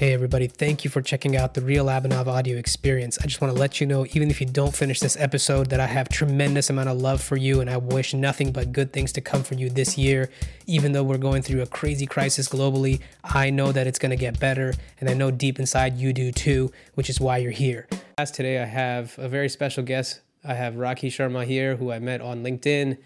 Hey, 0.00 0.14
everybody, 0.14 0.46
thank 0.46 0.82
you 0.82 0.88
for 0.88 1.02
checking 1.02 1.36
out 1.36 1.52
the 1.52 1.60
Real 1.60 1.84
Abhinav 1.84 2.26
audio 2.26 2.56
experience. 2.56 3.18
I 3.20 3.26
just 3.26 3.42
want 3.42 3.52
to 3.54 3.60
let 3.60 3.82
you 3.82 3.86
know, 3.86 4.06
even 4.14 4.30
if 4.30 4.40
you 4.40 4.46
don't 4.46 4.74
finish 4.74 4.98
this 4.98 5.14
episode, 5.18 5.68
that 5.68 5.78
I 5.78 5.84
have 5.84 6.08
tremendous 6.08 6.70
amount 6.70 6.88
of 6.88 6.96
love 6.96 7.20
for 7.20 7.36
you 7.36 7.60
and 7.60 7.68
I 7.68 7.76
wish 7.76 8.14
nothing 8.14 8.50
but 8.50 8.72
good 8.72 8.94
things 8.94 9.12
to 9.12 9.20
come 9.20 9.42
for 9.42 9.56
you 9.56 9.68
this 9.68 9.98
year. 9.98 10.30
Even 10.66 10.92
though 10.92 11.02
we're 11.02 11.18
going 11.18 11.42
through 11.42 11.60
a 11.60 11.66
crazy 11.66 12.06
crisis 12.06 12.48
globally, 12.48 13.02
I 13.22 13.50
know 13.50 13.72
that 13.72 13.86
it's 13.86 13.98
going 13.98 14.08
to 14.08 14.16
get 14.16 14.40
better, 14.40 14.72
and 15.00 15.10
I 15.10 15.12
know 15.12 15.30
deep 15.30 15.58
inside 15.58 15.98
you 15.98 16.14
do 16.14 16.32
too, 16.32 16.72
which 16.94 17.10
is 17.10 17.20
why 17.20 17.36
you're 17.36 17.50
here. 17.50 17.86
As 18.16 18.30
today, 18.30 18.58
I 18.58 18.64
have 18.64 19.18
a 19.18 19.28
very 19.28 19.50
special 19.50 19.82
guest. 19.82 20.22
I 20.42 20.54
have 20.54 20.76
Rakhi 20.76 21.10
Sharma 21.10 21.44
here, 21.44 21.76
who 21.76 21.92
I 21.92 21.98
met 21.98 22.22
on 22.22 22.42
LinkedIn, 22.42 22.96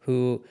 who 0.00 0.44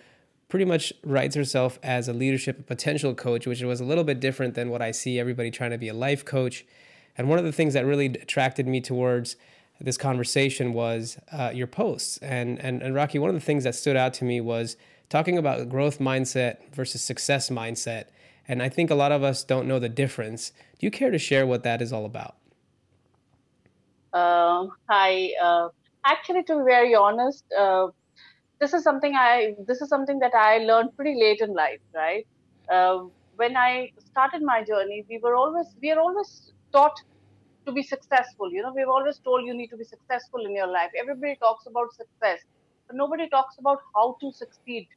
pretty 0.52 0.66
much 0.66 0.92
writes 1.06 1.34
herself 1.34 1.80
as 1.82 2.10
a 2.10 2.14
leadership 2.14 2.68
potential 2.68 3.16
coach, 3.16 3.48
which 3.48 3.62
was 3.62 3.80
a 3.80 3.86
little 3.86 4.04
bit 4.04 4.20
different 4.20 4.54
than 4.54 4.70
what 4.70 4.82
I 4.82 4.92
see 4.92 5.18
everybody 5.18 5.50
trying 5.50 5.72
to 5.72 5.78
be 5.78 5.88
a 5.88 5.94
life 5.94 6.26
coach. 6.26 6.66
And 7.18 7.30
one 7.30 7.40
of 7.40 7.46
the 7.46 7.54
things 7.54 7.74
that 7.74 7.86
really 7.86 8.08
attracted 8.08 8.68
me 8.68 8.82
towards 8.82 9.38
this 9.80 9.95
conversation 9.95 10.73
was 10.73 11.18
uh, 11.32 11.52
your 11.54 11.68
posts. 11.68 12.18
And, 12.18 12.59
and, 12.59 12.82
and 12.82 12.94
Rakhi, 12.94 13.18
one 13.18 13.30
of 13.30 13.36
the 13.36 13.40
things 13.40 13.64
that 13.64 13.76
stood 13.76 13.95
out 13.95 14.14
to 14.16 14.26
me 14.26 14.42
was 14.42 14.76
talking 15.08 15.38
about 15.38 15.70
growth 15.70 16.00
mindset 16.00 16.58
versus 16.73 17.02
success 17.02 17.50
mindset. 17.50 18.08
And 18.45 18.62
I 18.62 18.68
think 18.68 18.92
a 18.92 18.95
lot 18.95 19.14
of 19.14 19.23
us 19.23 19.45
don't 19.45 19.70
know 19.70 19.80
the 19.80 19.88
difference. 19.88 20.52
Do 20.80 20.86
you 20.86 20.92
care 20.92 21.12
to 21.12 21.18
share 21.18 21.48
what 21.48 21.64
that 21.64 21.81
is 21.81 21.94
all 21.94 22.04
about? 22.04 22.36
Uh, 24.12 24.68
hi. 24.90 25.30
Uh, 25.42 25.70
actually, 26.04 26.44
to 26.44 26.58
be 26.58 26.64
very 26.66 26.94
honest, 26.94 27.45
uh, 27.58 27.88
this 28.62 28.74
is 28.74 28.84
something 28.84 29.16
I 29.16 29.56
this 29.68 29.82
is 29.82 29.90
something 29.90 30.20
that 30.20 30.36
I 30.36 30.60
learned 30.60 30.96
pretty 30.96 31.20
late 31.20 31.42
in 31.42 31.54
life, 31.54 31.82
right? 31.96 32.26
Uh, 32.70 33.06
when 33.36 33.58
I 33.58 33.92
started 34.00 34.44
my 34.44 34.64
journey, 34.64 35.04
we 35.10 35.20
were 35.24 35.36
always 35.36 35.76
we 35.82 35.92
are 35.92 36.00
always 36.00 36.54
taught 36.72 37.02
to 37.66 37.72
be 37.72 37.84
successful. 37.84 38.52
You 38.52 38.62
know, 38.64 38.74
we've 38.76 38.94
always 38.98 39.20
told 39.20 39.46
you 39.46 39.56
need 39.56 39.70
to 39.70 39.78
be 39.78 39.84
successful 39.84 40.45
in 40.45 40.56
your 40.56 40.68
life. 40.68 40.92
Everybody 41.00 41.36
talks 41.38 41.66
about 41.66 41.94
success, 41.94 42.40
but 42.88 42.95
nobody 42.95 43.28
talks 43.30 43.58
about 43.58 43.80
how 43.95 44.16
to 44.22 44.31
succeed. 44.31 44.88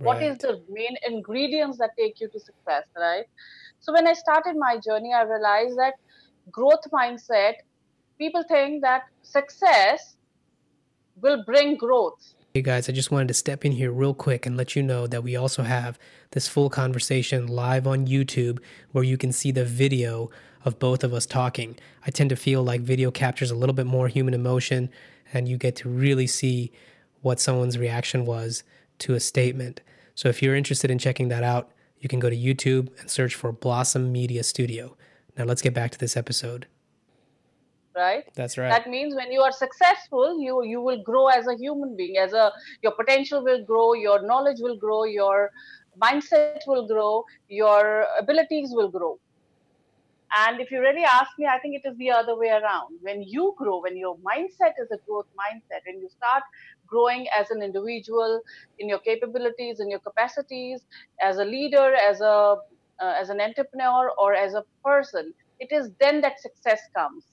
Right. 0.00 0.06
What 0.06 0.22
is 0.22 0.38
the 0.38 0.62
main 0.68 0.96
ingredients 1.06 1.78
that 1.78 1.90
take 1.98 2.20
you 2.20 2.28
to 2.28 2.40
success, 2.40 2.84
right? 2.96 3.24
So 3.80 3.92
when 3.92 4.06
I 4.06 4.12
started 4.12 4.56
my 4.56 4.78
journey, 4.84 5.12
I 5.14 5.22
realized 5.22 5.78
that 5.78 5.94
growth 6.50 6.90
mindset. 6.92 7.54
People 8.18 8.44
think 8.48 8.82
that 8.82 9.02
success 9.22 10.16
will 11.20 11.42
bring 11.46 11.76
growth 11.76 12.34
Hey 12.56 12.62
guys, 12.62 12.88
I 12.88 12.92
just 12.92 13.10
wanted 13.10 13.26
to 13.26 13.34
step 13.34 13.64
in 13.64 13.72
here 13.72 13.90
real 13.90 14.14
quick 14.14 14.46
and 14.46 14.56
let 14.56 14.76
you 14.76 14.82
know 14.84 15.08
that 15.08 15.24
we 15.24 15.34
also 15.34 15.64
have 15.64 15.98
this 16.30 16.46
full 16.46 16.70
conversation 16.70 17.48
live 17.48 17.84
on 17.84 18.06
YouTube 18.06 18.60
where 18.92 19.02
you 19.02 19.18
can 19.18 19.32
see 19.32 19.50
the 19.50 19.64
video 19.64 20.30
of 20.64 20.78
both 20.78 21.02
of 21.02 21.12
us 21.12 21.26
talking. 21.26 21.76
I 22.06 22.12
tend 22.12 22.30
to 22.30 22.36
feel 22.36 22.62
like 22.62 22.80
video 22.80 23.10
captures 23.10 23.50
a 23.50 23.56
little 23.56 23.72
bit 23.72 23.86
more 23.86 24.06
human 24.06 24.34
emotion 24.34 24.88
and 25.32 25.48
you 25.48 25.56
get 25.56 25.74
to 25.74 25.88
really 25.88 26.28
see 26.28 26.70
what 27.22 27.40
someone's 27.40 27.76
reaction 27.76 28.24
was 28.24 28.62
to 29.00 29.14
a 29.14 29.20
statement. 29.20 29.80
So 30.14 30.28
if 30.28 30.40
you're 30.40 30.54
interested 30.54 30.92
in 30.92 31.00
checking 31.00 31.30
that 31.30 31.42
out, 31.42 31.72
you 31.98 32.08
can 32.08 32.20
go 32.20 32.30
to 32.30 32.36
YouTube 32.36 32.88
and 33.00 33.10
search 33.10 33.34
for 33.34 33.50
Blossom 33.50 34.12
Media 34.12 34.44
Studio. 34.44 34.96
Now 35.36 35.42
let's 35.42 35.60
get 35.60 35.74
back 35.74 35.90
to 35.90 35.98
this 35.98 36.16
episode 36.16 36.68
right? 37.96 38.24
That's 38.34 38.58
right. 38.58 38.70
That 38.70 38.88
means 38.88 39.14
when 39.14 39.32
you 39.32 39.40
are 39.40 39.52
successful 39.52 40.40
you 40.40 40.62
you 40.64 40.80
will 40.80 41.02
grow 41.02 41.26
as 41.28 41.46
a 41.46 41.56
human 41.56 41.96
being 41.96 42.16
as 42.16 42.32
a 42.32 42.52
your 42.82 42.92
potential 42.92 43.44
will 43.44 43.64
grow 43.64 43.94
your 43.94 44.22
knowledge 44.22 44.58
will 44.60 44.76
grow 44.76 45.04
your 45.04 45.50
mindset 46.02 46.60
will 46.66 46.86
grow 46.86 47.24
your 47.48 48.06
abilities 48.18 48.70
will 48.72 48.90
grow. 48.90 49.18
And 50.36 50.60
if 50.60 50.72
you 50.72 50.80
really 50.80 51.04
ask 51.04 51.30
me 51.38 51.46
i 51.46 51.58
think 51.60 51.76
it 51.76 51.88
is 51.88 51.96
the 51.98 52.10
other 52.10 52.36
way 52.36 52.48
around. 52.48 52.98
When 53.02 53.22
you 53.22 53.54
grow 53.56 53.80
when 53.80 53.96
your 53.96 54.16
mindset 54.18 54.80
is 54.82 54.90
a 54.90 54.98
growth 55.06 55.26
mindset 55.42 55.86
when 55.86 56.00
you 56.00 56.08
start 56.08 56.42
growing 56.86 57.26
as 57.38 57.50
an 57.50 57.62
individual 57.62 58.40
in 58.78 58.88
your 58.88 58.98
capabilities 58.98 59.80
in 59.80 59.90
your 59.90 60.00
capacities 60.00 60.84
as 61.22 61.38
a 61.38 61.44
leader 61.44 61.94
as 61.94 62.20
a 62.20 62.56
uh, 63.02 63.14
as 63.20 63.28
an 63.28 63.40
entrepreneur 63.40 64.10
or 64.18 64.34
as 64.34 64.54
a 64.54 64.64
person 64.84 65.32
it 65.58 65.72
is 65.72 65.90
then 66.00 66.20
that 66.20 66.40
success 66.40 66.80
comes 66.96 67.24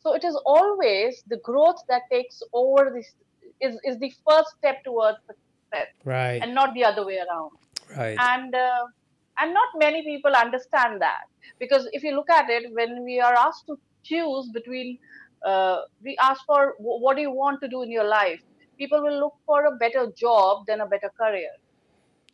so 0.00 0.14
it 0.14 0.24
is 0.24 0.40
always 0.46 1.22
the 1.28 1.38
growth 1.38 1.82
that 1.88 2.02
takes 2.10 2.42
over 2.52 2.92
this 2.94 3.14
is, 3.60 3.78
is 3.84 3.98
the 3.98 4.12
first 4.28 4.50
step 4.58 4.84
towards 4.84 5.18
success. 5.26 5.88
Right. 6.04 6.40
And 6.42 6.54
not 6.54 6.74
the 6.74 6.84
other 6.84 7.04
way 7.04 7.18
around. 7.18 7.52
Right. 7.96 8.16
And 8.20 8.54
uh, 8.54 8.84
and 9.40 9.54
not 9.54 9.68
many 9.76 10.02
people 10.02 10.32
understand 10.32 11.00
that 11.00 11.26
because 11.58 11.88
if 11.92 12.02
you 12.02 12.14
look 12.14 12.30
at 12.30 12.50
it, 12.50 12.72
when 12.72 13.04
we 13.04 13.20
are 13.20 13.34
asked 13.34 13.66
to 13.66 13.78
choose 14.02 14.48
between, 14.52 14.98
uh, 15.44 15.82
we 16.02 16.16
ask 16.20 16.44
for 16.46 16.74
what 16.78 17.16
do 17.16 17.22
you 17.22 17.30
want 17.30 17.60
to 17.62 17.68
do 17.68 17.82
in 17.82 17.90
your 17.90 18.04
life. 18.04 18.40
People 18.78 19.02
will 19.02 19.18
look 19.18 19.34
for 19.46 19.64
a 19.66 19.72
better 19.72 20.12
job 20.16 20.66
than 20.66 20.80
a 20.80 20.86
better 20.86 21.10
career. 21.16 21.50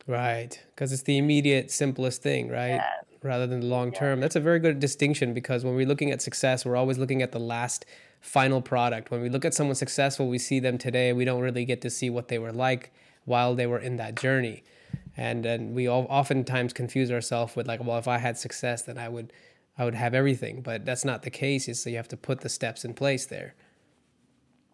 Right, 0.06 0.62
because 0.68 0.92
it's 0.92 1.02
the 1.02 1.16
immediate, 1.16 1.70
simplest 1.70 2.22
thing, 2.22 2.50
right? 2.50 2.74
Yes 2.74 3.13
rather 3.24 3.46
than 3.46 3.60
the 3.60 3.66
long 3.66 3.90
term. 3.90 4.20
That's 4.20 4.36
a 4.36 4.40
very 4.40 4.58
good 4.58 4.78
distinction 4.78 5.34
because 5.34 5.64
when 5.64 5.74
we're 5.74 5.86
looking 5.86 6.10
at 6.10 6.22
success, 6.22 6.64
we're 6.64 6.76
always 6.76 6.98
looking 6.98 7.22
at 7.22 7.32
the 7.32 7.40
last 7.40 7.86
final 8.20 8.60
product. 8.60 9.10
When 9.10 9.20
we 9.22 9.28
look 9.28 9.44
at 9.44 9.54
someone 9.54 9.74
successful, 9.74 10.28
we 10.28 10.38
see 10.38 10.60
them 10.60 10.78
today. 10.78 11.12
We 11.12 11.24
don't 11.24 11.40
really 11.40 11.64
get 11.64 11.80
to 11.82 11.90
see 11.90 12.10
what 12.10 12.28
they 12.28 12.38
were 12.38 12.52
like 12.52 12.92
while 13.24 13.54
they 13.54 13.66
were 13.66 13.78
in 13.78 13.96
that 13.96 14.14
journey. 14.16 14.62
And 15.16 15.46
and 15.46 15.74
we 15.74 15.86
all, 15.86 16.06
oftentimes 16.08 16.72
confuse 16.72 17.10
ourselves 17.10 17.56
with 17.56 17.66
like, 17.66 17.82
well, 17.82 17.98
if 17.98 18.08
I 18.08 18.18
had 18.18 18.36
success, 18.36 18.82
then 18.82 18.98
I 18.98 19.08
would 19.08 19.32
I 19.78 19.84
would 19.84 19.94
have 19.94 20.14
everything. 20.14 20.60
But 20.60 20.84
that's 20.84 21.04
not 21.04 21.22
the 21.22 21.30
case. 21.30 21.66
So 21.82 21.90
you 21.90 21.96
have 21.96 22.08
to 22.08 22.16
put 22.16 22.40
the 22.40 22.48
steps 22.48 22.84
in 22.84 22.94
place 22.94 23.26
there. 23.26 23.54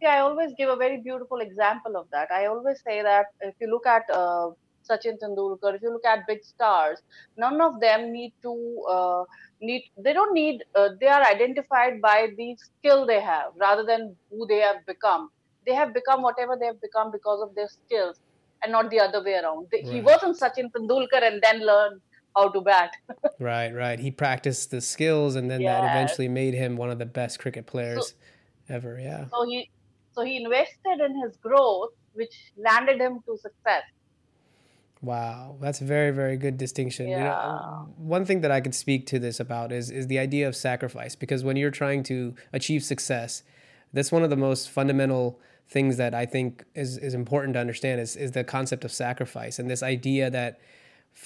Yeah, 0.02 0.14
I 0.14 0.20
always 0.20 0.52
give 0.56 0.70
a 0.70 0.76
very 0.76 0.98
beautiful 1.02 1.38
example 1.40 1.96
of 1.96 2.06
that. 2.10 2.30
I 2.30 2.46
always 2.46 2.80
say 2.86 3.02
that 3.02 3.26
if 3.42 3.54
you 3.60 3.70
look 3.70 3.86
at 3.86 4.08
uh, 4.10 4.50
Sachin 4.88 5.18
Tendulkar, 5.22 5.74
if 5.74 5.82
you 5.82 5.92
look 5.92 6.04
at 6.04 6.26
big 6.26 6.44
stars, 6.44 6.98
none 7.36 7.60
of 7.60 7.80
them 7.80 8.12
need 8.12 8.32
to 8.42 8.84
uh, 8.88 9.24
need. 9.60 9.84
They 9.96 10.12
don't 10.12 10.34
need. 10.34 10.62
Uh, 10.74 10.90
they 11.00 11.06
are 11.06 11.22
identified 11.26 12.00
by 12.00 12.28
the 12.36 12.56
skill 12.56 13.06
they 13.06 13.20
have 13.20 13.52
rather 13.56 13.84
than 13.84 14.16
who 14.30 14.46
they 14.46 14.60
have 14.60 14.84
become. 14.86 15.30
They 15.66 15.74
have 15.74 15.92
become 15.94 16.22
whatever 16.22 16.56
they 16.58 16.66
have 16.66 16.80
become 16.80 17.10
because 17.12 17.42
of 17.42 17.54
their 17.54 17.68
skills, 17.68 18.20
and 18.62 18.72
not 18.72 18.90
the 18.90 19.00
other 19.00 19.22
way 19.22 19.34
around. 19.34 19.68
They, 19.70 19.82
right. 19.84 19.94
He 19.94 20.00
wasn't 20.00 20.38
Sachin 20.38 20.70
Tendulkar 20.72 21.22
and 21.22 21.42
then 21.42 21.66
learned 21.66 22.00
how 22.34 22.48
to 22.48 22.60
bat. 22.60 22.92
right, 23.38 23.74
right. 23.74 23.98
He 23.98 24.10
practiced 24.10 24.70
the 24.70 24.80
skills, 24.80 25.36
and 25.36 25.50
then 25.50 25.60
yes. 25.60 25.80
that 25.80 25.90
eventually 25.90 26.28
made 26.28 26.54
him 26.54 26.76
one 26.76 26.90
of 26.90 26.98
the 26.98 27.06
best 27.06 27.38
cricket 27.38 27.66
players 27.66 28.14
so, 28.68 28.74
ever. 28.74 28.98
Yeah. 28.98 29.26
So 29.30 29.44
he, 29.46 29.70
so 30.12 30.24
he 30.24 30.36
invested 30.36 31.00
in 31.04 31.20
his 31.22 31.36
growth, 31.36 31.90
which 32.14 32.52
landed 32.56 33.00
him 33.00 33.20
to 33.26 33.36
success. 33.36 33.82
Wow, 35.02 35.56
that's 35.60 35.80
a 35.80 35.84
very 35.84 36.10
very 36.10 36.36
good 36.36 36.58
distinction. 36.58 37.08
Yeah. 37.08 37.18
You 37.18 37.24
know, 37.24 37.88
one 37.96 38.26
thing 38.26 38.42
that 38.42 38.50
I 38.50 38.60
could 38.60 38.74
speak 38.74 39.06
to 39.06 39.18
this 39.18 39.40
about 39.40 39.72
is 39.72 39.90
is 39.90 40.08
the 40.08 40.18
idea 40.18 40.46
of 40.46 40.54
sacrifice 40.54 41.16
because 41.16 41.42
when 41.42 41.56
you're 41.56 41.70
trying 41.70 42.02
to 42.04 42.34
achieve 42.52 42.84
success, 42.84 43.42
that's 43.92 44.12
one 44.12 44.22
of 44.22 44.30
the 44.30 44.36
most 44.36 44.68
fundamental 44.68 45.40
things 45.68 45.96
that 45.96 46.14
I 46.14 46.26
think 46.26 46.64
is 46.74 46.98
is 46.98 47.14
important 47.14 47.54
to 47.54 47.60
understand 47.60 48.00
is 48.00 48.14
is 48.14 48.32
the 48.32 48.44
concept 48.44 48.84
of 48.84 48.92
sacrifice 48.92 49.58
and 49.58 49.70
this 49.70 49.82
idea 49.82 50.28
that 50.30 50.60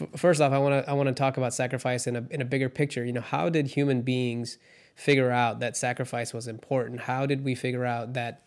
f- 0.01 0.09
first 0.17 0.41
off 0.41 0.53
I 0.53 0.59
want 0.59 0.85
to 0.85 0.91
I 0.91 0.93
want 0.93 1.09
to 1.09 1.15
talk 1.15 1.37
about 1.37 1.53
sacrifice 1.53 2.07
in 2.07 2.15
a 2.15 2.25
in 2.31 2.41
a 2.41 2.45
bigger 2.45 2.69
picture. 2.69 3.05
You 3.05 3.13
know, 3.13 3.23
how 3.23 3.49
did 3.49 3.69
human 3.69 4.03
beings 4.03 4.59
figure 4.95 5.33
out 5.33 5.59
that 5.59 5.77
sacrifice 5.77 6.33
was 6.33 6.47
important? 6.47 7.01
How 7.01 7.27
did 7.27 7.43
we 7.43 7.57
figure 7.57 7.85
out 7.85 8.13
that 8.13 8.45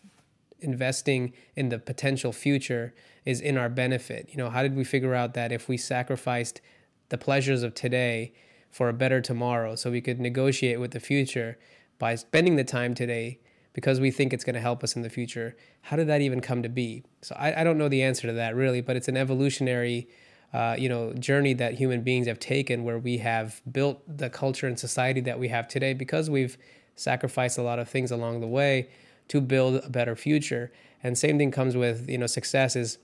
investing 0.60 1.32
in 1.54 1.68
the 1.68 1.78
potential 1.78 2.32
future 2.32 2.94
is 3.28 3.42
in 3.42 3.58
our 3.58 3.68
benefit. 3.68 4.26
You 4.30 4.38
know, 4.38 4.48
how 4.48 4.62
did 4.62 4.74
we 4.74 4.84
figure 4.84 5.14
out 5.14 5.34
that 5.34 5.52
if 5.52 5.68
we 5.68 5.76
sacrificed 5.76 6.62
the 7.10 7.18
pleasures 7.18 7.62
of 7.62 7.74
today 7.74 8.32
for 8.70 8.88
a 8.88 8.94
better 8.94 9.20
tomorrow 9.20 9.74
so 9.74 9.90
we 9.90 10.00
could 10.00 10.18
negotiate 10.18 10.80
with 10.80 10.92
the 10.92 11.00
future 11.00 11.58
by 11.98 12.14
spending 12.14 12.56
the 12.56 12.64
time 12.64 12.94
today 12.94 13.38
because 13.74 14.00
we 14.00 14.10
think 14.10 14.32
it's 14.32 14.44
going 14.44 14.54
to 14.54 14.62
help 14.62 14.82
us 14.82 14.96
in 14.96 15.02
the 15.02 15.10
future? 15.10 15.54
How 15.82 15.96
did 15.96 16.06
that 16.06 16.22
even 16.22 16.40
come 16.40 16.62
to 16.62 16.70
be? 16.70 17.04
So 17.20 17.36
I, 17.38 17.60
I 17.60 17.64
don't 17.64 17.76
know 17.76 17.90
the 17.90 18.02
answer 18.02 18.26
to 18.28 18.32
that 18.32 18.56
really, 18.56 18.80
but 18.80 18.96
it's 18.96 19.08
an 19.08 19.16
evolutionary. 19.18 20.08
Uh, 20.50 20.74
you 20.78 20.88
know, 20.88 21.12
journey 21.12 21.52
that 21.52 21.74
human 21.74 22.00
beings 22.00 22.26
have 22.26 22.38
taken, 22.38 22.82
where 22.82 22.98
we 22.98 23.18
have 23.18 23.60
built 23.70 24.00
the 24.08 24.30
culture 24.30 24.66
and 24.66 24.80
society 24.80 25.20
that 25.20 25.38
we 25.38 25.48
have 25.48 25.68
today 25.68 25.92
because 25.92 26.30
we've 26.30 26.56
sacrificed 26.96 27.58
a 27.58 27.62
lot 27.62 27.78
of 27.78 27.86
things 27.86 28.10
along 28.10 28.40
the 28.40 28.46
way 28.46 28.88
to 29.28 29.42
build 29.42 29.84
a 29.84 29.90
better 29.90 30.16
future. 30.16 30.72
And 31.02 31.18
same 31.18 31.36
thing 31.36 31.50
comes 31.50 31.76
with, 31.76 32.08
you 32.08 32.16
know, 32.16 32.26
success 32.26 32.76
is 32.76 32.96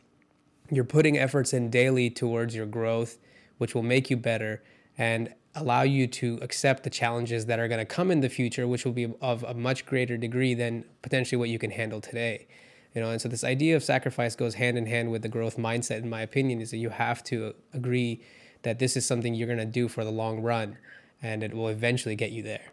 you're 0.70 0.84
putting 0.84 1.18
efforts 1.18 1.52
in 1.52 1.70
daily 1.70 2.10
towards 2.10 2.54
your 2.54 2.66
growth, 2.66 3.18
which 3.58 3.74
will 3.74 3.82
make 3.82 4.10
you 4.10 4.16
better 4.16 4.62
and 4.96 5.32
allow 5.54 5.82
you 5.82 6.06
to 6.06 6.38
accept 6.42 6.82
the 6.82 6.90
challenges 6.90 7.46
that 7.46 7.58
are 7.58 7.68
going 7.68 7.78
to 7.78 7.84
come 7.84 8.10
in 8.10 8.20
the 8.20 8.28
future, 8.28 8.66
which 8.66 8.84
will 8.84 8.92
be 8.92 9.12
of 9.20 9.42
a 9.44 9.54
much 9.54 9.86
greater 9.86 10.16
degree 10.16 10.54
than 10.54 10.84
potentially 11.02 11.38
what 11.38 11.48
you 11.48 11.58
can 11.58 11.70
handle 11.70 12.00
today. 12.00 12.46
You 12.94 13.00
know, 13.00 13.10
and 13.10 13.20
so 13.20 13.28
this 13.28 13.44
idea 13.44 13.76
of 13.76 13.82
sacrifice 13.82 14.36
goes 14.36 14.54
hand 14.54 14.78
in 14.78 14.86
hand 14.86 15.10
with 15.10 15.22
the 15.22 15.28
growth 15.28 15.56
mindset, 15.56 15.98
in 15.98 16.08
my 16.08 16.22
opinion, 16.22 16.60
is 16.60 16.70
that 16.70 16.78
you 16.78 16.90
have 16.90 17.22
to 17.24 17.54
agree 17.72 18.22
that 18.62 18.78
this 18.78 18.96
is 18.96 19.04
something 19.04 19.34
you're 19.34 19.46
going 19.46 19.58
to 19.58 19.64
do 19.64 19.88
for 19.88 20.04
the 20.04 20.10
long 20.10 20.40
run 20.40 20.78
and 21.22 21.42
it 21.42 21.54
will 21.54 21.68
eventually 21.68 22.16
get 22.16 22.32
you 22.32 22.42
there. 22.42 22.72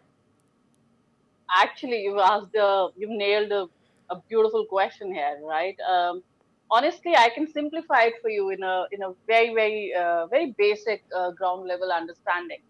actually, 1.64 2.04
you've 2.04 2.18
asked, 2.18 2.56
uh, 2.56 2.90
you've 2.96 3.10
nailed 3.12 3.52
a, 3.52 3.68
a 4.14 4.22
beautiful 4.30 4.66
question 4.66 5.14
here, 5.14 5.40
right? 5.44 5.78
Um, 5.90 6.24
honestly, 6.72 7.14
I 7.16 7.30
can 7.36 7.48
simplify 7.52 8.04
it 8.04 8.14
for 8.22 8.30
you 8.30 8.50
in 8.52 8.64
a 8.64 8.86
in 8.92 9.04
a 9.04 9.12
very 9.28 9.54
very 9.54 9.94
uh, 10.04 10.28
very 10.28 10.56
basic 10.58 11.04
uh, 11.18 11.32
ground 11.32 11.68
level 11.68 11.92
understanding. 11.92 12.62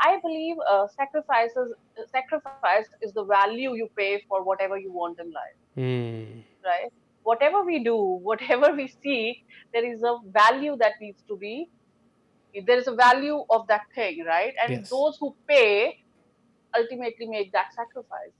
I 0.00 0.18
believe 0.22 0.56
uh, 0.70 0.86
sacrifices 0.96 1.74
sacrifice 2.12 2.88
is 3.02 3.12
the 3.12 3.24
value 3.24 3.74
you 3.74 3.88
pay 3.96 4.22
for 4.28 4.44
whatever 4.44 4.78
you 4.78 4.92
want 4.92 5.18
in 5.20 5.32
life, 5.40 5.58
Mm. 5.76 6.44
right? 6.64 6.92
Whatever 7.22 7.64
we 7.64 7.82
do, 7.84 7.96
whatever 8.30 8.72
we 8.74 8.88
seek, 9.02 9.38
there 9.72 9.84
is 9.92 10.02
a 10.02 10.16
value 10.42 10.76
that 10.78 10.94
needs 11.00 11.22
to 11.28 11.36
be. 11.36 11.70
There 12.66 12.78
is 12.78 12.86
a 12.88 12.94
value 12.94 13.44
of 13.50 13.66
that 13.68 13.82
thing, 13.94 14.24
right? 14.26 14.54
And 14.64 14.78
Yes. 14.78 14.90
those 14.90 15.16
who 15.20 15.36
pay 15.48 15.96
ultimately 16.76 17.26
make 17.28 17.52
that 17.52 17.72
sacrifice. 17.74 18.38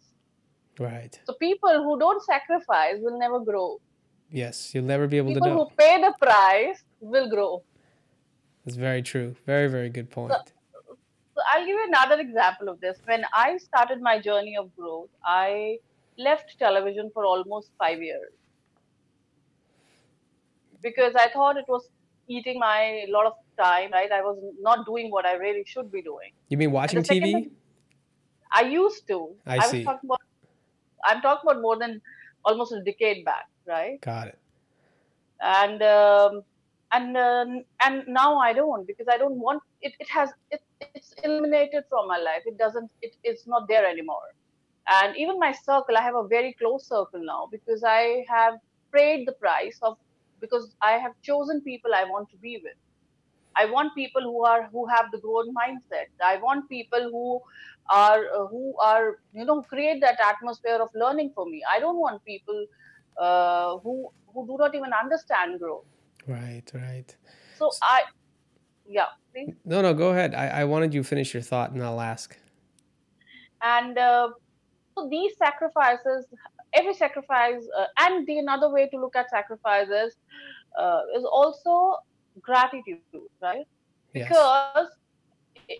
Right. 0.78 1.18
So 1.26 1.34
people 1.40 1.82
who 1.84 1.98
don't 1.98 2.22
sacrifice 2.22 2.96
will 3.00 3.18
never 3.18 3.40
grow. 3.40 3.80
Yes. 4.30 4.74
You'll 4.74 4.84
never 4.84 5.06
be 5.06 5.18
able 5.18 5.30
to 5.30 5.34
People 5.34 5.48
know. 5.48 5.64
who 5.64 5.76
pay 5.76 6.00
the 6.00 6.14
price 6.20 6.82
will 7.00 7.28
grow. 7.28 7.62
That's 8.64 8.76
very 8.76 9.02
true. 9.02 9.36
Very, 9.46 9.68
very 9.68 9.90
good 9.90 10.10
point. 10.10 10.32
So 10.32 11.42
I'll 11.50 11.60
give 11.66 11.76
you 11.76 11.84
another 11.88 12.20
example 12.20 12.68
of 12.68 12.80
this. 12.80 12.96
When 13.04 13.24
I 13.32 13.58
started 13.58 14.00
my 14.00 14.20
journey 14.20 14.56
of 14.56 14.74
growth, 14.76 15.10
I 15.24 15.78
left 16.16 16.56
television 16.58 17.10
for 17.12 17.24
almost 17.26 17.70
five 17.78 18.00
years 18.00 18.32
because 20.82 21.14
I 21.16 21.28
thought 21.30 21.56
it 21.56 21.64
was 21.68 21.88
eating 22.28 22.58
my 22.58 23.04
lot 23.08 23.26
of 23.26 23.32
time. 23.60 23.90
Right, 23.92 24.10
I 24.12 24.20
was 24.22 24.38
not 24.60 24.86
doing 24.86 25.10
what 25.10 25.26
I 25.26 25.34
really 25.34 25.64
should 25.66 25.90
be 25.90 26.02
doing. 26.02 26.30
You 26.48 26.56
mean 26.56 26.70
watching 26.72 27.02
TV? 27.02 27.32
thing- 27.32 27.50
I 28.52 28.62
used 28.62 29.06
to. 29.08 29.34
I 29.46 29.56
was 29.56 29.70
see. 29.70 29.84
talking 29.84 30.08
about. 30.08 30.20
I'm 31.06 31.20
talking 31.20 31.50
about 31.50 31.60
more 31.62 31.76
than 31.78 32.00
almost 32.44 32.72
a 32.72 32.82
decade 32.82 33.24
back, 33.24 33.46
right? 33.66 34.00
Got 34.00 34.28
it. 34.28 34.38
and 35.40 35.82
um, 35.82 36.42
and 36.92 37.16
uh, 37.16 37.46
and 37.84 38.04
now 38.08 38.38
I 38.38 38.52
don't 38.52 38.86
because 38.86 39.06
I 39.12 39.18
don't 39.18 39.36
want 39.38 39.62
it. 39.82 39.92
It 39.98 40.08
has 40.10 40.30
it, 40.50 40.62
it's 40.94 41.14
eliminated 41.24 41.84
from 41.88 42.08
my 42.08 42.18
life. 42.18 42.42
It 42.46 42.58
doesn't. 42.58 42.90
It, 43.02 43.14
it's 43.24 43.46
not 43.46 43.68
there 43.68 43.86
anymore. 43.86 44.28
And 44.88 45.16
even 45.16 45.38
my 45.38 45.52
circle, 45.52 45.96
I 45.96 46.02
have 46.02 46.14
a 46.16 46.26
very 46.28 46.54
close 46.54 46.86
circle 46.88 47.24
now 47.24 47.48
because 47.50 47.84
I 47.84 48.24
have 48.28 48.54
paid 48.94 49.26
the 49.26 49.32
price 49.32 49.78
of 49.82 49.96
because 50.40 50.74
I 50.82 50.92
have 50.92 51.12
chosen 51.22 51.60
people 51.62 51.94
I 51.94 52.04
want 52.04 52.30
to 52.30 52.36
be 52.38 52.60
with. 52.62 52.74
I 53.56 53.66
want 53.66 53.94
people 53.94 54.22
who 54.22 54.44
are 54.44 54.68
who 54.72 54.86
have 54.86 55.06
the 55.12 55.18
growth 55.18 55.48
mindset. 55.58 56.10
I 56.24 56.36
want 56.38 56.68
people 56.68 57.08
who 57.10 57.40
are 57.90 58.24
who 58.50 58.74
are 58.82 59.18
you 59.32 59.44
know 59.44 59.62
create 59.62 60.00
that 60.02 60.18
atmosphere 60.20 60.78
of 60.82 60.88
learning 60.94 61.32
for 61.34 61.46
me. 61.46 61.62
I 61.70 61.80
don't 61.80 61.98
want 61.98 62.24
people 62.24 62.66
uh, 63.20 63.78
who 63.78 64.08
who 64.32 64.46
do 64.46 64.56
not 64.58 64.74
even 64.74 64.92
understand 64.92 65.60
growth. 65.60 65.84
Right, 66.26 66.64
right. 66.74 67.14
So 67.58 67.70
I, 67.82 68.02
yeah, 68.86 69.06
please. 69.32 69.54
No, 69.64 69.82
no, 69.82 69.94
go 69.94 70.10
ahead. 70.10 70.34
I, 70.34 70.48
I 70.48 70.64
wanted 70.64 70.92
you 70.94 71.02
to 71.02 71.08
finish 71.08 71.34
your 71.34 71.42
thought 71.42 71.72
and 71.72 71.82
I'll 71.82 72.00
ask. 72.00 72.36
And 73.62 73.96
uh, 73.96 74.30
so 74.96 75.08
these 75.08 75.36
sacrifices, 75.36 76.26
every 76.72 76.94
sacrifice, 76.94 77.62
uh, 77.78 77.86
and 77.98 78.26
the 78.26 78.38
another 78.38 78.70
way 78.70 78.88
to 78.88 78.98
look 78.98 79.16
at 79.16 79.30
sacrifices 79.30 80.16
uh, 80.78 81.00
is 81.16 81.24
also 81.24 81.96
gratitude, 82.40 83.00
right? 83.40 83.64
Yes. 84.12 84.28
Because 84.28 84.88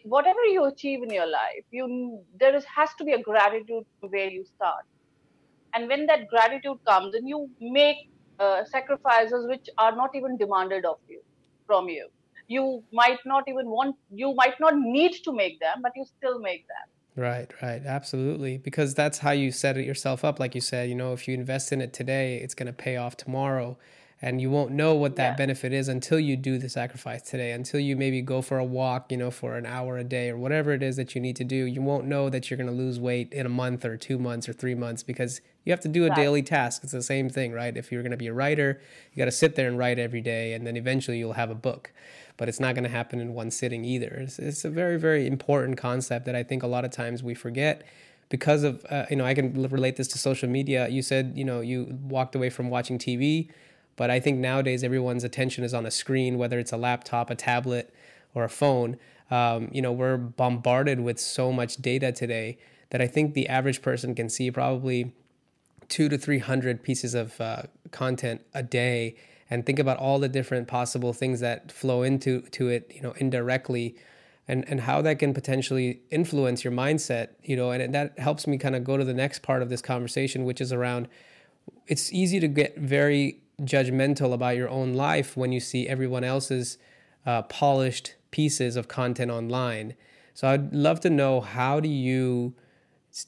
whatever 0.05 0.43
you 0.45 0.65
achieve 0.65 1.03
in 1.03 1.11
your 1.11 1.27
life, 1.27 1.65
you 1.71 2.21
there 2.39 2.55
is 2.55 2.65
has 2.65 2.91
to 2.99 3.05
be 3.05 3.13
a 3.13 3.23
gratitude 3.23 3.85
where 4.01 4.29
you 4.29 4.45
start. 4.45 4.85
And 5.75 5.89
when 5.89 6.07
that 6.07 6.29
gratitude 6.29 6.79
comes, 6.87 7.15
and 7.15 7.29
you 7.29 7.51
make 7.61 7.97
uh, 8.39 8.65
sacrifices 8.65 9.47
which 9.49 9.69
are 9.79 9.95
not 9.95 10.11
even 10.15 10.37
demanded 10.37 10.85
of 10.85 10.99
you 11.09 11.21
from 11.67 11.89
you. 11.89 12.09
You 12.47 12.83
might 12.93 13.19
not 13.25 13.45
even 13.49 13.69
want, 13.69 13.97
you 14.11 14.35
might 14.35 14.59
not 14.61 14.75
need 14.77 15.13
to 15.25 15.33
make 15.33 15.61
them, 15.61 15.81
but 15.83 15.93
you 15.97 16.05
still 16.19 16.39
make 16.41 16.67
them. 16.69 17.25
Right, 17.25 17.51
right. 17.63 17.83
Absolutely. 17.87 18.59
Because 18.59 18.95
that's 18.95 19.19
how 19.19 19.31
you 19.31 19.53
set 19.53 19.77
it 19.79 19.87
yourself 19.87 20.25
up. 20.25 20.41
Like 20.41 20.55
you 20.55 20.61
said, 20.61 20.89
you 20.89 20.95
know, 20.95 21.13
if 21.13 21.29
you 21.29 21.35
invest 21.35 21.73
in 21.73 21.81
it 21.81 21.93
today, 21.93 22.39
it's 22.39 22.55
going 22.55 22.67
to 22.67 22.73
pay 22.73 22.97
off 22.97 23.17
tomorrow. 23.17 23.79
And 24.25 24.41
you 24.41 24.49
won't 24.49 24.71
know 24.71 24.95
what 24.95 25.17
that 25.17 25.33
Yeah. 25.33 25.37
benefit 25.37 25.75
is 25.75 25.87
until 25.87 26.19
you 26.19 26.35
do 26.35 26.57
the 26.57 26.71
sacrifice 26.71 27.21
today, 27.21 27.53
until 27.53 27.79
you 27.79 27.95
maybe 27.95 28.23
go 28.23 28.41
for 28.41 28.57
a 28.57 28.65
walk, 28.65 29.13
you 29.13 29.19
know, 29.19 29.31
for 29.31 29.55
an 29.59 29.67
hour 29.67 29.99
a 29.99 30.03
day 30.03 30.31
or 30.31 30.39
whatever 30.39 30.73
it 30.73 30.83
is 30.83 30.97
that 30.97 31.15
you 31.15 31.21
need 31.21 31.37
to 31.37 31.45
do. 31.45 31.57
You 31.57 31.83
won't 31.83 32.07
know 32.07 32.31
that 32.31 32.49
you're 32.49 32.57
going 32.57 32.71
to 32.71 32.73
lose 32.75 32.99
weight 32.99 33.35
in 33.35 33.45
a 33.45 33.51
month 33.51 33.85
or 33.85 33.99
two 33.99 34.19
months 34.19 34.49
or 34.49 34.55
three 34.55 34.75
months 34.75 35.03
because 35.03 35.43
you 35.65 35.73
have 35.73 35.81
to 35.81 35.89
do 35.89 36.07
a 36.07 36.09
Right. 36.09 36.17
daily 36.17 36.43
task. 36.43 36.83
It's 36.83 36.93
the 36.93 37.03
same 37.03 37.29
thing, 37.29 37.53
right? 37.53 37.77
If 37.77 37.93
you're 37.93 38.01
going 38.01 38.13
to 38.13 38.17
be 38.17 38.29
a 38.29 38.33
writer, 38.33 38.81
you 39.13 39.19
got 39.19 39.27
to 39.27 39.31
sit 39.31 39.57
there 39.57 39.69
and 39.69 39.77
write 39.77 39.99
every 39.99 40.23
day, 40.23 40.55
and 40.55 40.67
then 40.67 40.79
eventually 40.79 41.19
you'll 41.19 41.35
have 41.35 41.51
a 41.51 41.55
book. 41.55 41.93
But 42.39 42.49
it's 42.49 42.59
not 42.59 42.75
going 42.75 42.85
to 42.85 42.91
happen 42.91 43.21
in 43.21 43.35
one 43.35 43.51
sitting 43.51 43.85
either. 43.85 44.09
It's, 44.23 44.39
it's 44.39 44.65
a 44.65 44.71
very, 44.71 44.99
very 44.99 45.27
important 45.27 45.77
concept 45.77 46.25
that 46.25 46.35
I 46.35 46.43
think 46.43 46.63
a 46.63 46.67
lot 46.67 46.87
of 46.87 46.91
times 46.91 47.23
we 47.23 47.35
forget 47.35 47.83
because 48.31 48.63
of, 48.65 48.87
uh, 48.89 49.05
you 49.11 49.17
know, 49.17 49.27
I 49.27 49.35
can 49.35 49.53
relate 49.69 49.97
this 49.97 50.09
to 50.09 50.19
social 50.19 50.49
media. 50.49 50.89
You 50.89 51.03
said, 51.03 51.35
you 51.37 51.45
know, 51.45 51.61
you 51.61 51.99
walked 52.09 52.35
away 52.35 52.49
from 52.49 52.71
watching 52.71 52.99
TV, 52.99 53.51
but 53.97 54.11
I 54.11 54.21
think 54.21 54.39
nowadays 54.39 54.83
everyone's 54.83 55.25
attention 55.25 55.65
is 55.65 55.75
on 55.75 55.87
a 55.87 55.91
screen, 55.91 56.39
whether 56.39 56.59
it's 56.59 56.73
a 56.73 56.77
laptop, 56.77 57.31
a 57.31 57.35
tablet, 57.35 57.95
or 58.35 58.45
a 58.45 58.49
phone. 58.49 58.97
Um, 59.31 59.69
you 59.73 59.81
know, 59.81 59.93
we're 59.93 60.17
bombarded 60.17 61.01
with 61.01 61.19
so 61.19 61.53
much 61.53 61.77
data 61.77 62.13
today 62.13 62.59
that 62.91 63.01
I 63.01 63.07
think 63.07 63.35
the 63.35 63.49
average 63.49 63.83
person 63.83 64.15
can 64.15 64.29
see 64.29 64.51
probably 64.51 65.13
two 65.89 66.09
to 66.09 66.19
three 66.19 66.39
hundred 66.39 66.83
pieces 66.83 67.15
of 67.15 67.41
uh, 67.41 67.63
content 67.91 68.43
a 68.55 68.63
day, 68.63 69.17
and 69.51 69.65
think 69.67 69.79
about 69.79 69.99
all 69.99 70.19
the 70.19 70.29
different 70.29 70.69
possible 70.69 71.13
things 71.13 71.41
that 71.41 71.71
flow 71.71 72.03
into 72.03 72.43
to 72.53 72.69
it, 72.69 72.91
you 72.95 73.03
know, 73.03 73.13
indirectly, 73.19 73.95
and 74.49 74.69
and 74.69 74.81
how 74.81 75.01
that 75.03 75.19
can 75.19 75.33
potentially 75.35 76.01
influence 76.11 76.65
your 76.65 76.73
mindset, 76.73 77.29
you 77.43 77.57
know, 77.57 77.71
and 77.71 77.83
it- 77.83 77.93
that 77.93 78.19
helps 78.19 78.47
me 78.47 78.59
kind 78.59 78.75
of 78.77 78.85
go 78.85 78.97
to 78.97 79.05
the 79.05 79.15
next 79.15 79.43
part 79.43 79.63
of 79.63 79.69
this 79.69 79.83
conversation, 79.83 80.45
which 80.45 80.61
is 80.61 80.73
around. 80.73 81.09
It's 81.87 82.13
easy 82.13 82.41
to 82.41 82.49
get 82.49 82.79
very 82.79 83.41
judgmental 83.63 84.33
about 84.33 84.57
your 84.57 84.69
own 84.69 84.95
life 84.95 85.37
when 85.37 85.53
you 85.53 85.61
see 85.61 85.89
everyone 85.89 86.25
else's 86.25 86.79
uh, 87.27 87.43
polished 87.43 88.15
pieces 88.31 88.77
of 88.77 88.89
content 88.89 89.31
online. 89.31 89.95
So 90.35 90.49
I'd 90.49 90.75
love 90.75 91.01
to 91.01 91.11
know 91.11 91.41
how 91.41 91.79
do 91.81 91.89
you 91.89 92.55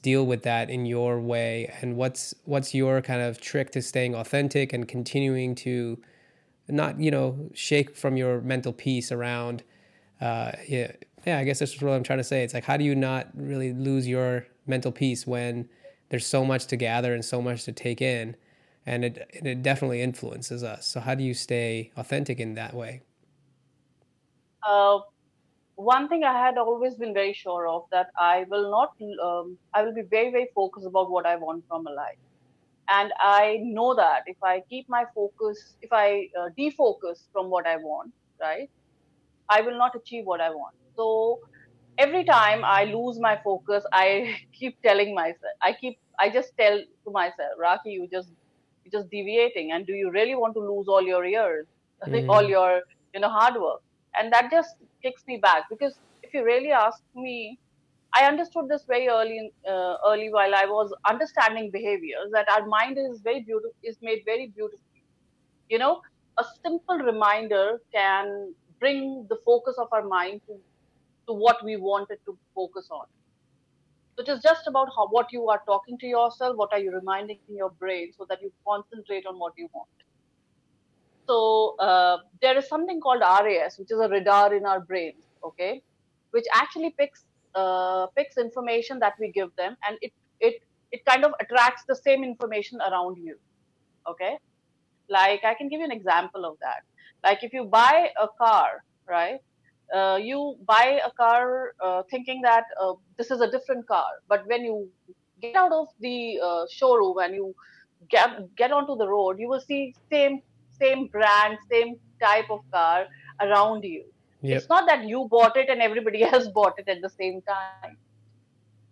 deal 0.01 0.25
with 0.25 0.43
that 0.43 0.69
in 0.69 0.85
your 0.85 1.19
way? 1.21 1.73
And 1.81 1.95
what's 1.95 2.33
what's 2.43 2.75
your 2.75 3.01
kind 3.01 3.21
of 3.21 3.39
trick 3.39 3.71
to 3.71 3.81
staying 3.81 4.15
authentic 4.15 4.73
and 4.73 4.87
continuing 4.87 5.55
to 5.55 5.97
not 6.67 6.99
you 6.99 7.09
know 7.09 7.49
shake 7.53 7.95
from 7.95 8.17
your 8.17 8.41
mental 8.41 8.73
peace 8.73 9.09
around 9.09 9.63
uh 10.19 10.51
yeah 10.67 10.91
yeah 11.25 11.37
i 11.37 11.45
guess 11.45 11.59
that's 11.59 11.81
what 11.81 11.93
i'm 11.93 12.03
trying 12.03 12.19
to 12.19 12.23
say. 12.23 12.43
It's 12.43 12.53
like 12.53 12.65
how 12.65 12.75
do 12.75 12.83
you 12.83 12.93
not 12.93 13.29
really 13.33 13.71
lose 13.71 14.05
your 14.05 14.47
mental 14.65 14.91
peace 14.91 15.25
when 15.25 15.69
there's 16.09 16.25
so 16.25 16.43
much 16.43 16.67
to 16.67 16.75
gather 16.75 17.13
and 17.13 17.23
so 17.23 17.41
much 17.41 17.63
to 17.63 17.71
take 17.71 18.01
in 18.01 18.35
and 18.87 19.05
it 19.05 19.29
and 19.35 19.47
it 19.47 19.61
definitely 19.61 20.01
influences 20.01 20.63
us 20.63 20.87
so 20.87 20.99
how 20.99 21.13
do 21.13 21.23
you 21.23 21.33
stay 21.33 21.91
authentic 21.97 22.39
in 22.39 22.55
that 22.55 22.73
way 22.73 23.01
Uh, 24.67 24.99
one 25.75 26.09
thing 26.09 26.23
I 26.23 26.33
had 26.33 26.57
always 26.57 26.95
been 26.95 27.13
very 27.13 27.33
sure 27.33 27.67
of 27.67 27.83
that 27.91 28.07
I 28.19 28.45
will 28.49 28.71
not, 28.71 28.89
um, 29.23 29.57
I 29.73 29.83
will 29.83 29.93
be 29.93 30.03
very, 30.09 30.31
very 30.31 30.49
focused 30.55 30.87
about 30.87 31.09
what 31.09 31.25
I 31.25 31.35
want 31.35 31.63
from 31.67 31.85
a 31.87 31.91
life. 31.91 32.17
And 32.89 33.11
I 33.19 33.59
know 33.61 33.95
that 33.95 34.23
if 34.27 34.37
I 34.43 34.61
keep 34.69 34.85
my 34.89 35.05
focus, 35.15 35.75
if 35.81 35.91
I 35.91 36.27
uh, 36.39 36.49
defocus 36.59 37.19
from 37.33 37.49
what 37.49 37.67
I 37.67 37.77
want, 37.77 38.11
right, 38.41 38.69
I 39.49 39.61
will 39.61 39.77
not 39.77 39.95
achieve 39.95 40.25
what 40.25 40.41
I 40.41 40.49
want. 40.49 40.75
So 40.95 41.39
every 41.97 42.23
time 42.25 42.63
I 42.65 42.85
lose 42.85 43.19
my 43.19 43.39
focus, 43.43 43.83
I 43.93 44.35
keep 44.59 44.77
telling 44.83 45.15
myself, 45.15 45.53
I 45.61 45.73
keep, 45.73 45.97
I 46.19 46.29
just 46.29 46.51
tell 46.59 46.77
to 46.77 47.11
myself, 47.11 47.51
Rakhi, 47.61 47.93
you 47.97 48.07
just, 48.11 48.29
just 48.91 49.09
deviating. 49.09 49.71
And 49.71 49.85
do 49.85 49.93
you 49.93 50.11
really 50.11 50.35
want 50.35 50.53
to 50.55 50.61
lose 50.61 50.87
all 50.87 51.01
your 51.03 51.25
years, 51.25 51.67
Mm. 52.05 52.29
all 52.29 52.43
your, 52.43 52.81
you 53.13 53.19
know, 53.21 53.29
hard 53.29 53.55
work? 53.61 53.81
And 54.15 54.31
that 54.33 54.49
just 54.51 54.75
kicks 55.03 55.23
me 55.27 55.37
back 55.37 55.63
because 55.69 55.99
if 56.23 56.33
you 56.33 56.43
really 56.45 56.71
ask 56.71 56.99
me, 57.15 57.59
I 58.15 58.25
understood 58.25 58.67
this 58.69 58.83
very 58.87 59.07
early, 59.09 59.37
in, 59.37 59.51
uh, 59.71 59.97
early 60.07 60.29
while 60.31 60.55
I 60.55 60.65
was 60.65 60.93
understanding 61.09 61.71
behaviors 61.71 62.29
that 62.33 62.47
our 62.49 62.65
mind 62.65 62.97
is 62.97 63.21
very 63.21 63.41
beautiful, 63.41 63.71
is 63.83 63.97
made 64.01 64.21
very 64.25 64.47
beautifully. 64.55 65.03
You 65.69 65.79
know, 65.79 66.01
a 66.37 66.45
simple 66.65 66.97
reminder 66.97 67.79
can 67.93 68.53
bring 68.79 69.27
the 69.29 69.37
focus 69.45 69.75
of 69.77 69.87
our 69.91 70.03
mind 70.07 70.41
to, 70.47 70.53
to 71.27 71.33
what 71.33 71.63
we 71.63 71.77
wanted 71.77 72.19
to 72.25 72.37
focus 72.55 72.87
on. 72.91 73.05
So 74.17 74.23
it 74.23 74.29
is 74.29 74.41
just 74.41 74.67
about 74.67 74.89
how 74.95 75.07
what 75.09 75.31
you 75.31 75.47
are 75.49 75.61
talking 75.67 75.97
to 75.99 76.07
yourself, 76.07 76.57
what 76.57 76.73
are 76.73 76.79
you 76.79 76.91
reminding 76.91 77.37
in 77.47 77.55
your 77.55 77.69
brain, 77.69 78.13
so 78.17 78.25
that 78.29 78.41
you 78.41 78.51
concentrate 78.67 79.27
on 79.27 79.37
what 79.37 79.53
you 79.57 79.69
want. 79.73 79.87
So 81.27 81.75
uh, 81.77 82.17
there 82.41 82.57
is 82.57 82.67
something 82.67 82.99
called 82.99 83.21
RAS, 83.21 83.77
which 83.77 83.91
is 83.91 83.99
a 83.99 84.09
radar 84.09 84.55
in 84.55 84.65
our 84.65 84.79
brains, 84.79 85.23
okay, 85.43 85.83
which 86.31 86.45
actually 86.53 86.95
picks 86.97 87.25
uh, 87.53 88.07
picks 88.07 88.37
information 88.37 88.97
that 88.99 89.13
we 89.19 89.31
give 89.31 89.55
them, 89.55 89.77
and 89.87 89.97
it 90.01 90.13
it 90.39 90.63
it 90.91 91.05
kind 91.05 91.23
of 91.23 91.33
attracts 91.39 91.83
the 91.87 91.95
same 91.95 92.23
information 92.23 92.79
around 92.81 93.17
you. 93.17 93.37
Okay. 94.09 94.37
Like 95.09 95.43
I 95.45 95.53
can 95.53 95.69
give 95.69 95.79
you 95.79 95.85
an 95.85 95.91
example 95.91 96.43
of 96.45 96.57
that. 96.61 96.83
Like 97.23 97.43
if 97.43 97.53
you 97.53 97.65
buy 97.65 98.09
a 98.19 98.27
car, 98.27 98.83
right? 99.07 99.41
Uh, 99.93 100.19
you 100.21 100.57
buy 100.65 100.99
a 101.05 101.11
car 101.11 101.73
uh, 101.83 102.03
thinking 102.11 102.41
that 102.41 102.65
uh, 102.81 102.93
this 103.17 103.31
is 103.31 103.41
a 103.41 103.49
different 103.49 103.87
car, 103.87 104.05
but 104.27 104.45
when 104.47 104.63
you 104.63 104.89
get 105.41 105.55
out 105.55 105.71
of 105.71 105.87
the 105.99 106.39
uh, 106.43 106.65
showroom 106.69 107.17
and 107.19 107.33
you 107.35 107.55
get 108.09 108.55
get 108.55 108.71
onto 108.71 108.95
the 108.97 109.07
road, 109.07 109.39
you 109.39 109.47
will 109.47 109.61
see 109.61 109.95
same 110.11 110.41
same 110.79 111.07
brand, 111.07 111.57
same 111.71 111.95
type 112.21 112.49
of 112.49 112.59
car 112.71 113.07
around 113.41 113.83
you. 113.83 114.03
Yep. 114.41 114.57
It's 114.57 114.69
not 114.69 114.87
that 114.87 115.05
you 115.05 115.27
bought 115.29 115.57
it 115.57 115.69
and 115.69 115.81
everybody 115.81 116.23
else 116.31 116.47
bought 116.47 116.77
it 116.77 116.87
at 116.87 117.01
the 117.01 117.09
same 117.09 117.41
time. 117.41 117.97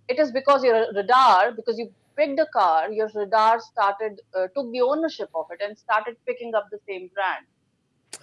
It 0.07 0.19
is 0.19 0.31
because 0.31 0.63
your 0.63 0.87
radar, 0.93 1.51
because 1.51 1.77
you 1.77 1.91
picked 2.15 2.39
a 2.39 2.45
car, 2.53 2.91
your 2.91 3.09
radar 3.13 3.59
started 3.59 4.21
uh, 4.37 4.47
took 4.55 4.71
the 4.71 4.81
ownership 4.81 5.29
of 5.35 5.45
it 5.51 5.61
and 5.63 5.77
started 5.77 6.15
picking 6.25 6.55
up 6.55 6.67
the 6.71 6.79
same 6.87 7.09
brand. 7.13 7.45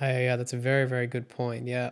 Yeah, 0.00 0.20
yeah, 0.20 0.36
that's 0.36 0.52
a 0.52 0.56
very 0.56 0.86
very 0.86 1.06
good 1.06 1.28
point. 1.28 1.66
Yeah. 1.66 1.90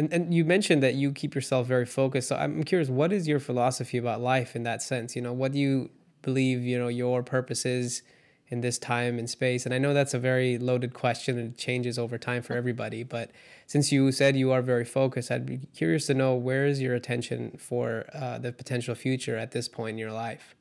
And 0.00 0.10
and 0.14 0.32
you 0.32 0.46
mentioned 0.46 0.82
that 0.82 0.94
you 0.94 1.12
keep 1.12 1.34
yourself 1.34 1.66
very 1.66 1.84
focused. 1.84 2.28
So 2.28 2.36
I'm 2.36 2.64
curious, 2.64 2.88
what 2.88 3.12
is 3.12 3.28
your 3.28 3.38
philosophy 3.38 3.98
about 3.98 4.22
life 4.22 4.56
in 4.56 4.62
that 4.62 4.80
sense? 4.80 5.14
You 5.14 5.20
know, 5.20 5.34
what 5.34 5.52
do 5.52 5.58
you 5.58 5.90
believe, 6.22 6.62
you 6.62 6.78
know, 6.78 6.88
your 6.88 7.22
purpose 7.22 7.66
is 7.66 8.02
in 8.48 8.62
this 8.62 8.78
time 8.78 9.18
and 9.18 9.28
space? 9.28 9.66
And 9.66 9.74
I 9.74 9.78
know 9.78 9.92
that's 9.92 10.14
a 10.14 10.18
very 10.18 10.56
loaded 10.56 10.94
question 10.94 11.38
and 11.38 11.52
it 11.52 11.58
changes 11.58 11.98
over 11.98 12.16
time 12.16 12.40
for 12.40 12.54
everybody, 12.54 13.02
but 13.02 13.30
since 13.66 13.92
you 13.92 14.10
said 14.10 14.36
you 14.36 14.50
are 14.52 14.62
very 14.62 14.86
focused, 14.86 15.30
I'd 15.30 15.44
be 15.44 15.58
curious 15.76 16.06
to 16.06 16.14
know 16.14 16.34
where 16.34 16.64
is 16.64 16.80
your 16.80 16.94
attention 16.94 17.58
for 17.58 18.06
uh, 18.14 18.38
the 18.38 18.52
potential 18.52 18.94
future 18.94 19.36
at 19.36 19.50
this 19.50 19.68
point 19.68 19.90
in 19.96 19.98
your 19.98 20.12
life? 20.12 20.54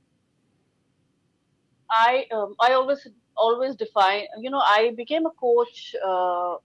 I 1.90 2.26
um, 2.34 2.56
I 2.60 2.74
always 2.74 3.08
always 3.38 3.78
define. 3.78 4.26
You 4.42 4.50
know, 4.50 4.64
I 4.80 4.92
became 4.98 5.26
a 5.26 5.32
coach 5.32 5.96
uh, 6.06 6.56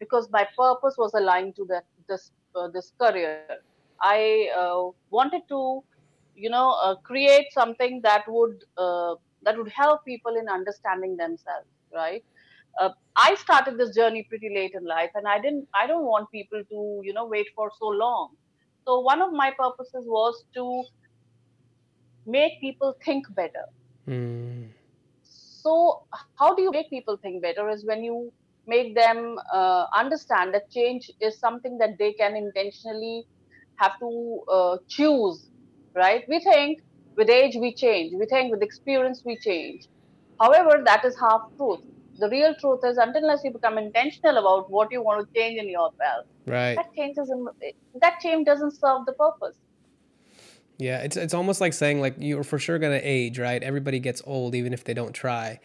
because 0.00 0.28
my 0.32 0.46
purpose 0.58 0.96
was 0.98 1.14
aligned 1.14 1.56
to 1.56 1.66
that 1.66 1.84
this 2.08 2.32
uh, 2.56 2.68
this 2.68 2.92
career. 3.00 3.44
I 4.02 4.48
uh, 4.56 4.90
wanted 5.10 5.42
to, 5.50 5.84
you 6.34 6.50
know, 6.50 6.70
uh, 6.82 6.96
create 6.96 7.52
something 7.52 8.00
that 8.02 8.24
would 8.28 8.64
uh, 8.78 9.14
that 9.42 9.58
would 9.58 9.70
help 9.70 10.04
people 10.04 10.36
in 10.36 10.48
understanding 10.48 11.16
themselves. 11.16 11.68
Right. 11.94 12.24
Uh, 12.80 12.90
I 13.16 13.34
started 13.34 13.78
this 13.78 13.94
journey 13.94 14.24
pretty 14.28 14.50
late 14.54 14.72
in 14.74 14.84
life, 14.84 15.10
and 15.14 15.28
I 15.28 15.40
didn't. 15.40 15.68
I 15.74 15.86
don't 15.86 16.04
want 16.04 16.30
people 16.32 16.62
to, 16.70 17.00
you 17.04 17.12
know, 17.12 17.26
wait 17.26 17.48
for 17.54 17.70
so 17.78 17.86
long. 17.86 18.30
So 18.86 19.00
one 19.00 19.20
of 19.20 19.32
my 19.32 19.52
purposes 19.58 20.04
was 20.06 20.44
to 20.54 20.84
make 22.26 22.60
people 22.60 22.96
think 23.04 23.26
better 23.34 23.66
Mm. 24.08 24.68
So, 25.22 26.02
how 26.38 26.54
do 26.54 26.62
you 26.62 26.70
make 26.70 26.90
people 26.90 27.16
think 27.16 27.42
better? 27.42 27.68
Is 27.68 27.84
when 27.84 28.02
you 28.02 28.32
make 28.74 28.94
them 28.94 29.36
uh, 29.52 29.84
understand 30.02 30.54
that 30.54 30.70
change 30.70 31.10
is 31.20 31.38
something 31.38 31.78
that 31.78 31.98
they 31.98 32.12
can 32.14 32.36
intentionally 32.36 33.24
have 33.76 33.92
to 34.00 34.40
uh, 34.52 34.76
choose, 34.88 35.48
right? 35.94 36.24
We 36.28 36.40
think 36.40 36.78
with 37.16 37.30
age 37.30 37.56
we 37.60 37.74
change, 37.74 38.12
we 38.18 38.26
think 38.26 38.52
with 38.52 38.62
experience 38.62 39.22
we 39.24 39.38
change. 39.44 39.80
However, 40.40 40.82
that 40.84 41.04
is 41.04 41.16
half 41.20 41.42
truth. 41.56 41.80
The 42.18 42.28
real 42.28 42.54
truth 42.60 42.80
is 42.84 42.98
until 42.98 43.22
unless 43.22 43.40
you 43.44 43.52
become 43.52 43.78
intentional 43.78 44.36
about 44.38 44.70
what 44.70 44.88
you 44.90 45.02
want 45.02 45.26
to 45.26 45.40
change 45.40 45.58
in 45.60 45.68
yourself, 45.68 46.26
right? 46.46 46.76
That 46.76 46.86
change 46.96 47.16
doesn't 47.16 47.48
that 48.00 48.20
change 48.20 48.46
doesn't 48.46 48.72
serve 48.72 49.06
the 49.06 49.14
purpose. 49.14 49.56
Yeah, 50.78 50.98
it's 50.98 51.16
it's 51.16 51.34
almost 51.34 51.60
like 51.60 51.72
saying 51.72 52.00
like 52.00 52.14
you're 52.18 52.44
for 52.44 52.58
sure 52.58 52.78
gonna 52.78 53.00
age, 53.02 53.38
right? 53.38 53.62
Everybody 53.62 54.00
gets 54.00 54.22
old 54.26 54.54
even 54.54 54.72
if 54.72 54.84
they 54.84 54.94
don't 54.94 55.12
try. 55.12 55.60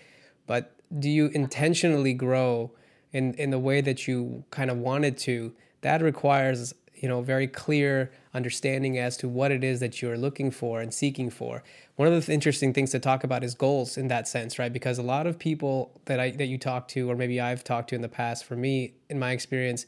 But 0.46 0.76
do 1.00 1.10
you 1.10 1.28
intentionally 1.28 2.14
grow 2.14 2.72
in 3.16 3.34
in 3.36 3.50
the 3.50 3.60
way 3.60 3.82
that 3.82 4.08
you 4.08 4.44
kind 4.52 4.70
of 4.70 4.78
wanted 4.78 5.18
to? 5.20 5.54
That 5.82 6.02
requires 6.02 6.74
you 6.96 7.08
know 7.08 7.22
very 7.22 7.48
clear 7.48 8.12
understanding 8.34 8.98
as 8.98 9.16
to 9.18 9.30
what 9.30 9.52
it 9.52 9.64
is 9.64 9.80
that 9.80 10.02
you're 10.02 10.18
looking 10.18 10.52
for 10.52 10.82
and 10.82 10.94
seeking 10.94 11.30
for. 11.30 11.64
One 11.96 12.12
of 12.12 12.26
the 12.26 12.34
interesting 12.34 12.74
things 12.74 12.92
to 12.92 13.00
talk 13.00 13.24
about 13.24 13.44
is 13.44 13.56
goals 13.56 13.98
in 13.98 14.10
that 14.10 14.28
sense, 14.28 14.60
right? 14.60 14.72
Because 14.72 14.98
a 14.98 15.04
lot 15.04 15.26
of 15.28 15.40
people 15.40 15.92
that 16.06 16.20
I 16.20 16.32
that 16.32 16.48
you 16.48 16.58
talk 16.58 16.88
to, 16.90 17.10
or 17.10 17.16
maybe 17.16 17.40
I've 17.40 17.64
talked 17.64 17.90
to 17.90 17.96
in 17.96 18.02
the 18.02 18.10
past, 18.10 18.44
for 18.44 18.56
me, 18.56 18.94
in 19.10 19.18
my 19.18 19.32
experience, 19.32 19.86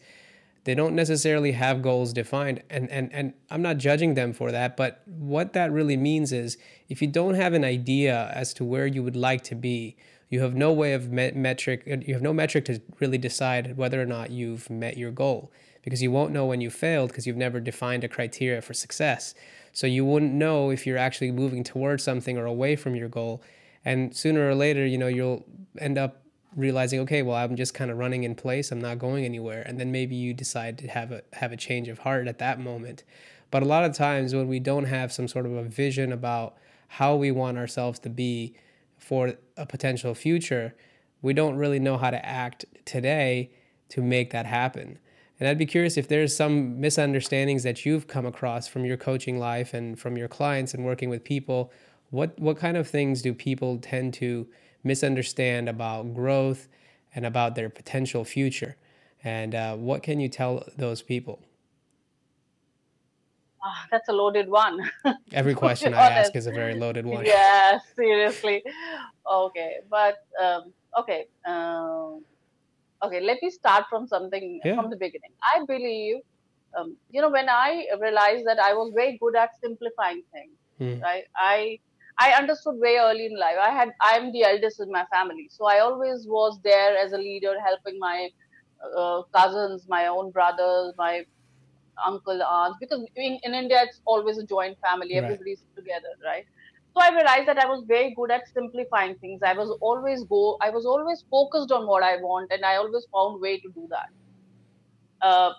they 0.68 0.76
don't 0.76 0.96
necessarily 0.96 1.54
have 1.54 1.82
goals 1.82 2.12
defined 2.12 2.62
and, 2.70 2.92
and 2.92 3.10
and 3.14 3.34
i'm 3.50 3.62
not 3.62 3.78
judging 3.78 4.16
them 4.16 4.34
for 4.34 4.52
that 4.52 4.76
but 4.76 5.02
what 5.06 5.54
that 5.54 5.72
really 5.72 5.96
means 5.96 6.34
is 6.34 6.58
if 6.90 7.02
you 7.02 7.08
don't 7.08 7.36
have 7.36 7.54
an 7.54 7.64
idea 7.64 8.30
as 8.36 8.54
to 8.54 8.66
where 8.66 8.86
you 8.86 9.02
would 9.02 9.16
like 9.16 9.42
to 9.42 9.56
be 9.56 9.96
you 10.30 10.42
have 10.42 10.56
no 10.56 10.72
way 10.74 10.94
of 10.94 11.12
met- 11.12 11.36
metric 11.36 11.84
uh, 11.92 11.98
you 12.06 12.14
have 12.14 12.24
no 12.24 12.34
metric 12.34 12.66
to 12.66 12.82
really 13.00 13.18
decide 13.18 13.78
whether 13.78 14.02
or 14.02 14.06
not 14.06 14.32
you've 14.32 14.70
met 14.70 14.98
your 14.98 15.12
goal 15.12 15.52
because 15.88 16.02
you 16.02 16.12
won't 16.12 16.34
know 16.34 16.46
when 16.46 16.60
you 16.60 16.70
failed 16.70 17.10
because 17.10 17.26
you've 17.26 17.38
never 17.38 17.62
defined 17.62 18.04
a 18.04 18.10
criteria 18.10 18.62
for 18.62 18.74
success. 18.74 19.34
So 19.72 19.88
you 19.88 20.04
wouldn't 20.04 20.34
know 20.34 20.70
if 20.70 20.86
you're 20.86 20.98
actually 20.98 21.32
moving 21.32 21.64
towards 21.64 22.04
something 22.04 22.38
or 22.38 22.46
away 22.46 22.76
from 22.76 22.94
your 22.94 23.08
goal. 23.08 23.42
And 23.86 24.14
sooner 24.14 24.50
or 24.50 24.54
later 24.54 24.86
you 24.86 24.98
know 24.98 25.08
you'll 25.08 25.46
end 25.80 25.98
up 25.98 26.24
realizing 26.56 27.00
okay 27.02 27.22
well 27.22 27.36
i'm 27.36 27.56
just 27.56 27.76
kind 27.76 27.92
of 27.92 27.98
running 27.98 28.24
in 28.24 28.34
place 28.34 28.72
i'm 28.72 28.82
not 28.82 29.00
going 29.00 29.24
anywhere. 29.24 29.62
And 29.66 29.80
then 29.80 29.92
maybe 29.92 30.16
you 30.16 30.34
decide 30.34 30.78
to 30.80 30.88
have 30.88 31.14
a 31.14 31.22
have 31.34 31.54
a 31.54 31.58
change 31.58 31.88
of 31.88 32.00
heart 32.00 32.28
at 32.28 32.40
that 32.40 32.60
moment. 32.60 33.06
But 33.50 33.64
a 33.64 33.66
lot 33.66 33.86
of 33.86 33.94
times 33.94 34.36
when 34.36 34.50
we 34.50 34.60
don't 34.60 34.86
have 34.86 35.14
some 35.14 35.30
sort 35.30 35.46
of 35.46 35.54
a 35.54 35.64
vision 35.64 36.12
about 36.12 36.58
how 36.90 37.16
we 37.16 37.32
want 37.32 37.58
ourselves 37.58 38.00
to 38.00 38.10
be 38.10 38.56
for 38.98 39.34
a 39.56 39.66
potential 39.66 40.14
future 40.14 40.76
we 41.22 41.34
don't 41.34 41.56
really 41.56 41.80
know 41.80 41.98
how 41.98 42.10
to 42.10 42.26
act 42.26 42.66
today 42.86 43.50
to 43.90 44.02
make 44.02 44.32
that 44.32 44.46
happen 44.46 45.00
and 45.40 45.48
i'd 45.48 45.58
be 45.58 45.66
curious 45.66 45.98
if 45.98 46.08
there's 46.08 46.36
some 46.36 46.80
misunderstandings 46.80 47.64
that 47.64 47.86
you've 47.86 48.08
come 48.08 48.26
across 48.26 48.68
from 48.68 48.86
your 48.86 48.98
coaching 48.98 49.40
life 49.40 49.74
and 49.74 50.00
from 50.00 50.18
your 50.18 50.28
clients 50.28 50.74
and 50.74 50.86
working 50.86 51.10
with 51.10 51.24
people 51.24 51.72
what 52.10 52.38
what 52.40 52.58
kind 52.58 52.78
of 52.78 52.88
things 52.88 53.22
do 53.22 53.34
people 53.34 53.78
tend 53.78 54.14
to 54.14 54.48
misunderstand 54.84 55.70
about 55.70 56.14
growth 56.14 56.68
and 57.14 57.26
about 57.26 57.56
their 57.56 57.70
potential 57.70 58.24
future. 58.24 58.78
And 59.24 59.54
uh, 59.54 59.76
what 59.76 60.04
can 60.04 60.20
you 60.20 60.30
tell 60.30 60.64
those 60.78 61.02
people? 61.02 61.40
Oh, 63.68 63.80
that's 63.92 64.08
a 64.08 64.14
loaded 64.14 64.48
one. 64.48 64.80
Every 65.34 65.54
question 65.54 65.94
I 65.94 66.10
ask 66.20 66.36
is 66.36 66.48
a 66.48 66.52
very 66.52 66.76
loaded 66.76 67.06
one. 67.06 67.26
Yeah, 67.36 67.80
seriously. 67.96 68.64
Okay, 69.30 69.72
but 69.90 70.16
um, 70.42 70.74
okay, 71.00 71.26
um, 71.46 72.24
okay. 73.04 73.20
Let 73.20 73.44
me 73.44 73.50
start 73.50 73.86
from 73.90 74.08
something 74.08 74.62
yeah. 74.64 74.76
from 74.76 74.90
the 74.90 74.96
beginning. 74.96 75.34
I 75.54 75.66
believe, 75.66 76.18
um, 76.78 76.96
you 77.10 77.22
know, 77.22 77.30
when 77.30 77.50
I 77.50 77.88
realized 78.00 78.46
that 78.48 78.60
I 78.60 78.72
was 78.74 78.94
very 78.96 79.18
good 79.20 79.36
at 79.36 79.50
simplifying 79.62 80.24
things, 80.32 80.56
mm. 80.80 81.02
right? 81.02 81.26
I 81.36 81.80
I 82.18 82.32
understood 82.32 82.76
very 82.80 82.98
early 82.98 83.26
in 83.26 83.38
life. 83.38 83.58
I 83.62 83.72
had 83.72 83.90
I'm 84.02 84.32
the 84.32 84.44
eldest 84.44 84.80
in 84.80 84.92
my 84.92 85.06
family, 85.12 85.50
so 85.50 85.66
I 85.66 85.80
always 85.80 86.26
was 86.26 86.58
there 86.64 86.98
as 86.98 87.12
a 87.12 87.18
leader, 87.18 87.56
helping 87.66 88.00
my 88.00 88.30
uh, 88.98 89.24
cousins, 89.36 89.88
my 89.90 90.08
own 90.08 90.32
brothers, 90.32 90.94
my 90.98 91.26
uncle, 92.06 92.42
aunts. 92.42 92.78
Because 92.80 93.06
in, 93.16 93.40
in 93.44 93.54
India, 93.54 93.82
it's 93.84 94.02
always 94.06 94.38
a 94.38 94.46
joint 94.46 94.78
family. 94.82 95.16
Everybody's 95.16 95.60
right. 95.60 95.84
together, 95.84 96.14
right? 96.24 96.46
So 96.96 97.04
I 97.04 97.14
realized 97.14 97.48
that 97.48 97.60
I 97.60 97.68
was 97.68 97.84
very 97.88 98.14
good 98.16 98.32
at 98.32 98.48
simplifying 98.54 99.16
things. 99.16 99.42
I 99.46 99.54
was 99.54 99.70
always 99.82 100.24
go. 100.24 100.58
I 100.62 100.70
was 100.70 100.86
always 100.86 101.24
focused 101.30 101.72
on 101.72 101.86
what 101.86 102.04
I 102.04 102.18
want, 102.18 102.52
and 102.52 102.66
I 102.66 102.78
always 102.78 103.06
found 103.14 103.40
way 103.40 103.60
to 103.60 103.70
do 103.70 103.88
that. 103.90 104.10
Uh, 105.22 105.54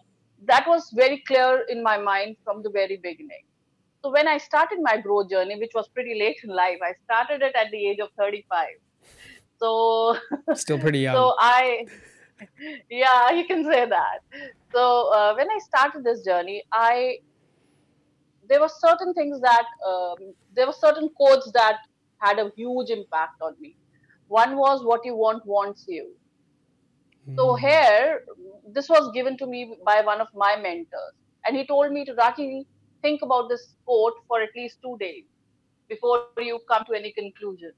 that 0.46 0.66
was 0.66 0.90
very 0.94 1.22
clear 1.26 1.64
in 1.68 1.82
my 1.82 1.98
mind 1.98 2.36
from 2.44 2.62
the 2.62 2.70
very 2.70 2.96
beginning. 2.96 3.44
So 4.02 4.10
when 4.10 4.28
I 4.28 4.38
started 4.38 4.78
my 4.80 5.00
growth 5.00 5.30
journey, 5.30 5.58
which 5.58 5.72
was 5.74 5.88
pretty 5.88 6.18
late 6.18 6.38
in 6.44 6.50
life, 6.50 6.78
I 6.82 6.92
started 7.04 7.42
it 7.42 7.54
at 7.56 7.70
the 7.70 7.88
age 7.88 7.98
of 7.98 8.10
35. 8.16 8.68
So 9.58 10.16
still 10.54 10.78
pretty 10.78 10.98
young. 11.06 11.16
So 11.16 11.34
I, 11.38 11.86
yeah, 12.90 13.30
you 13.32 13.46
can 13.46 13.64
say 13.64 13.86
that. 13.86 14.20
So 14.72 15.12
uh, 15.12 15.34
when 15.34 15.50
I 15.50 15.58
started 15.58 16.04
this 16.04 16.24
journey, 16.24 16.62
I 16.72 17.18
there 18.48 18.60
were 18.60 18.70
certain 18.78 19.12
things 19.14 19.40
that 19.40 19.66
um, 19.86 20.32
there 20.54 20.66
were 20.66 20.72
certain 20.72 21.10
quotes 21.16 21.50
that 21.52 21.78
had 22.18 22.38
a 22.38 22.50
huge 22.56 22.90
impact 22.90 23.42
on 23.42 23.54
me. 23.60 23.76
One 24.28 24.56
was 24.56 24.84
"What 24.84 25.04
you 25.04 25.16
want 25.16 25.44
wants 25.46 25.84
you." 25.88 26.10
So 27.36 27.54
hmm. 27.54 27.66
here, 27.66 28.22
this 28.72 28.88
was 28.88 29.10
given 29.12 29.36
to 29.38 29.46
me 29.46 29.76
by 29.84 30.00
one 30.02 30.20
of 30.20 30.28
my 30.34 30.56
mentors, 30.56 31.14
and 31.44 31.56
he 31.56 31.66
told 31.66 31.92
me 31.92 32.04
to 32.06 32.14
Rakhi, 32.14 32.64
think 33.02 33.22
about 33.22 33.48
this 33.48 33.74
quote 33.84 34.14
for 34.26 34.40
at 34.40 34.50
least 34.56 34.78
two 34.82 34.96
days 34.98 35.24
before 35.88 36.26
you 36.38 36.60
come 36.70 36.84
to 36.86 36.94
any 36.94 37.12
conclusion. 37.12 37.72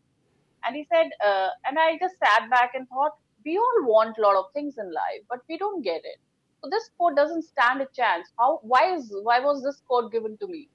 And 0.64 0.76
he 0.76 0.86
said, 0.92 1.10
uh, 1.24 1.48
and 1.64 1.78
I 1.78 1.96
just 1.98 2.16
sat 2.18 2.50
back 2.50 2.72
and 2.74 2.86
thought, 2.88 3.12
we 3.44 3.56
all 3.56 3.86
want 3.86 4.18
a 4.18 4.22
lot 4.22 4.36
of 4.36 4.46
things 4.52 4.76
in 4.78 4.86
life, 4.86 5.22
but 5.28 5.40
we 5.48 5.58
don't 5.58 5.82
get 5.82 6.02
it. 6.04 6.18
So 6.62 6.68
this 6.70 6.90
quote 6.96 7.16
doesn't 7.16 7.42
stand 7.42 7.80
a 7.80 7.86
chance. 7.94 8.28
How? 8.38 8.60
Why 8.62 8.94
is? 8.94 9.14
Why 9.22 9.40
was 9.40 9.62
this 9.62 9.82
quote 9.86 10.12
given 10.12 10.36
to 10.38 10.46
me? 10.46 10.68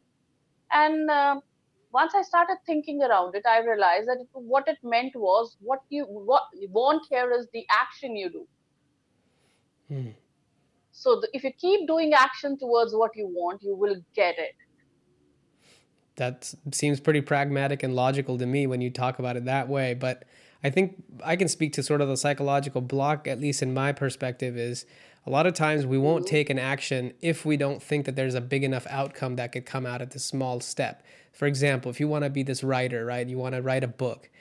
And 0.71 1.09
uh, 1.09 1.39
once 1.91 2.13
I 2.15 2.23
started 2.23 2.57
thinking 2.65 3.01
around 3.01 3.35
it, 3.35 3.43
I 3.47 3.59
realized 3.59 4.07
that 4.07 4.17
it, 4.19 4.27
what 4.33 4.67
it 4.67 4.77
meant 4.83 5.15
was 5.15 5.57
what 5.61 5.81
you 5.89 6.05
what 6.05 6.43
you 6.53 6.69
want 6.71 7.05
here 7.09 7.31
is 7.31 7.47
the 7.53 7.65
action 7.71 8.15
you 8.15 8.29
do. 8.29 8.47
Hmm. 9.89 10.09
So 10.91 11.19
the, 11.19 11.29
if 11.33 11.43
you 11.43 11.51
keep 11.51 11.87
doing 11.87 12.13
action 12.13 12.57
towards 12.57 12.95
what 12.95 13.11
you 13.15 13.27
want, 13.27 13.61
you 13.61 13.75
will 13.75 13.97
get 14.15 14.35
it. 14.39 14.55
That 16.15 16.53
seems 16.71 16.99
pretty 16.99 17.21
pragmatic 17.21 17.83
and 17.83 17.93
logical 17.93 18.37
to 18.37 18.45
me 18.45 18.65
when 18.65 18.81
you 18.81 18.89
talk 18.89 19.19
about 19.19 19.35
it 19.35 19.45
that 19.45 19.67
way. 19.67 19.93
But 19.93 20.23
I 20.65 20.71
think 20.71 21.03
I 21.23 21.35
can 21.35 21.47
speak 21.47 21.73
to 21.73 21.83
sort 21.83 22.01
of 22.01 22.07
the 22.07 22.17
psychological 22.17 22.81
block, 22.81 23.27
at 23.27 23.39
least 23.39 23.61
in 23.61 23.71
my 23.71 23.91
perspective, 23.91 24.57
is 24.57 24.87
a 25.27 25.29
lot 25.29 25.45
of 25.45 25.53
times 25.53 25.85
we 25.85 25.99
won't 25.99 26.25
take 26.25 26.49
an 26.49 26.57
action 26.57 27.13
if 27.21 27.45
we 27.45 27.55
don't 27.55 27.83
think 27.83 28.07
that 28.07 28.15
there's 28.15 28.33
a 28.33 28.41
big 28.41 28.63
enough 28.63 28.87
outcome 28.89 29.35
that 29.35 29.51
could 29.51 29.67
come 29.67 29.85
out 29.85 30.01
of 30.01 30.09
the 30.09 30.17
small 30.17 30.59
step. 30.59 31.03
For 31.33 31.45
example, 31.45 31.91
if 31.91 31.99
you 31.99 32.07
want 32.07 32.23
to 32.23 32.31
be 32.31 32.41
this 32.41 32.63
writer, 32.63 33.05
right? 33.05 33.27
You 33.27 33.37
want 33.37 33.53
to 33.53 33.61
write 33.61 33.83
a 33.83 33.87
book 33.87 34.31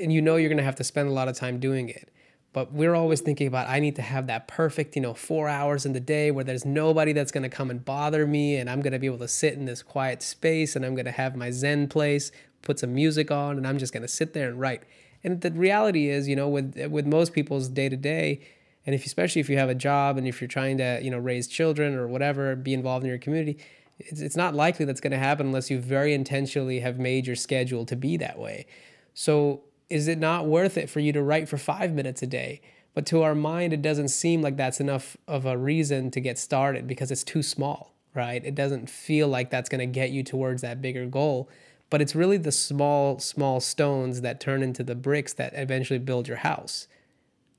and 0.00 0.12
you 0.12 0.22
know 0.22 0.36
you're 0.36 0.48
going 0.48 0.58
to 0.58 0.64
have 0.64 0.76
to 0.76 0.84
spend 0.84 1.08
a 1.08 1.12
lot 1.12 1.26
of 1.26 1.34
time 1.36 1.58
doing 1.58 1.88
it. 1.88 2.08
But 2.52 2.72
we're 2.72 2.94
always 2.94 3.20
thinking 3.20 3.48
about 3.48 3.68
I 3.68 3.80
need 3.80 3.96
to 3.96 4.02
have 4.02 4.28
that 4.28 4.46
perfect, 4.46 4.94
you 4.94 5.02
know, 5.02 5.14
4 5.14 5.48
hours 5.48 5.84
in 5.84 5.92
the 5.92 5.98
day 5.98 6.30
where 6.30 6.44
there's 6.44 6.64
nobody 6.64 7.12
that's 7.12 7.32
going 7.32 7.42
to 7.42 7.48
come 7.48 7.68
and 7.68 7.84
bother 7.84 8.28
me 8.28 8.58
and 8.58 8.70
I'm 8.70 8.80
going 8.80 8.92
to 8.92 9.00
be 9.00 9.08
able 9.08 9.18
to 9.18 9.28
sit 9.28 9.54
in 9.54 9.64
this 9.64 9.82
quiet 9.82 10.22
space 10.22 10.76
and 10.76 10.84
I'm 10.84 10.94
going 10.94 11.04
to 11.06 11.10
have 11.10 11.34
my 11.34 11.50
zen 11.50 11.88
place, 11.88 12.30
put 12.62 12.78
some 12.78 12.94
music 12.94 13.32
on 13.32 13.56
and 13.56 13.66
I'm 13.66 13.78
just 13.78 13.92
going 13.92 14.02
to 14.02 14.08
sit 14.08 14.34
there 14.34 14.48
and 14.48 14.60
write. 14.60 14.84
And 15.24 15.40
the 15.40 15.50
reality 15.50 16.08
is, 16.10 16.28
you 16.28 16.36
know, 16.36 16.48
with 16.48 16.76
with 16.90 17.06
most 17.06 17.32
people's 17.32 17.68
day 17.68 17.88
to 17.88 17.96
day, 17.96 18.40
and 18.86 18.94
if 18.94 19.06
especially 19.06 19.40
if 19.40 19.48
you 19.48 19.58
have 19.58 19.70
a 19.70 19.74
job 19.74 20.18
and 20.18 20.26
if 20.26 20.40
you're 20.40 20.48
trying 20.48 20.78
to 20.78 21.00
you 21.02 21.10
know 21.10 21.18
raise 21.18 21.46
children 21.46 21.94
or 21.94 22.06
whatever 22.06 22.54
be 22.56 22.74
involved 22.74 23.04
in 23.04 23.08
your 23.08 23.18
community 23.18 23.58
it's, 23.98 24.20
it's 24.20 24.36
not 24.36 24.54
likely 24.54 24.84
that's 24.84 25.00
going 25.00 25.12
to 25.12 25.18
happen 25.18 25.46
unless 25.46 25.70
you 25.70 25.78
very 25.78 26.14
intentionally 26.14 26.80
have 26.80 26.98
made 26.98 27.26
your 27.26 27.36
schedule 27.36 27.86
to 27.86 27.96
be 27.96 28.16
that 28.16 28.38
way. 28.38 28.66
So 29.14 29.62
is 29.88 30.08
it 30.08 30.18
not 30.18 30.46
worth 30.46 30.76
it 30.76 30.90
for 30.90 31.00
you 31.00 31.12
to 31.12 31.22
write 31.22 31.48
for 31.48 31.58
five 31.58 31.92
minutes 31.92 32.22
a 32.22 32.26
day? 32.26 32.60
But 32.92 33.06
to 33.06 33.22
our 33.22 33.34
mind 33.34 33.72
it 33.72 33.82
doesn't 33.82 34.08
seem 34.08 34.42
like 34.42 34.56
that's 34.56 34.80
enough 34.80 35.16
of 35.28 35.46
a 35.46 35.56
reason 35.56 36.10
to 36.12 36.20
get 36.20 36.38
started 36.38 36.86
because 36.86 37.10
it's 37.10 37.24
too 37.24 37.42
small 37.42 37.94
right? 38.14 38.44
It 38.44 38.54
doesn't 38.54 38.88
feel 38.88 39.26
like 39.26 39.50
that's 39.50 39.68
going 39.68 39.80
to 39.80 39.92
get 39.92 40.10
you 40.10 40.22
towards 40.22 40.62
that 40.62 40.80
bigger 40.80 41.04
goal 41.04 41.50
but 41.94 42.02
it's 42.02 42.16
really 42.16 42.38
the 42.38 42.50
small 42.50 43.20
small 43.20 43.60
stones 43.60 44.22
that 44.22 44.40
turn 44.40 44.64
into 44.64 44.82
the 44.82 44.96
bricks 44.96 45.32
that 45.34 45.52
eventually 45.54 46.00
build 46.00 46.26
your 46.26 46.38
house. 46.38 46.88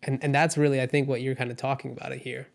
And 0.04 0.22
and 0.22 0.36
that's 0.36 0.58
really 0.58 0.82
i 0.82 0.88
think 0.88 1.08
what 1.08 1.22
you're 1.22 1.36
kind 1.36 1.52
of 1.52 1.56
talking 1.56 1.94
about 1.94 2.12
it 2.12 2.22
here. 2.22 2.50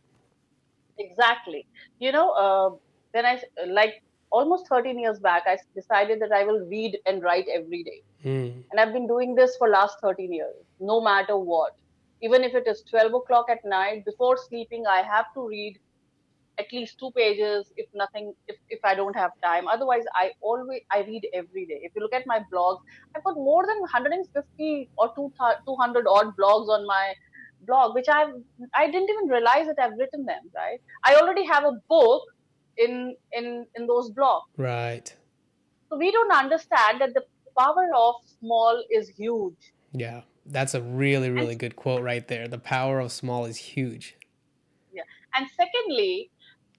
Exactly. 0.99 1.65
You 1.99 2.13
know 2.13 2.33
uh, 2.33 2.69
when 3.13 3.25
i 3.25 3.41
like 3.67 4.03
almost 4.31 4.69
13 4.69 4.99
years 4.99 5.19
back 5.21 5.45
i 5.47 5.57
decided 5.75 6.21
that 6.21 6.33
i 6.33 6.45
will 6.45 6.61
read 6.75 6.99
and 7.07 7.23
write 7.23 7.47
every 7.49 7.83
day. 7.83 8.03
Mm. 8.27 8.63
and 8.71 8.79
i've 8.79 8.93
been 8.93 9.07
doing 9.07 9.35
this 9.35 9.57
for 9.57 9.71
last 9.71 9.97
13 10.03 10.35
years 10.35 10.57
no 10.81 11.01
matter 11.01 11.39
what. 11.39 11.77
Even 12.21 12.45
if 12.45 12.55
it 12.55 12.67
is 12.69 12.83
12 12.91 13.15
o'clock 13.15 13.47
at 13.49 13.65
night 13.65 14.05
before 14.05 14.37
sleeping 14.37 14.87
i 14.87 15.01
have 15.15 15.33
to 15.33 15.49
read 15.49 15.79
at 16.59 16.67
least 16.73 16.99
two 16.99 17.11
pages 17.17 17.73
if 17.77 17.87
nothing 17.95 18.33
if, 18.49 18.57
if 18.69 18.81
i 18.85 18.95
don't 18.95 19.17
have 19.17 19.31
time. 19.43 19.69
Otherwise 19.69 20.05
i 20.15 20.31
always 20.41 20.83
i 20.91 21.01
read 21.01 21.27
every 21.35 21.67
day. 21.67 21.81
If 21.83 21.93
you 21.95 22.03
look 22.03 22.15
at 22.15 22.27
my 22.27 22.41
blog 22.51 22.81
i've 23.15 23.25
got 23.25 23.35
more 23.35 23.67
than 23.67 23.81
150 23.81 24.89
or 24.99 25.13
200 25.15 26.07
odd 26.09 26.37
blogs 26.37 26.69
on 26.69 26.87
my 26.87 27.15
blog 27.67 27.95
which 27.95 28.09
i've 28.09 28.33
i 28.75 28.87
didn't 28.91 29.11
even 29.11 29.29
realize 29.29 29.67
that 29.67 29.79
i've 29.79 29.99
written 29.99 30.25
them 30.25 30.43
right? 30.55 30.81
I 31.05 31.15
already 31.17 31.45
have 31.47 31.65
a 31.65 31.73
book 31.89 32.23
in 32.77 33.17
in 33.33 33.67
in 33.77 33.87
those 33.87 34.11
blogs. 34.13 34.43
Right. 34.57 35.15
So 35.89 35.99
we 35.99 36.11
don't 36.13 36.33
understand 36.33 37.01
that 37.01 37.15
the 37.15 37.25
power 37.59 37.89
of 37.97 38.15
small 38.39 38.83
is 38.91 39.09
huge. 39.09 39.73
Yeah 39.93 40.23
that's 40.47 40.75
a 40.75 40.81
really 40.83 41.31
really 41.31 41.51
and, 41.51 41.61
good 41.61 41.77
quote 41.77 42.03
right 42.03 42.27
there. 42.27 42.49
The 42.49 42.59
power 42.59 43.01
of 43.01 43.13
small 43.13 43.45
is 43.45 43.57
huge. 43.57 44.17
Yeah 44.93 45.03
and 45.35 45.47
secondly 45.57 46.31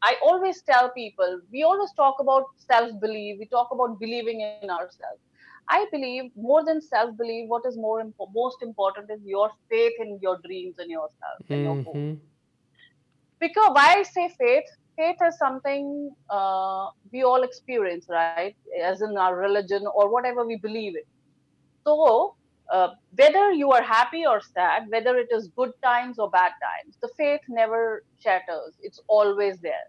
i 0.04 0.16
always 0.24 0.62
tell 0.62 0.90
people 0.92 1.40
we 1.52 1.64
always 1.64 1.92
talk 1.94 2.16
about 2.20 2.46
self 2.58 2.92
belief 3.00 3.38
we 3.40 3.46
talk 3.58 3.70
about 3.72 4.00
believing 4.00 4.42
in 4.42 4.70
ourselves 4.70 5.22
I 5.72 5.86
believe 5.92 6.32
more 6.36 6.66
than 6.66 6.82
self 6.82 7.16
belief, 7.18 7.48
what 7.48 7.64
is 7.66 7.78
more 7.78 8.04
impo- 8.04 8.32
most 8.34 8.62
important 8.62 9.10
is 9.10 9.22
your 9.24 9.50
faith 9.70 9.94
in 10.00 10.20
your 10.22 10.38
dreams 10.46 10.76
and 10.80 10.90
yourself 10.90 11.38
and 11.50 11.60
mm-hmm. 11.60 11.64
your 11.64 11.84
goals. 11.84 12.20
Because 13.40 13.70
why 13.72 13.96
I 14.00 14.04
say 14.04 14.30
faith, 14.40 14.66
faith 14.98 15.16
is 15.26 15.38
something 15.38 16.12
uh, 16.30 16.88
we 17.12 17.24
all 17.24 17.44
experience, 17.44 18.08
right? 18.10 18.56
As 18.84 19.02
in 19.02 19.18
our 19.18 19.36
religion 19.36 19.86
or 19.96 20.12
whatever 20.12 20.46
we 20.46 20.58
believe 20.58 20.96
in. 20.96 21.04
So 21.86 22.36
uh, 22.72 22.90
whether 23.16 23.52
you 23.52 23.72
are 23.72 23.84
happy 23.84 24.26
or 24.26 24.42
sad, 24.42 24.84
whether 24.90 25.18
it 25.18 25.28
is 25.32 25.50
good 25.56 25.72
times 25.84 26.20
or 26.20 26.30
bad 26.30 26.54
times, 26.62 26.98
the 27.02 27.10
faith 27.18 27.42
never 27.50 28.04
shatters. 28.20 28.76
It's 28.82 29.02
always 29.08 29.60
there. 29.62 29.88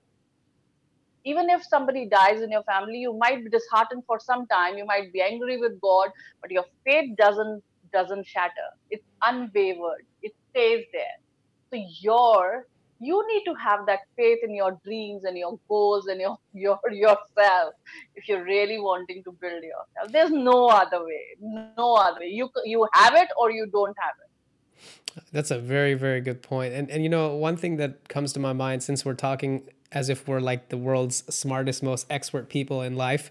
Even 1.25 1.49
if 1.51 1.63
somebody 1.65 2.09
dies 2.09 2.43
in 2.43 2.51
your 2.51 2.65
family 2.65 2.99
you 2.99 3.17
might 3.17 3.45
be 3.45 3.51
disheartened 3.51 4.03
for 4.07 4.19
some 4.19 4.47
time 4.49 4.77
you 4.77 4.85
might 4.85 5.13
be 5.13 5.23
angry 5.23 5.57
with 5.57 5.81
god 5.81 6.11
but 6.41 6.51
your 6.51 6.65
faith 6.85 7.11
doesn't 7.17 7.63
doesn't 7.93 8.27
shatter. 8.27 8.71
It's 8.91 9.07
unwavered. 9.25 10.07
It 10.23 10.33
stays 10.51 10.85
there. 10.93 11.19
So 11.71 11.85
your 12.01 12.67
you 13.03 13.27
need 13.27 13.43
to 13.45 13.55
have 13.55 13.85
that 13.87 14.01
faith 14.17 14.39
in 14.45 14.55
your 14.55 14.79
dreams 14.85 15.25
and 15.25 15.37
your 15.37 15.59
goals 15.69 16.07
and 16.07 16.21
your 16.21 16.39
your 16.55 16.79
yourself 16.91 17.75
if 18.15 18.29
you're 18.29 18.45
really 18.45 18.79
wanting 18.79 19.23
to 19.25 19.33
build 19.33 19.63
yourself. 19.63 20.13
There's 20.13 20.31
no 20.31 20.69
other 20.69 21.05
way. 21.05 21.25
No 21.77 21.95
other 21.95 22.21
way. 22.21 22.29
You 22.29 22.49
you 22.65 22.87
have 22.93 23.15
it 23.17 23.29
or 23.37 23.51
you 23.51 23.67
don't 23.67 23.97
have 23.99 24.15
it. 24.25 25.23
That's 25.33 25.51
a 25.51 25.59
very 25.59 25.95
very 25.95 26.21
good 26.21 26.43
point. 26.43 26.75
And 26.75 26.91
and 26.91 27.03
you 27.03 27.09
know 27.09 27.35
one 27.35 27.57
thing 27.57 27.77
that 27.79 28.09
comes 28.09 28.33
to 28.35 28.41
my 28.41 28.53
mind 28.53 28.83
since 28.83 29.05
we're 29.05 29.15
talking 29.15 29.69
as 29.91 30.09
if 30.09 30.27
we're 30.27 30.41
like 30.41 30.69
the 30.69 30.79
world's 30.79 31.23
smartest, 31.35 31.83
most 31.83 32.07
expert 32.09 32.49
people 32.49 32.81
in 32.83 32.97
life, 32.97 33.31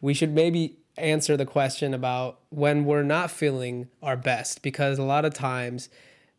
we 0.00 0.14
should 0.14 0.34
maybe 0.34 0.76
answer 0.96 1.36
the 1.36 1.46
question 1.46 1.94
about 1.94 2.40
when 2.48 2.84
we're 2.84 3.04
not 3.04 3.30
feeling 3.30 3.88
our 4.02 4.16
best 4.16 4.60
because 4.62 4.98
a 4.98 5.04
lot 5.04 5.24
of 5.24 5.32
times 5.32 5.88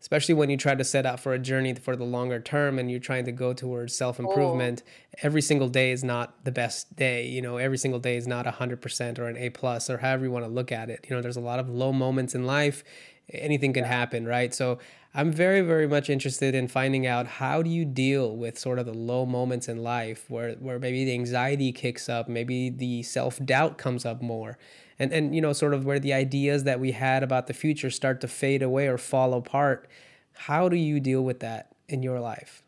especially 0.02 0.34
when 0.34 0.50
you 0.50 0.58
try 0.58 0.76
to 0.76 0.84
set 0.84 1.06
out 1.06 1.20
for 1.20 1.34
a 1.34 1.40
journey 1.40 1.74
for 1.74 1.96
the 1.96 2.04
longer 2.04 2.40
term 2.40 2.78
and 2.80 2.92
you're 2.92 3.00
trying 3.00 3.24
to 3.24 3.32
go 3.32 3.54
towards 3.54 3.96
self-improvement 3.96 4.82
oh. 4.86 5.20
every 5.22 5.42
single 5.42 5.70
day 5.70 5.92
is 5.92 6.04
not 6.04 6.44
the 6.44 6.52
best 6.52 6.96
day 6.96 7.28
you 7.28 7.42
know? 7.42 7.58
Every 7.58 7.78
single 7.78 8.00
day 8.00 8.18
is 8.18 8.28
not 8.28 8.46
100% 8.46 9.20
or 9.20 9.28
an 9.28 9.38
a 9.38 9.50
plus 9.52 9.90
or 9.90 10.00
however 10.00 10.26
you 10.26 10.32
want 10.32 10.46
to 10.46 10.52
look 10.52 10.72
at 10.72 10.90
it. 10.90 11.06
You 11.08 11.16
know 11.16 11.22
there's 11.22 11.38
a 11.38 11.42
lot 11.42 11.60
of 11.60 11.70
low 11.70 11.94
moments 11.94 12.36
in 12.36 12.46
life. 12.46 12.84
Anything 13.32 13.74
can 13.74 13.86
happen 13.86 14.26
right? 14.26 14.54
So 14.54 14.80
I'm 15.14 15.32
very, 15.32 15.60
very 15.60 15.88
much 15.88 16.10
interested 16.10 16.56
in 16.56 16.70
finding 16.70 17.06
out 17.06 17.28
how 17.28 17.62
do 17.62 17.70
you 17.70 17.84
deal 17.84 18.38
with 18.38 18.58
sort 18.58 18.80
of 18.80 18.86
the 18.86 18.94
low 18.94 19.26
moments 19.26 19.68
in 19.68 19.84
life 19.84 20.30
where, 20.30 20.54
where 20.54 20.80
maybe 20.80 21.04
the 21.04 21.14
anxiety 21.14 21.74
kicks 21.74 22.08
up, 22.08 22.30
maybe 22.30 22.70
the 22.70 23.04
self 23.04 23.44
doubt 23.44 23.78
comes 23.78 24.06
up 24.06 24.22
more, 24.22 24.58
and 25.02 25.12
and 25.12 25.36
you 25.36 25.42
know 25.42 25.54
sort 25.54 25.74
of 25.74 25.86
where 25.86 26.00
the 26.00 26.14
ideas 26.14 26.64
that 26.66 26.80
we 26.80 26.92
had 26.92 27.24
about 27.24 27.48
the 27.48 27.54
future 27.54 27.90
start 27.90 28.22
to 28.22 28.28
fade 28.28 28.62
away 28.62 28.88
or 28.88 28.98
fall 28.98 29.34
apart. 29.34 29.88
How 30.34 30.70
do 30.70 30.76
you 30.76 31.00
deal 31.00 31.24
with 31.24 31.40
that 31.40 31.74
in 31.90 32.04
your 32.04 32.20
life? 32.20 32.64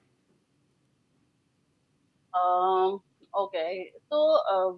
Um. 2.39 3.01
Okay. 3.43 3.91
So, 4.09 4.39
uh, 4.53 4.71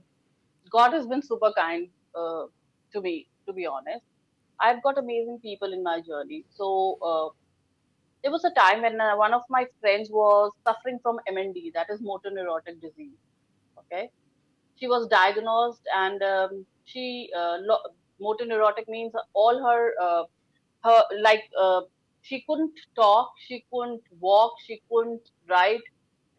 God 0.69 0.91
has 0.91 1.07
been 1.07 1.21
super 1.21 1.53
kind 1.57 1.87
uh, 2.13 2.43
to 2.93 3.01
me. 3.01 3.27
To 3.47 3.53
be 3.53 3.65
honest, 3.65 4.05
I've 4.59 4.83
got 4.83 4.97
amazing 4.97 5.39
people 5.41 5.73
in 5.73 5.83
my 5.83 6.01
journey. 6.01 6.45
So. 6.49 6.99
Uh, 7.01 7.33
there 8.23 8.31
was 8.31 8.43
a 8.43 8.49
time 8.59 8.81
when 8.81 8.99
uh, 8.99 9.15
one 9.15 9.35
of 9.35 9.43
my 9.51 9.67
friends 9.79 10.09
was 10.09 10.51
suffering 10.65 10.97
from 11.03 11.19
MND, 11.31 11.71
that 11.75 11.91
is 11.91 12.01
motor 12.01 12.31
neurotic 12.31 12.81
disease. 12.81 13.19
Okay, 13.81 14.09
she 14.79 14.87
was 14.87 15.07
diagnosed, 15.09 15.83
and 15.95 16.23
um, 16.23 16.65
she 16.85 17.29
uh, 17.37 17.57
lo- 17.61 17.85
motor 18.19 18.45
neurotic 18.45 18.87
means 18.89 19.13
all 19.33 19.61
her 19.63 19.93
uh, 20.01 20.23
her 20.83 21.03
like 21.21 21.43
uh, 21.59 21.81
she 22.21 22.43
couldn't 22.47 22.73
talk, 22.95 23.31
she 23.47 23.65
couldn't 23.71 24.01
walk, 24.19 24.53
she 24.65 24.81
couldn't 24.91 25.21
write, 25.49 25.81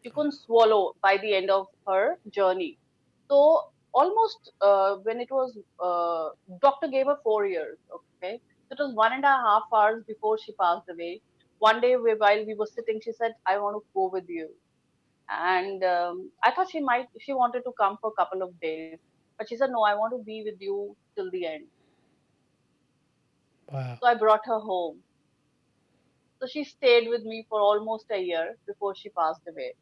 she 0.03 0.09
couldn't 0.11 0.33
swallow 0.33 0.93
by 1.01 1.17
the 1.17 1.35
end 1.35 1.49
of 1.49 1.67
her 1.87 2.17
journey. 2.31 2.77
So 3.29 3.61
almost 3.93 4.51
uh, 4.61 4.95
when 5.03 5.19
it 5.19 5.29
was 5.31 5.57
uh, 5.83 6.29
doctor 6.61 6.87
gave 6.87 7.07
her 7.07 7.17
four 7.23 7.45
years. 7.45 7.77
Okay, 7.97 8.41
so 8.69 8.75
it 8.77 8.79
was 8.83 8.93
one 8.95 9.13
and 9.13 9.23
a 9.23 9.27
half 9.47 9.63
hours 9.73 10.03
before 10.07 10.37
she 10.39 10.53
passed 10.53 10.89
away 10.89 11.21
one 11.59 11.81
day 11.81 11.95
we, 11.95 12.13
while 12.15 12.45
we 12.45 12.53
were 12.55 12.67
sitting, 12.67 12.99
she 13.03 13.11
said, 13.13 13.33
I 13.45 13.57
want 13.57 13.75
to 13.75 13.83
go 13.93 14.09
with 14.11 14.25
you. 14.27 14.49
And 15.29 15.83
um, 15.83 16.31
I 16.43 16.51
thought 16.51 16.69
she 16.71 16.79
might, 16.79 17.07
she 17.19 17.33
wanted 17.33 17.63
to 17.63 17.71
come 17.79 17.97
for 18.01 18.11
a 18.11 18.21
couple 18.21 18.43
of 18.43 18.59
days. 18.59 18.99
But 19.37 19.49
she 19.49 19.57
said, 19.57 19.69
No, 19.71 19.83
I 19.83 19.95
want 19.95 20.13
to 20.17 20.23
be 20.23 20.43
with 20.45 20.59
you 20.59 20.95
till 21.15 21.29
the 21.31 21.45
end. 21.45 21.67
Wow. 23.71 23.97
So 24.01 24.07
I 24.07 24.15
brought 24.15 24.41
her 24.45 24.59
home. 24.59 25.03
So 26.41 26.47
she 26.47 26.63
stayed 26.63 27.07
with 27.09 27.23
me 27.23 27.45
for 27.49 27.59
almost 27.61 28.05
a 28.11 28.19
year 28.19 28.55
before 28.67 28.95
she 28.95 29.09
passed 29.09 29.41
away. 29.47 29.73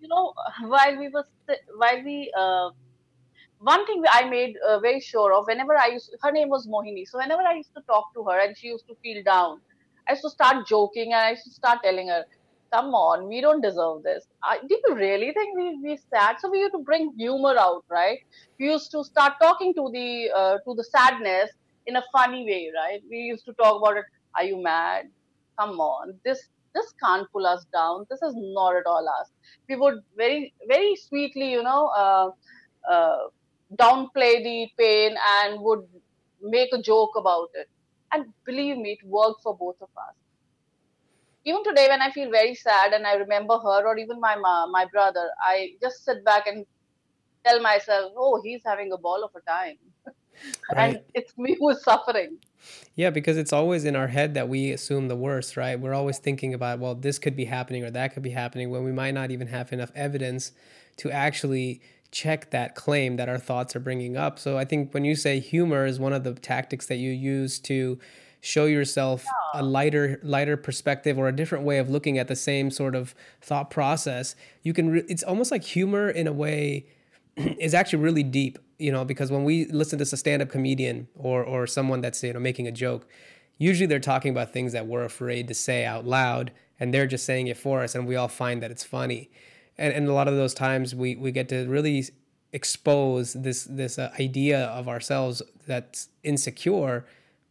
You 0.00 0.08
know, 0.08 0.32
while 0.68 0.98
we 0.98 1.08
were 1.08 1.24
while 1.76 2.02
we 2.04 2.32
uh, 2.38 2.70
one 3.58 3.86
thing 3.86 4.02
I 4.10 4.28
made 4.28 4.54
uh, 4.68 4.78
very 4.80 5.00
sure 5.00 5.32
of 5.34 5.46
whenever 5.46 5.76
I 5.76 5.88
used, 5.88 6.14
her 6.22 6.32
name 6.32 6.48
was 6.48 6.66
Mohini. 6.66 7.04
So 7.06 7.18
whenever 7.18 7.42
I 7.42 7.54
used 7.54 7.72
to 7.76 7.82
talk 7.88 8.06
to 8.14 8.24
her 8.24 8.38
and 8.40 8.56
she 8.56 8.68
used 8.68 8.86
to 8.88 8.96
feel 9.02 9.22
down, 9.24 9.60
I 10.08 10.12
used 10.12 10.22
to 10.22 10.30
start 10.30 10.66
joking 10.66 11.12
and 11.12 11.22
I 11.22 11.30
used 11.30 11.44
to 11.44 11.50
start 11.52 11.78
telling 11.84 12.08
her, 12.08 12.24
"Come 12.72 12.94
on, 12.94 13.28
we 13.28 13.40
don't 13.40 13.60
deserve 13.60 14.02
this. 14.02 14.26
I, 14.42 14.58
do 14.68 14.78
you 14.86 14.94
really 14.94 15.32
think 15.32 15.56
we 15.56 15.66
we 15.82 15.96
sad?" 15.96 16.36
So 16.40 16.50
we 16.50 16.60
used 16.60 16.72
to 16.74 16.82
bring 16.90 17.12
humor 17.18 17.54
out, 17.58 17.84
right? 17.90 18.18
We 18.58 18.66
used 18.72 18.90
to 18.92 19.04
start 19.04 19.34
talking 19.42 19.74
to 19.74 19.90
the 19.92 20.30
uh, 20.42 20.58
to 20.66 20.74
the 20.74 20.84
sadness 20.84 21.50
in 21.86 21.96
a 21.96 22.04
funny 22.12 22.44
way, 22.44 22.70
right? 22.76 23.00
We 23.10 23.18
used 23.32 23.44
to 23.46 23.54
talk 23.54 23.76
about 23.82 23.96
it. 23.98 24.04
Are 24.36 24.44
you 24.44 24.62
mad? 24.62 25.06
Come 25.58 25.80
on, 25.80 26.18
this 26.24 26.48
this 26.74 26.92
can't 27.02 27.26
pull 27.32 27.46
us 27.46 27.64
down. 27.72 28.06
This 28.10 28.20
is 28.22 28.34
not 28.36 28.76
at 28.76 28.86
all 28.86 29.08
us. 29.20 29.30
We 29.68 29.76
would 29.76 30.00
very 30.16 30.54
very 30.68 30.96
sweetly, 30.96 31.50
you 31.52 31.62
know. 31.62 31.86
Uh, 32.04 32.30
uh, 32.90 33.18
downplay 33.80 34.42
the 34.44 34.68
pain 34.78 35.16
and 35.38 35.60
would 35.60 35.86
make 36.40 36.72
a 36.72 36.80
joke 36.82 37.10
about 37.16 37.48
it. 37.54 37.68
And 38.12 38.32
believe 38.44 38.78
me, 38.78 38.92
it 38.92 39.06
worked 39.06 39.42
for 39.42 39.56
both 39.56 39.76
of 39.80 39.88
us. 39.96 40.14
Even 41.46 41.62
today, 41.62 41.86
when 41.88 42.02
I 42.02 42.10
feel 42.10 42.30
very 42.30 42.54
sad 42.54 42.92
and 42.92 43.06
I 43.06 43.14
remember 43.14 43.56
her 43.58 43.86
or 43.86 43.96
even 43.96 44.20
my 44.20 44.36
mom, 44.36 44.72
my 44.72 44.84
brother, 44.86 45.30
I 45.40 45.70
just 45.80 46.04
sit 46.04 46.24
back 46.24 46.48
and 46.48 46.66
tell 47.44 47.60
myself, 47.60 48.12
"Oh, 48.16 48.40
he's 48.42 48.62
having 48.66 48.92
a 48.92 48.98
ball 48.98 49.22
of 49.24 49.30
a 49.36 49.40
time," 49.48 49.76
right. 50.74 50.96
and 50.96 51.00
it's 51.14 51.38
me 51.38 51.56
who's 51.58 51.82
suffering. 51.84 52.38
Yeah, 52.96 53.10
because 53.10 53.36
it's 53.36 53.52
always 53.52 53.84
in 53.84 53.94
our 53.94 54.08
head 54.08 54.34
that 54.34 54.48
we 54.48 54.72
assume 54.72 55.06
the 55.06 55.16
worst, 55.16 55.56
right? 55.56 55.78
We're 55.78 55.94
always 55.94 56.18
thinking 56.18 56.54
about, 56.54 56.80
well, 56.80 56.94
this 56.94 57.18
could 57.18 57.36
be 57.36 57.44
happening 57.44 57.84
or 57.84 57.90
that 57.90 58.14
could 58.14 58.22
be 58.22 58.30
happening 58.30 58.70
when 58.70 58.82
we 58.84 58.92
might 58.92 59.14
not 59.14 59.30
even 59.30 59.48
have 59.48 59.72
enough 59.72 59.92
evidence 59.94 60.52
to 60.96 61.10
actually 61.10 61.80
check 62.10 62.50
that 62.50 62.74
claim 62.74 63.16
that 63.16 63.28
our 63.28 63.38
thoughts 63.38 63.76
are 63.76 63.80
bringing 63.80 64.16
up. 64.16 64.38
So 64.38 64.56
I 64.56 64.64
think 64.64 64.94
when 64.94 65.04
you 65.04 65.14
say 65.14 65.38
humor 65.38 65.84
is 65.84 66.00
one 66.00 66.14
of 66.14 66.24
the 66.24 66.34
tactics 66.34 66.86
that 66.86 66.96
you 66.96 67.10
use 67.10 67.60
to 67.60 67.98
show 68.46 68.66
yourself 68.66 69.24
a 69.54 69.62
lighter 69.62 70.20
lighter 70.22 70.56
perspective 70.56 71.18
or 71.18 71.26
a 71.26 71.34
different 71.34 71.64
way 71.64 71.78
of 71.78 71.90
looking 71.90 72.16
at 72.16 72.28
the 72.28 72.36
same 72.36 72.70
sort 72.70 72.94
of 72.94 73.12
thought 73.40 73.70
process, 73.70 74.36
you 74.62 74.72
can 74.72 74.88
re- 74.90 75.04
it's 75.08 75.24
almost 75.24 75.50
like 75.50 75.64
humor 75.64 76.08
in 76.08 76.28
a 76.28 76.32
way 76.32 76.86
is 77.36 77.74
actually 77.74 78.02
really 78.02 78.22
deep, 78.22 78.58
you 78.78 78.92
know, 78.92 79.04
because 79.04 79.32
when 79.32 79.42
we 79.42 79.64
listen 79.66 79.98
to 79.98 80.04
a 80.04 80.06
stand-up 80.06 80.48
comedian 80.48 81.08
or 81.16 81.42
or 81.42 81.66
someone 81.66 82.00
that's, 82.00 82.22
you 82.22 82.32
know, 82.32 82.38
making 82.38 82.68
a 82.68 82.72
joke, 82.72 83.08
usually 83.58 83.86
they're 83.86 83.98
talking 83.98 84.30
about 84.30 84.52
things 84.52 84.72
that 84.72 84.86
we're 84.86 85.04
afraid 85.04 85.48
to 85.48 85.54
say 85.54 85.84
out 85.84 86.06
loud 86.06 86.52
and 86.78 86.94
they're 86.94 87.06
just 87.08 87.24
saying 87.24 87.48
it 87.48 87.56
for 87.56 87.82
us 87.82 87.96
and 87.96 88.06
we 88.06 88.14
all 88.14 88.28
find 88.28 88.62
that 88.62 88.70
it's 88.70 88.84
funny. 88.84 89.28
And, 89.76 89.92
and 89.92 90.06
a 90.06 90.12
lot 90.12 90.28
of 90.28 90.36
those 90.36 90.54
times 90.54 90.94
we, 90.94 91.16
we 91.16 91.32
get 91.32 91.48
to 91.48 91.66
really 91.66 92.04
expose 92.52 93.32
this 93.32 93.64
this 93.64 93.98
uh, 93.98 94.12
idea 94.20 94.66
of 94.66 94.88
ourselves 94.88 95.42
that's 95.66 96.08
insecure 96.22 97.04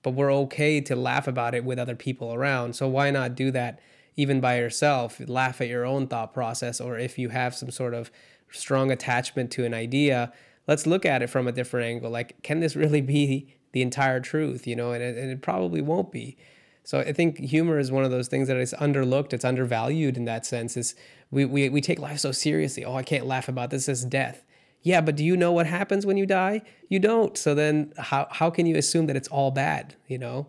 but 0.05 0.13
we're 0.13 0.31
okay 0.31 0.79
to 0.79 0.95
laugh 0.95 1.27
about 1.27 1.55
it 1.55 1.65
with 1.65 1.79
other 1.79 1.95
people 1.95 2.31
around 2.31 2.75
so 2.75 2.87
why 2.87 3.09
not 3.09 3.33
do 3.33 3.49
that 3.49 3.79
even 4.15 4.39
by 4.39 4.55
yourself 4.59 5.19
laugh 5.27 5.59
at 5.59 5.67
your 5.67 5.83
own 5.83 6.05
thought 6.05 6.31
process 6.31 6.79
or 6.79 6.99
if 6.99 7.17
you 7.17 7.29
have 7.29 7.55
some 7.55 7.71
sort 7.71 7.95
of 7.95 8.11
strong 8.51 8.91
attachment 8.91 9.49
to 9.49 9.65
an 9.65 9.73
idea 9.73 10.31
let's 10.67 10.85
look 10.85 11.07
at 11.07 11.23
it 11.23 11.27
from 11.27 11.47
a 11.47 11.51
different 11.51 11.87
angle 11.87 12.11
like 12.11 12.39
can 12.43 12.59
this 12.59 12.75
really 12.75 13.01
be 13.01 13.55
the 13.71 13.81
entire 13.81 14.19
truth 14.19 14.67
you 14.67 14.75
know 14.75 14.91
and 14.91 15.01
it, 15.01 15.17
and 15.17 15.31
it 15.31 15.41
probably 15.41 15.81
won't 15.81 16.11
be 16.11 16.37
so 16.83 16.99
I 16.99 17.13
think 17.13 17.39
humor 17.39 17.79
is 17.79 17.91
one 17.91 18.03
of 18.03 18.11
those 18.11 18.27
things 18.27 18.47
that 18.47 18.57
is 18.57 18.75
underlooked. 18.79 19.33
It's 19.33 19.43
undervalued 19.43 20.17
in 20.17 20.25
that 20.25 20.45
sense. 20.45 20.77
Is 20.77 20.93
we, 21.31 21.43
we, 21.43 21.67
we 21.67 21.81
take 21.81 21.97
life 21.97 22.19
so 22.19 22.31
seriously. 22.31 22.85
Oh, 22.85 22.93
I 22.93 23.01
can't 23.01 23.25
laugh 23.25 23.49
about 23.49 23.71
this 23.71 23.87
This 23.87 24.01
is 24.01 24.05
death. 24.05 24.44
Yeah, 24.85 25.01
but 25.01 25.15
do 25.15 25.23
you 25.23 25.35
know 25.35 25.51
what 25.51 25.65
happens 25.65 26.05
when 26.05 26.15
you 26.15 26.27
die? 26.27 26.61
You 26.89 26.99
don't. 26.99 27.35
So 27.35 27.55
then 27.55 27.91
how, 27.97 28.27
how 28.29 28.51
can 28.51 28.67
you 28.67 28.77
assume 28.77 29.07
that 29.07 29.15
it's 29.15 29.27
all 29.29 29.49
bad, 29.49 29.95
you 30.07 30.19
know? 30.19 30.47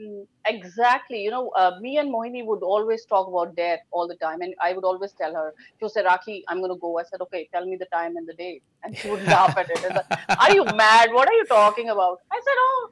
Mm, 0.00 0.26
exactly. 0.44 1.22
You 1.22 1.30
know, 1.30 1.50
uh, 1.50 1.78
me 1.80 1.98
and 1.98 2.12
Mohini 2.12 2.44
would 2.44 2.64
always 2.64 3.04
talk 3.04 3.28
about 3.28 3.54
death 3.54 3.78
all 3.92 4.08
the 4.08 4.16
time. 4.16 4.40
And 4.40 4.54
I 4.60 4.72
would 4.72 4.84
always 4.84 5.12
tell 5.12 5.32
her, 5.34 5.54
she 5.78 5.84
would 5.84 5.92
say, 5.92 6.02
Rakhi, 6.02 6.42
I'm 6.48 6.58
going 6.58 6.72
to 6.74 6.80
go. 6.80 6.98
I 6.98 7.04
said, 7.04 7.20
okay, 7.20 7.48
tell 7.52 7.64
me 7.64 7.76
the 7.76 7.86
time 7.86 8.16
and 8.16 8.26
the 8.26 8.34
date. 8.34 8.64
And 8.82 8.98
she 8.98 9.08
would 9.08 9.22
laugh 9.22 9.56
at 9.56 9.70
it. 9.70 9.94
Like, 9.94 10.40
are 10.40 10.52
you 10.52 10.64
mad? 10.74 11.12
What 11.12 11.28
are 11.28 11.34
you 11.34 11.44
talking 11.44 11.90
about? 11.90 12.18
I 12.32 12.40
said, 12.44 12.54
oh, 12.58 12.90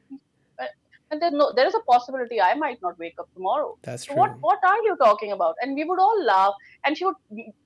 and 1.11 1.23
there's 1.23 1.33
no 1.33 1.53
there 1.55 1.67
is 1.67 1.75
a 1.75 1.81
possibility 1.91 2.41
i 2.41 2.55
might 2.55 2.81
not 2.83 2.99
wake 2.99 3.15
up 3.19 3.29
tomorrow. 3.35 3.77
That's 3.83 4.05
true. 4.05 4.17
what 4.17 4.37
what 4.41 4.59
are 4.65 4.83
you 4.83 4.97
talking 4.97 5.33
about? 5.33 5.55
And 5.63 5.75
we 5.75 5.85
would 5.85 5.99
all 5.99 6.25
laugh. 6.25 6.55
And 6.85 6.97
she 6.97 7.05
would 7.05 7.17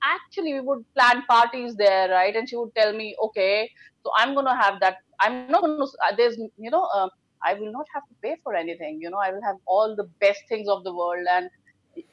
actually 0.03 0.53
we 0.53 0.61
would 0.61 0.85
plan 0.93 1.23
parties 1.29 1.75
there 1.75 2.09
right? 2.09 2.35
And 2.35 2.47
she 2.47 2.55
would 2.55 2.73
tell 2.75 2.93
me 2.93 3.15
okay 3.21 3.69
so 4.03 4.11
i'm 4.17 4.33
going 4.33 4.45
to 4.45 4.55
have 4.55 4.79
that 4.81 4.97
i'm 5.21 5.49
not 5.49 5.61
going 5.61 5.77
to 5.77 5.83
uh, 6.05 6.15
there's 6.15 6.37
you 6.37 6.69
know 6.69 6.83
uh, 6.95 7.07
i 7.43 7.53
will 7.53 7.71
not 7.71 7.85
have 7.93 8.03
to 8.07 8.15
pay 8.21 8.35
for 8.43 8.53
anything 8.53 8.99
you 9.01 9.09
know? 9.09 9.17
I 9.17 9.31
will 9.31 9.43
have 9.43 9.57
all 9.65 9.95
the 9.95 10.09
best 10.19 10.41
things 10.49 10.67
of 10.67 10.83
the 10.83 10.93
world 10.93 11.25
and 11.29 11.49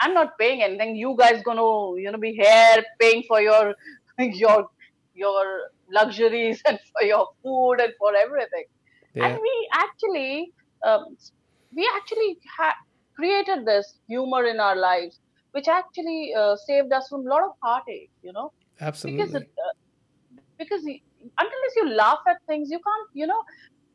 i'm 0.01 0.14
not 0.14 0.38
paying 0.38 0.62
anything. 0.62 0.97
You 0.97 1.16
guys 1.19 1.43
going 1.43 1.57
to 1.57 2.01
you 2.01 2.11
know 2.12 2.19
be 2.19 2.33
here 2.33 2.85
paying 3.01 3.25
for 3.27 3.40
your 3.40 3.75
your 4.19 4.69
your 5.14 5.45
luxuries 5.93 6.62
and 6.66 6.79
for 6.93 7.05
your 7.05 7.29
food 7.43 7.81
and 7.81 7.93
for 7.99 8.14
everything. 8.14 8.64
Yeah. 9.14 9.27
and 9.27 9.40
we 9.40 9.69
actually 9.75 10.53
um, 10.85 11.16
we 11.75 11.88
actually 11.97 12.38
ha- 12.57 12.77
created 13.16 13.66
this 13.66 13.99
humor 14.09 14.45
in 14.45 14.61
our 14.61 14.77
lives, 14.77 15.21
which 15.53 15.69
actually 15.69 16.33
uh, 16.37 16.57
saved 16.66 16.93
us 16.93 17.09
from 17.09 17.27
a 17.27 17.31
lot 17.31 17.45
of 17.45 17.53
heartache. 17.62 18.11
You 18.23 18.33
know, 18.33 18.51
absolutely. 18.81 19.25
Because 19.25 19.35
it, 19.35 19.43
uh, 19.43 19.73
because 20.59 20.83
unless 20.85 21.77
you 21.77 21.90
laugh 21.90 22.19
at 22.29 22.38
things, 22.47 22.71
you 22.71 22.79
can't. 22.79 23.09
You 23.14 23.27
know, 23.27 23.43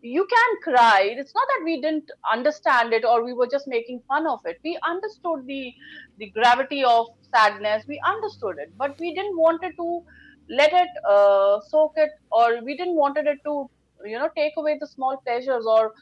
you 0.01 0.27
can 0.27 0.75
cry. 0.75 1.01
It's 1.17 1.33
not 1.35 1.47
that 1.49 1.61
we 1.65 1.81
didn't 1.81 2.11
understand 2.31 2.93
it 2.93 3.05
or 3.05 3.23
we 3.25 3.33
were 3.33 3.47
just 3.47 3.67
making 3.67 4.01
fun 4.07 4.27
of 4.27 4.39
it. 4.45 4.57
We 4.63 4.79
understood 4.87 5.45
the 5.47 5.73
the 6.17 6.31
gravity 6.31 6.83
of 6.83 7.07
sadness. 7.33 7.85
We 7.87 8.01
understood 8.05 8.57
it, 8.59 8.73
but 8.77 8.99
we 8.99 9.13
didn't 9.15 9.37
wanted 9.37 9.73
to 9.77 10.01
let 10.49 10.73
it 10.73 10.89
uh, 11.09 11.59
soak 11.69 11.93
it, 11.97 12.11
or 12.31 12.63
we 12.63 12.77
didn't 12.77 12.95
wanted 12.95 13.27
it 13.27 13.39
to 13.45 13.69
you 14.05 14.19
know 14.19 14.29
take 14.37 14.53
away 14.57 14.77
the 14.79 14.87
small 14.87 15.17
pleasures 15.25 15.65
or 15.67 15.93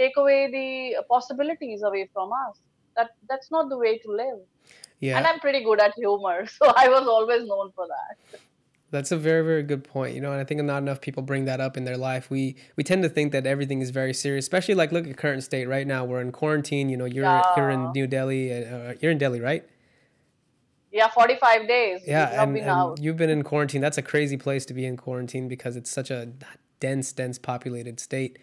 take 0.00 0.16
away 0.16 0.40
the 0.50 1.04
possibilities 1.08 1.82
away 1.82 2.08
from 2.12 2.32
us. 2.32 2.56
That 2.96 3.10
that's 3.28 3.50
not 3.50 3.68
the 3.68 3.78
way 3.78 3.98
to 3.98 4.08
live. 4.10 4.40
Yeah. 5.00 5.18
And 5.18 5.26
I'm 5.26 5.40
pretty 5.40 5.62
good 5.64 5.80
at 5.80 5.94
humor, 5.94 6.46
so 6.58 6.72
I 6.76 6.88
was 6.88 7.06
always 7.06 7.46
known 7.46 7.72
for 7.74 7.86
that. 7.86 8.40
That's 8.92 9.12
a 9.12 9.16
very 9.16 9.44
very 9.44 9.62
good 9.62 9.84
point. 9.84 10.14
You 10.14 10.20
know, 10.20 10.32
and 10.32 10.40
I 10.40 10.44
think 10.44 10.62
not 10.62 10.78
enough 10.78 11.00
people 11.00 11.22
bring 11.22 11.44
that 11.44 11.60
up 11.60 11.76
in 11.76 11.84
their 11.84 11.96
life. 11.96 12.30
We 12.30 12.56
we 12.76 12.82
tend 12.82 13.02
to 13.04 13.08
think 13.08 13.32
that 13.32 13.46
everything 13.46 13.80
is 13.82 13.90
very 13.90 14.14
serious, 14.14 14.44
especially 14.44 14.74
like 14.74 14.90
look 14.90 15.06
at 15.06 15.16
current 15.16 15.44
state 15.44 15.68
right 15.68 15.86
now. 15.86 16.04
We're 16.04 16.20
in 16.20 16.32
quarantine. 16.32 16.88
You 16.88 16.96
know, 16.96 17.04
you're 17.04 17.24
yeah. 17.24 17.56
you're 17.56 17.70
in 17.70 17.92
New 17.92 18.06
Delhi. 18.06 18.52
Uh, 18.52 18.94
you're 19.00 19.12
in 19.12 19.18
Delhi, 19.18 19.40
right? 19.40 19.64
Yeah, 20.92 21.08
45 21.08 21.68
days. 21.68 22.00
Yeah, 22.04 22.42
and, 22.42 22.58
and 22.58 22.98
you've 22.98 23.16
been 23.16 23.30
in 23.30 23.44
quarantine. 23.44 23.80
That's 23.80 23.96
a 23.96 24.02
crazy 24.02 24.36
place 24.36 24.66
to 24.66 24.74
be 24.74 24.84
in 24.84 24.96
quarantine 24.96 25.46
because 25.46 25.76
it's 25.76 25.88
such 25.88 26.10
a 26.10 26.32
dense, 26.80 27.12
dense 27.12 27.38
populated 27.38 28.00
state. 28.00 28.40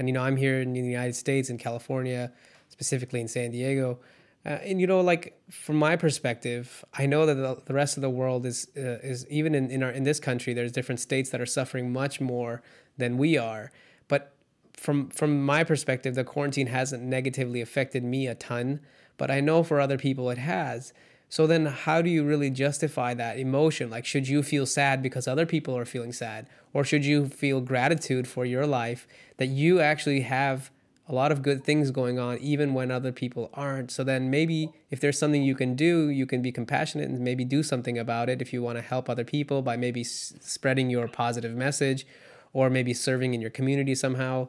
And 0.00 0.08
you 0.08 0.14
know, 0.14 0.22
I'm 0.22 0.38
here 0.38 0.62
in 0.62 0.72
the 0.72 0.80
United 0.80 1.14
States 1.14 1.50
in 1.50 1.58
California, 1.58 2.32
specifically 2.70 3.20
in 3.20 3.28
San 3.28 3.50
Diego. 3.50 3.98
Uh, 4.46 4.48
and 4.64 4.80
you 4.80 4.86
know, 4.86 5.02
like 5.02 5.38
from 5.50 5.76
my 5.76 5.94
perspective, 5.94 6.82
I 6.94 7.04
know 7.04 7.26
that 7.26 7.34
the, 7.34 7.60
the 7.66 7.74
rest 7.74 7.98
of 7.98 8.00
the 8.00 8.08
world 8.08 8.46
is 8.46 8.66
uh, 8.78 8.96
is 9.02 9.26
even 9.28 9.54
in 9.54 9.70
in, 9.70 9.82
our, 9.82 9.90
in 9.90 10.04
this 10.04 10.18
country. 10.18 10.54
There's 10.54 10.72
different 10.72 11.00
states 11.00 11.28
that 11.30 11.40
are 11.42 11.44
suffering 11.44 11.92
much 11.92 12.18
more 12.18 12.62
than 12.96 13.18
we 13.18 13.36
are. 13.36 13.72
But 14.08 14.32
from 14.72 15.10
from 15.10 15.44
my 15.44 15.64
perspective, 15.64 16.14
the 16.14 16.24
quarantine 16.24 16.68
hasn't 16.68 17.02
negatively 17.02 17.60
affected 17.60 18.02
me 18.02 18.26
a 18.26 18.34
ton. 18.34 18.80
But 19.18 19.30
I 19.30 19.40
know 19.40 19.62
for 19.62 19.82
other 19.82 19.98
people 19.98 20.30
it 20.30 20.38
has. 20.38 20.94
So 21.30 21.46
then, 21.46 21.66
how 21.66 22.02
do 22.02 22.10
you 22.10 22.24
really 22.24 22.50
justify 22.50 23.14
that 23.14 23.38
emotion? 23.38 23.88
Like, 23.88 24.04
should 24.04 24.28
you 24.28 24.42
feel 24.42 24.66
sad 24.66 25.00
because 25.00 25.28
other 25.28 25.46
people 25.46 25.78
are 25.78 25.84
feeling 25.84 26.12
sad? 26.12 26.48
Or 26.74 26.84
should 26.84 27.04
you 27.04 27.28
feel 27.28 27.60
gratitude 27.60 28.26
for 28.28 28.44
your 28.44 28.66
life 28.66 29.06
that 29.38 29.46
you 29.46 29.80
actually 29.80 30.22
have 30.22 30.70
a 31.08 31.14
lot 31.14 31.32
of 31.32 31.42
good 31.42 31.64
things 31.64 31.90
going 31.92 32.18
on, 32.18 32.38
even 32.38 32.74
when 32.74 32.90
other 32.90 33.12
people 33.12 33.48
aren't? 33.54 33.92
So 33.92 34.02
then, 34.02 34.28
maybe 34.28 34.72
if 34.90 35.00
there's 35.00 35.18
something 35.18 35.42
you 35.44 35.54
can 35.54 35.76
do, 35.76 36.08
you 36.08 36.26
can 36.26 36.42
be 36.42 36.50
compassionate 36.50 37.08
and 37.08 37.20
maybe 37.20 37.44
do 37.44 37.62
something 37.62 37.96
about 37.96 38.28
it 38.28 38.42
if 38.42 38.52
you 38.52 38.60
want 38.60 38.78
to 38.78 38.82
help 38.82 39.08
other 39.08 39.24
people 39.24 39.62
by 39.62 39.76
maybe 39.76 40.00
s- 40.00 40.34
spreading 40.40 40.90
your 40.90 41.06
positive 41.06 41.54
message 41.54 42.06
or 42.52 42.68
maybe 42.68 42.92
serving 42.92 43.34
in 43.34 43.40
your 43.40 43.50
community 43.50 43.94
somehow 43.94 44.48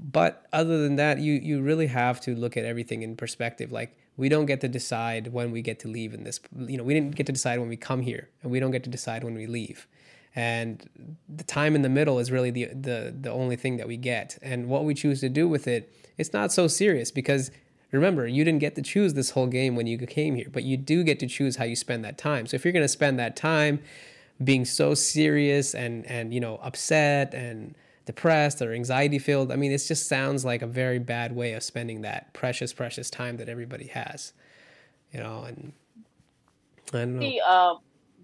but 0.00 0.46
other 0.52 0.82
than 0.82 0.96
that, 0.96 1.18
you 1.18 1.34
you 1.34 1.60
really 1.60 1.88
have 1.88 2.20
to 2.22 2.34
look 2.34 2.56
at 2.56 2.64
everything 2.64 3.02
in 3.02 3.16
perspective. 3.16 3.72
Like 3.72 3.97
we 4.18 4.28
don't 4.28 4.46
get 4.46 4.60
to 4.60 4.68
decide 4.68 5.28
when 5.28 5.52
we 5.52 5.62
get 5.62 5.78
to 5.80 5.88
leave 5.88 6.12
in 6.12 6.24
this. 6.24 6.40
You 6.54 6.76
know, 6.76 6.82
we 6.82 6.92
didn't 6.92 7.14
get 7.14 7.24
to 7.26 7.32
decide 7.32 7.60
when 7.60 7.68
we 7.68 7.76
come 7.76 8.02
here, 8.02 8.28
and 8.42 8.50
we 8.50 8.60
don't 8.60 8.72
get 8.72 8.84
to 8.84 8.90
decide 8.90 9.24
when 9.24 9.34
we 9.34 9.46
leave. 9.46 9.86
And 10.34 11.16
the 11.28 11.44
time 11.44 11.74
in 11.74 11.82
the 11.82 11.88
middle 11.88 12.18
is 12.18 12.30
really 12.30 12.50
the 12.50 12.66
the 12.66 13.14
the 13.18 13.30
only 13.30 13.56
thing 13.56 13.78
that 13.78 13.88
we 13.88 13.96
get. 13.96 14.36
And 14.42 14.68
what 14.68 14.84
we 14.84 14.92
choose 14.92 15.20
to 15.20 15.28
do 15.28 15.48
with 15.48 15.66
it, 15.66 15.90
it's 16.18 16.32
not 16.32 16.52
so 16.52 16.66
serious 16.66 17.10
because 17.12 17.50
remember, 17.92 18.26
you 18.26 18.44
didn't 18.44 18.60
get 18.60 18.74
to 18.74 18.82
choose 18.82 19.14
this 19.14 19.30
whole 19.30 19.46
game 19.46 19.76
when 19.76 19.86
you 19.86 19.96
came 19.98 20.34
here, 20.34 20.48
but 20.52 20.64
you 20.64 20.76
do 20.76 21.02
get 21.04 21.18
to 21.20 21.26
choose 21.26 21.56
how 21.56 21.64
you 21.64 21.76
spend 21.76 22.04
that 22.04 22.18
time. 22.18 22.46
So 22.46 22.56
if 22.56 22.64
you're 22.64 22.72
going 22.72 22.84
to 22.84 22.88
spend 22.88 23.18
that 23.18 23.36
time 23.36 23.80
being 24.42 24.64
so 24.64 24.94
serious 24.94 25.74
and 25.74 26.04
and 26.06 26.34
you 26.34 26.40
know 26.40 26.56
upset 26.62 27.34
and 27.34 27.76
depressed 28.08 28.62
or 28.62 28.72
anxiety 28.72 29.18
filled. 29.18 29.52
I 29.52 29.56
mean, 29.56 29.70
it 29.70 29.82
just 29.86 30.08
sounds 30.08 30.42
like 30.42 30.62
a 30.62 30.66
very 30.66 30.98
bad 30.98 31.36
way 31.36 31.52
of 31.52 31.62
spending 31.62 32.00
that 32.08 32.32
precious, 32.32 32.72
precious 32.72 33.10
time 33.10 33.36
that 33.36 33.50
everybody 33.50 33.88
has. 33.88 34.32
You 35.12 35.20
know, 35.20 35.44
and 35.46 35.74
I 36.94 37.00
don't 37.00 37.16
know. 37.16 37.20
See, 37.20 37.38
uh, 37.46 37.74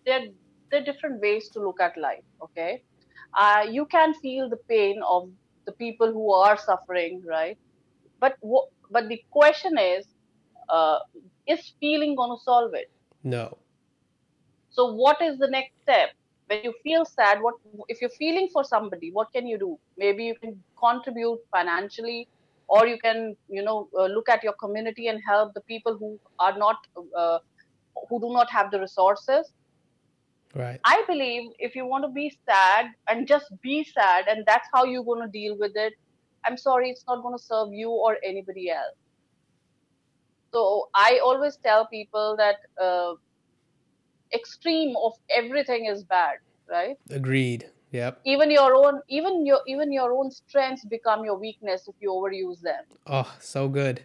there, 0.06 0.22
there 0.70 0.80
are 0.80 0.84
different 0.84 1.20
ways 1.20 1.50
to 1.50 1.60
look 1.60 1.82
at 1.82 1.98
life, 1.98 2.24
okay? 2.42 2.82
Uh, 3.38 3.66
you 3.70 3.84
can 3.84 4.14
feel 4.14 4.48
the 4.48 4.56
pain 4.56 5.02
of 5.06 5.28
the 5.66 5.72
people 5.72 6.10
who 6.10 6.32
are 6.32 6.56
suffering, 6.56 7.22
right? 7.26 7.58
But, 8.20 8.38
but 8.90 9.10
the 9.10 9.22
question 9.30 9.76
is, 9.76 10.06
uh, 10.70 11.00
is 11.46 11.74
feeling 11.78 12.16
going 12.16 12.34
to 12.38 12.42
solve 12.42 12.72
it? 12.72 12.90
No. 13.22 13.58
So, 14.70 14.94
what 14.94 15.20
is 15.20 15.36
the 15.36 15.48
next 15.48 15.72
step? 15.82 16.08
When 16.46 16.62
you 16.64 16.74
feel 16.82 17.04
sad 17.04 17.40
what 17.40 17.54
if 17.88 18.00
you're 18.00 18.16
feeling 18.18 18.48
for 18.52 18.64
somebody 18.64 19.10
what 19.12 19.32
can 19.32 19.46
you 19.46 19.58
do? 19.58 19.78
Maybe 19.96 20.24
you 20.24 20.34
can 20.34 20.62
contribute 20.78 21.40
financially 21.50 22.28
or 22.68 22.86
you 22.86 22.98
can 22.98 23.36
you 23.48 23.62
know 23.62 23.88
uh, 23.98 24.06
look 24.06 24.28
at 24.28 24.42
your 24.42 24.54
community 24.54 25.08
and 25.08 25.20
help 25.26 25.54
the 25.54 25.60
people 25.62 25.96
who 25.96 26.18
are 26.38 26.56
not 26.58 26.76
uh, 27.16 27.38
who 28.08 28.20
do 28.20 28.32
not 28.32 28.50
have 28.50 28.70
the 28.70 28.80
resources. 28.80 29.52
Right. 30.54 30.78
I 30.84 31.02
believe 31.08 31.50
if 31.58 31.74
you 31.74 31.84
want 31.84 32.04
to 32.04 32.10
be 32.10 32.32
sad 32.46 32.86
and 33.08 33.26
just 33.26 33.46
be 33.60 33.82
sad 33.82 34.26
and 34.28 34.44
that's 34.46 34.68
how 34.72 34.84
you're 34.84 35.02
going 35.02 35.22
to 35.22 35.28
deal 35.28 35.56
with 35.58 35.72
it 35.74 35.94
i'm 36.44 36.56
sorry 36.56 36.90
it's 36.90 37.04
not 37.08 37.22
going 37.22 37.36
to 37.36 37.42
serve 37.42 37.72
you 37.72 37.90
or 37.90 38.18
anybody 38.24 38.70
else. 38.70 38.96
So 40.52 40.88
i 40.94 41.20
always 41.24 41.56
tell 41.56 41.86
people 41.86 42.36
that 42.38 42.56
uh, 42.80 43.14
extreme 44.32 44.94
of 44.96 45.12
everything 45.30 45.86
is 45.86 46.04
bad 46.04 46.38
right? 46.68 46.96
Agreed. 47.10 47.70
Yep. 47.92 48.20
Even 48.24 48.50
your 48.50 48.74
own 48.74 49.00
even 49.08 49.46
your 49.46 49.60
even 49.66 49.92
your 49.92 50.12
own 50.12 50.30
strengths 50.30 50.84
become 50.84 51.24
your 51.24 51.38
weakness 51.38 51.86
if 51.86 51.94
you 52.00 52.10
overuse 52.10 52.60
them. 52.60 52.84
Oh 53.06 53.32
so 53.40 53.68
good. 53.68 54.04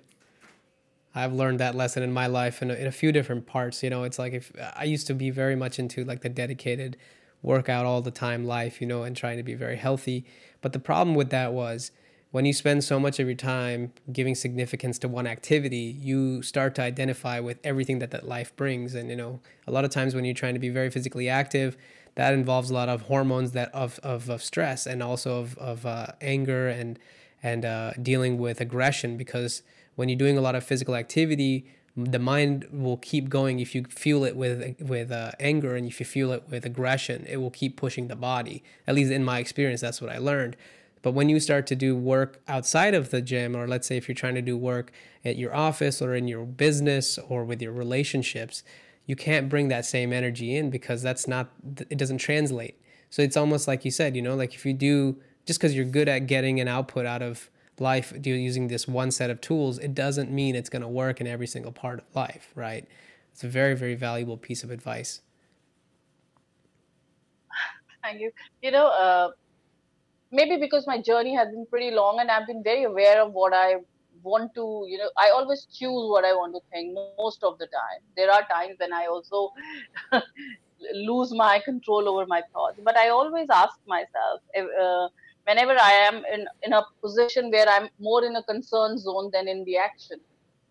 I've 1.15 1.34
learned 1.34 1.60
that 1.60 1.73
lesson 1.73 2.03
in 2.03 2.13
my 2.13 2.27
life 2.27 2.62
in 2.62 2.69
a, 2.69 2.75
in 2.75 2.86
a 2.86 2.91
few 2.91 3.12
different 3.12 3.47
parts. 3.47 3.82
You 3.82 3.89
know, 3.89 4.03
it's 4.03 4.19
like 4.19 4.34
if 4.34 4.51
I 4.75 4.84
used 4.84 5.08
to 5.08 5.15
be 5.15 5.32
very 5.32 5.55
much 5.55 5.79
into 5.79 6.03
like 6.05 6.21
the 6.21 6.29
dedicated 6.29 6.97
workout 7.41 7.86
all 7.86 8.01
the 8.01 8.12
time 8.12 8.45
life, 8.45 8.79
you 8.79 8.86
know, 8.86 9.03
and 9.03 9.17
trying 9.17 9.38
to 9.38 9.43
be 9.43 9.55
very 9.55 9.77
healthy. 9.77 10.25
But 10.62 10.73
the 10.73 10.79
problem 10.79 11.15
with 11.15 11.32
that 11.32 11.51
was 11.51 11.91
when 12.31 12.45
you 12.45 12.53
spend 12.53 12.83
so 12.83 12.99
much 12.99 13.19
of 13.19 13.25
your 13.25 13.35
time 13.35 13.91
giving 14.11 14.35
significance 14.35 14.99
to 14.99 15.07
one 15.07 15.25
activity, 15.25 15.95
you 15.99 16.41
start 16.43 16.75
to 16.75 16.81
identify 16.81 17.39
with 17.39 17.57
everything 17.63 17.99
that 17.99 18.11
that 18.11 18.27
life 18.27 18.55
brings. 18.55 18.93
And 18.93 19.09
you 19.09 19.15
know, 19.15 19.39
a 19.65 19.71
lot 19.71 19.83
of 19.83 19.91
times 19.91 20.13
when 20.13 20.25
you're 20.25 20.35
trying 20.35 20.53
to 20.53 20.59
be 20.59 20.69
very 20.69 20.91
physically 20.91 21.27
active, 21.27 21.75
that 22.15 22.33
involves 22.33 22.69
a 22.69 22.73
lot 22.73 22.89
of 22.89 23.03
hormones 23.03 23.53
that 23.53 23.73
of 23.73 23.99
of, 24.03 24.29
of 24.29 24.43
stress 24.43 24.85
and 24.85 25.01
also 25.01 25.39
of 25.39 25.57
of 25.57 25.85
uh, 25.85 26.07
anger 26.21 26.67
and 26.67 26.99
and 27.41 27.65
uh, 27.65 27.93
dealing 28.01 28.37
with 28.37 28.61
aggression. 28.61 29.17
Because 29.17 29.63
when 29.95 30.07
you're 30.07 30.17
doing 30.17 30.37
a 30.37 30.41
lot 30.41 30.53
of 30.53 30.63
physical 30.63 30.95
activity, 30.95 31.65
the 31.97 32.19
mind 32.19 32.67
will 32.71 32.97
keep 32.97 33.29
going 33.29 33.59
if 33.59 33.73
you 33.73 33.83
feel 33.85 34.23
it 34.23 34.35
with 34.35 34.75
with 34.79 35.11
uh, 35.11 35.31
anger 35.39 35.75
and 35.75 35.87
if 35.87 35.99
you 35.99 36.05
feel 36.05 36.31
it 36.31 36.43
with 36.47 36.63
aggression 36.63 37.25
it 37.27 37.37
will 37.37 37.49
keep 37.49 37.75
pushing 37.75 38.07
the 38.07 38.15
body 38.15 38.63
at 38.87 38.95
least 38.95 39.11
in 39.11 39.23
my 39.23 39.39
experience 39.39 39.81
that's 39.81 39.99
what 39.99 40.09
i 40.09 40.17
learned 40.17 40.55
but 41.01 41.12
when 41.12 41.29
you 41.29 41.39
start 41.39 41.65
to 41.67 41.75
do 41.75 41.95
work 41.95 42.41
outside 42.47 42.93
of 42.93 43.09
the 43.09 43.21
gym, 43.21 43.55
or 43.55 43.67
let's 43.67 43.88
say 43.88 43.97
if 43.97 44.07
you're 44.07 44.15
trying 44.15 44.35
to 44.35 44.41
do 44.41 44.57
work 44.57 44.91
at 45.23 45.38
your 45.38 45.55
office 45.55 46.01
or 46.01 46.13
in 46.13 46.27
your 46.27 46.45
business 46.45 47.17
or 47.29 47.45
with 47.45 47.62
your 47.62 47.71
relationships, 47.71 48.63
you 49.05 49.15
can't 49.15 49.49
bring 49.49 49.69
that 49.69 49.85
same 49.85 50.12
energy 50.12 50.55
in 50.55 50.69
because 50.69 51.01
that's 51.01 51.27
not, 51.27 51.49
it 51.89 51.97
doesn't 51.97 52.17
translate. 52.17 52.79
So 53.09 53.21
it's 53.21 53.38
almost 53.38 53.67
like 53.67 53.85
you 53.85 53.91
said, 53.91 54.15
you 54.15 54.21
know, 54.21 54.35
like 54.35 54.53
if 54.53 54.65
you 54.65 54.73
do, 54.73 55.17
just 55.45 55.59
because 55.59 55.75
you're 55.75 55.85
good 55.85 56.07
at 56.07 56.27
getting 56.27 56.59
an 56.59 56.67
output 56.67 57.05
out 57.05 57.21
of 57.21 57.49
life 57.79 58.13
using 58.23 58.67
this 58.67 58.88
one 58.88 59.09
set 59.09 59.29
of 59.29 59.41
tools, 59.41 59.79
it 59.79 59.95
doesn't 59.95 60.29
mean 60.29 60.55
it's 60.55 60.69
going 60.69 60.81
to 60.81 60.88
work 60.88 61.21
in 61.21 61.27
every 61.27 61.47
single 61.47 61.71
part 61.71 61.99
of 61.99 62.05
life, 62.13 62.51
right? 62.55 62.85
It's 63.31 63.43
a 63.43 63.47
very, 63.47 63.73
very 63.73 63.95
valuable 63.95 64.38
piece 64.38 64.63
of 64.63 64.69
advice. 64.69 65.21
Thank 68.03 68.21
you. 68.21 68.31
You 68.62 68.71
know, 68.71 68.88
uh, 68.88 69.29
maybe 70.31 70.57
because 70.57 70.85
my 70.87 71.01
journey 71.01 71.35
has 71.35 71.49
been 71.49 71.65
pretty 71.69 71.91
long 71.91 72.19
and 72.19 72.29
I've 72.29 72.47
been 72.47 72.63
very 72.63 72.83
aware 72.83 73.21
of 73.21 73.33
what 73.33 73.53
I 73.53 73.75
want 74.23 74.53
to, 74.55 74.85
you 74.87 74.97
know, 74.97 75.09
I 75.17 75.29
always 75.29 75.65
choose 75.65 76.09
what 76.09 76.25
I 76.25 76.33
want 76.33 76.53
to 76.53 76.61
think 76.71 76.97
most 77.17 77.43
of 77.43 77.57
the 77.57 77.67
time. 77.67 78.01
There 78.15 78.31
are 78.31 78.45
times 78.47 78.75
when 78.77 78.93
I 78.93 79.05
also 79.05 79.51
lose 80.93 81.33
my 81.33 81.59
control 81.63 82.07
over 82.09 82.25
my 82.25 82.41
thoughts, 82.53 82.79
but 82.83 82.97
I 82.97 83.09
always 83.09 83.47
ask 83.51 83.77
myself, 83.87 84.41
uh, 84.57 85.07
whenever 85.45 85.75
I 85.79 85.91
am 85.91 86.23
in, 86.33 86.47
in 86.63 86.73
a 86.73 86.83
position 87.01 87.49
where 87.49 87.67
I'm 87.67 87.89
more 87.99 88.23
in 88.25 88.35
a 88.35 88.43
concern 88.43 88.97
zone 88.97 89.29
than 89.33 89.47
in 89.47 89.63
the 89.63 89.77
action, 89.77 90.19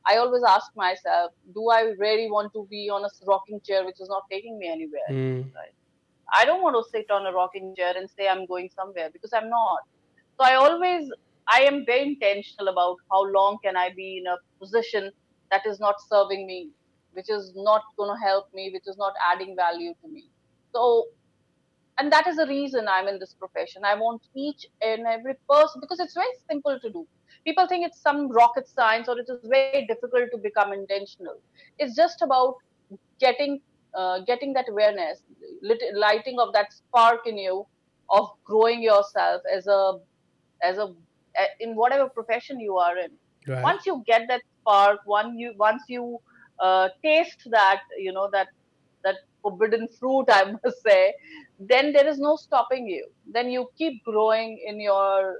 I 0.06 0.16
always 0.16 0.42
ask 0.42 0.74
myself, 0.74 1.32
do 1.54 1.68
I 1.68 1.92
really 1.98 2.30
want 2.30 2.52
to 2.54 2.66
be 2.70 2.88
on 2.88 3.04
a 3.04 3.08
rocking 3.26 3.60
chair 3.60 3.84
which 3.84 4.00
is 4.00 4.08
not 4.08 4.22
taking 4.30 4.58
me 4.58 4.68
anywhere? 4.68 5.10
Mm. 5.10 5.54
Right? 5.54 5.74
I 6.32 6.44
don't 6.44 6.62
want 6.62 6.76
to 6.76 6.90
sit 6.90 7.10
on 7.10 7.26
a 7.26 7.32
rocking 7.32 7.74
chair 7.76 7.94
and 7.96 8.08
say 8.10 8.28
I'm 8.28 8.46
going 8.46 8.70
somewhere 8.74 9.10
because 9.12 9.32
I'm 9.32 9.48
not. 9.48 9.80
So 10.38 10.44
I 10.44 10.54
always, 10.54 11.10
I 11.48 11.60
am 11.62 11.84
very 11.86 12.08
intentional 12.08 12.68
about 12.68 12.96
how 13.10 13.24
long 13.24 13.58
can 13.64 13.76
I 13.76 13.90
be 13.94 14.18
in 14.18 14.26
a 14.26 14.36
position 14.60 15.10
that 15.50 15.62
is 15.66 15.80
not 15.80 15.96
serving 16.08 16.46
me, 16.46 16.70
which 17.12 17.30
is 17.30 17.52
not 17.56 17.82
going 17.96 18.14
to 18.14 18.22
help 18.24 18.52
me, 18.52 18.70
which 18.72 18.86
is 18.86 18.96
not 18.98 19.14
adding 19.32 19.56
value 19.56 19.94
to 20.02 20.08
me. 20.08 20.30
So, 20.74 21.06
and 21.98 22.12
that 22.12 22.26
is 22.26 22.36
the 22.36 22.46
reason 22.46 22.86
I'm 22.88 23.08
in 23.08 23.18
this 23.18 23.34
profession. 23.34 23.82
I 23.84 23.94
want 23.94 24.22
each 24.34 24.66
and 24.82 25.06
every 25.06 25.34
person 25.48 25.80
because 25.80 25.98
it's 25.98 26.14
very 26.14 26.26
simple 26.48 26.78
to 26.80 26.90
do. 26.90 27.06
People 27.44 27.66
think 27.66 27.86
it's 27.86 28.00
some 28.00 28.30
rocket 28.30 28.68
science 28.68 29.08
or 29.08 29.18
it 29.18 29.26
is 29.28 29.40
very 29.48 29.86
difficult 29.86 30.30
to 30.32 30.38
become 30.38 30.72
intentional. 30.72 31.40
It's 31.78 31.96
just 31.96 32.22
about 32.22 32.56
getting 33.18 33.60
uh, 33.96 34.20
getting 34.27 34.53
that 34.55 34.66
awareness, 34.68 35.22
lit- 35.62 35.83
lighting 35.94 36.37
of 36.40 36.53
that 36.53 36.72
spark 36.72 37.20
in 37.27 37.38
you 37.38 37.66
of 38.11 38.29
growing 38.44 38.83
yourself 38.83 39.42
as 39.55 39.66
a 39.66 39.94
as 40.62 40.79
a 40.79 40.88
in 41.61 41.74
whatever 41.77 42.09
profession 42.09 42.61
you 42.61 42.77
are 42.77 42.96
in. 42.98 43.11
Right. 43.46 43.62
Once 43.62 43.87
you 43.87 44.03
get 44.07 44.22
that 44.29 44.42
spark, 44.61 45.01
one 45.05 45.37
you 45.38 45.53
once 45.59 45.83
you 45.88 46.18
uh, 46.62 46.88
taste 47.05 47.42
that 47.51 47.81
you 47.98 48.12
know 48.12 48.29
that 48.33 48.48
that 49.05 49.16
forbidden 49.42 49.87
fruit, 49.98 50.27
I 50.31 50.53
must 50.53 50.83
say, 50.87 51.14
then 51.59 51.92
there 51.92 52.07
is 52.07 52.18
no 52.18 52.37
stopping 52.37 52.87
you. 52.87 53.07
Then 53.33 53.51
you 53.51 53.68
keep 53.77 54.03
growing 54.05 54.59
in 54.66 54.81
your 54.81 55.37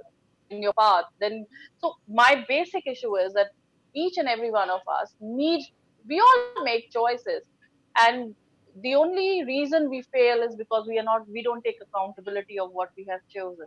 in 0.49 0.61
your 0.61 0.73
path. 0.79 1.05
Then 1.19 1.45
so 1.77 1.93
my 2.07 2.43
basic 2.47 2.83
issue 2.87 3.15
is 3.17 3.33
that 3.33 3.47
each 3.95 4.17
and 4.17 4.27
every 4.27 4.51
one 4.51 4.69
of 4.69 4.81
us 5.01 5.13
need 5.19 5.61
we 6.07 6.19
all 6.19 6.43
make 6.47 6.71
choices 6.75 7.29
and 8.07 8.35
the 8.81 8.95
only 8.95 9.43
reason 9.43 9.89
we 9.89 10.01
fail 10.01 10.41
is 10.41 10.55
because 10.55 10.87
we 10.87 10.99
are 10.99 11.03
not 11.03 11.27
we 11.29 11.43
don't 11.43 11.63
take 11.63 11.77
accountability 11.81 12.59
of 12.59 12.71
what 12.71 12.89
we 12.95 13.05
have 13.09 13.21
chosen. 13.33 13.65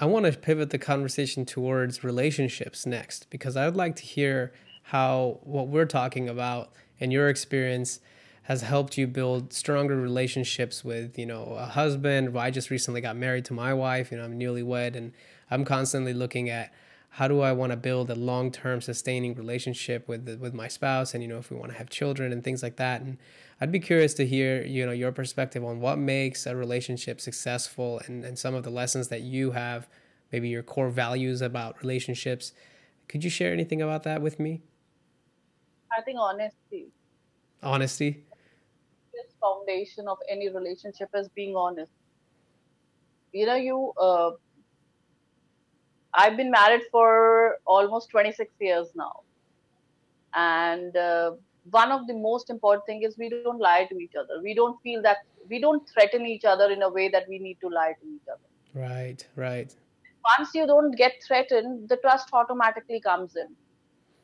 I 0.00 0.06
want 0.06 0.26
to 0.26 0.32
pivot 0.32 0.70
the 0.70 0.78
conversation 0.78 1.44
towards 1.46 2.04
relationships 2.04 2.84
next 2.84 3.30
because 3.30 3.56
i 3.56 3.64
would 3.64 3.76
like 3.76 3.96
to 3.96 4.02
hear 4.02 4.52
how 4.82 5.40
what 5.42 5.68
we're 5.68 5.86
talking 5.86 6.28
about 6.28 6.72
in 6.98 7.10
your 7.10 7.28
experience 7.28 8.00
has 8.42 8.62
helped 8.62 8.96
you 8.96 9.06
build 9.06 9.52
stronger 9.52 9.96
relationships 9.96 10.84
with 10.84 11.18
you 11.18 11.26
know 11.26 11.56
a 11.58 11.66
husband. 11.66 12.36
I 12.38 12.50
just 12.50 12.70
recently 12.70 13.00
got 13.00 13.16
married 13.16 13.44
to 13.46 13.54
my 13.54 13.72
wife 13.74 14.10
you 14.10 14.18
know 14.18 14.24
i'm 14.24 14.38
newlywed 14.38 14.96
and 14.96 15.12
i'm 15.50 15.64
constantly 15.64 16.12
looking 16.12 16.50
at 16.50 16.72
how 17.16 17.26
do 17.26 17.40
I 17.40 17.52
want 17.52 17.72
to 17.72 17.78
build 17.78 18.10
a 18.10 18.14
long 18.14 18.52
term 18.52 18.82
sustaining 18.82 19.34
relationship 19.36 20.06
with 20.06 20.38
with 20.38 20.52
my 20.52 20.68
spouse 20.68 21.14
and 21.14 21.22
you 21.22 21.28
know 21.30 21.38
if 21.38 21.50
we 21.50 21.56
want 21.56 21.72
to 21.72 21.78
have 21.78 21.88
children 21.88 22.30
and 22.30 22.44
things 22.44 22.62
like 22.62 22.76
that? 22.76 23.00
And 23.00 23.16
I'd 23.58 23.72
be 23.72 23.80
curious 23.80 24.12
to 24.14 24.26
hear 24.26 24.62
you 24.62 24.84
know 24.84 24.92
your 24.92 25.12
perspective 25.12 25.64
on 25.64 25.80
what 25.80 25.96
makes 25.96 26.44
a 26.44 26.54
relationship 26.54 27.22
successful 27.22 28.02
and, 28.04 28.22
and 28.22 28.38
some 28.38 28.54
of 28.54 28.64
the 28.64 28.70
lessons 28.70 29.08
that 29.08 29.22
you 29.22 29.52
have 29.52 29.88
maybe 30.30 30.50
your 30.50 30.62
core 30.62 30.90
values 30.90 31.40
about 31.40 31.80
relationships. 31.80 32.52
Could 33.08 33.24
you 33.24 33.30
share 33.30 33.50
anything 33.50 33.80
about 33.80 34.02
that 34.02 34.20
with 34.20 34.38
me? 34.38 34.60
I 35.96 36.02
think 36.02 36.18
honesty. 36.20 36.88
Honesty? 37.62 38.26
This 39.14 39.32
foundation 39.40 40.06
of 40.06 40.18
any 40.28 40.50
relationship 40.50 41.08
is 41.14 41.30
being 41.30 41.56
honest. 41.56 41.92
You 43.32 43.46
know 43.46 43.54
you 43.54 43.94
uh, 43.98 44.32
I've 46.16 46.36
been 46.36 46.50
married 46.50 46.82
for 46.90 47.58
almost 47.66 48.10
26 48.10 48.52
years 48.60 48.88
now. 48.96 49.22
And 50.34 50.96
uh, 50.96 51.32
one 51.70 51.92
of 51.92 52.06
the 52.06 52.14
most 52.14 52.50
important 52.50 52.86
thing 52.86 53.02
is 53.02 53.16
we 53.18 53.28
don't 53.30 53.50
lie 53.50 53.74
to 53.78 53.88
each 53.88 54.04
other. 54.08 54.28
We 54.32 54.44
don't 54.44 54.68
feel 54.72 54.92
that 54.94 55.08
we 55.42 55.52
don't 55.52 55.82
threaten 55.92 56.24
each 56.26 56.44
other 56.44 56.70
in 56.70 56.82
a 56.82 56.88
way 56.90 57.08
that 57.08 57.24
we 57.28 57.38
need 57.38 57.58
to 57.62 57.68
lie 57.68 57.94
to 58.00 58.06
each 58.06 58.26
other. 58.30 58.48
Right, 58.74 59.26
right. 59.36 59.74
Once 60.38 60.54
you 60.54 60.66
don't 60.66 60.92
get 60.96 61.12
threatened, 61.26 61.88
the 61.88 61.96
trust 61.98 62.28
automatically 62.32 63.00
comes 63.00 63.36
in. 63.36 63.48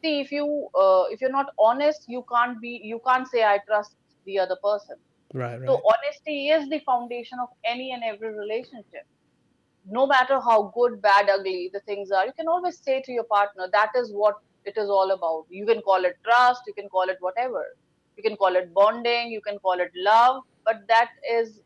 See, 0.03 0.21
if 0.21 0.31
you 0.33 0.69
uh, 0.75 1.05
if 1.11 1.21
you're 1.21 1.31
not 1.41 1.49
honest, 1.59 2.05
you 2.09 2.25
can't 2.33 2.61
be 2.61 2.81
you 2.83 3.01
can't 3.07 3.27
say 3.29 3.43
I 3.45 3.59
trust 3.67 3.97
the 4.25 4.39
other 4.39 4.57
person. 4.63 4.97
Right, 5.33 5.61
right. 5.61 5.69
So 5.69 5.81
honesty 5.93 6.49
is 6.49 6.69
the 6.69 6.81
foundation 6.81 7.39
of 7.41 7.49
any 7.65 7.93
and 7.93 8.03
every 8.03 8.33
relationship. 8.37 9.07
No 9.91 10.07
matter 10.07 10.41
how 10.41 10.73
good, 10.75 11.03
bad, 11.03 11.29
ugly 11.29 11.71
the 11.73 11.81
things 11.81 12.11
are, 12.11 12.27
you 12.27 12.33
can 12.33 12.49
always 12.49 12.79
say 12.79 13.03
to 13.05 13.13
your 13.13 13.25
partner, 13.25 13.69
that 13.73 13.91
is 13.97 14.13
what 14.13 14.37
it 14.65 14.77
is 14.77 14.89
all 14.89 15.11
about. 15.11 15.47
You 15.49 15.67
can 15.67 15.81
call 15.83 16.05
it 16.05 16.17
trust, 16.25 16.63
you 16.67 16.75
can 16.75 16.89
call 16.89 17.09
it 17.09 17.17
whatever. 17.21 17.65
You 18.17 18.23
can 18.23 18.37
call 18.37 18.55
it 18.55 18.73
bonding, 18.75 19.31
you 19.31 19.41
can 19.41 19.59
call 19.59 19.81
it 19.81 19.91
love, 19.97 20.43
but 20.65 20.83
that 20.89 21.11
is 21.31 21.61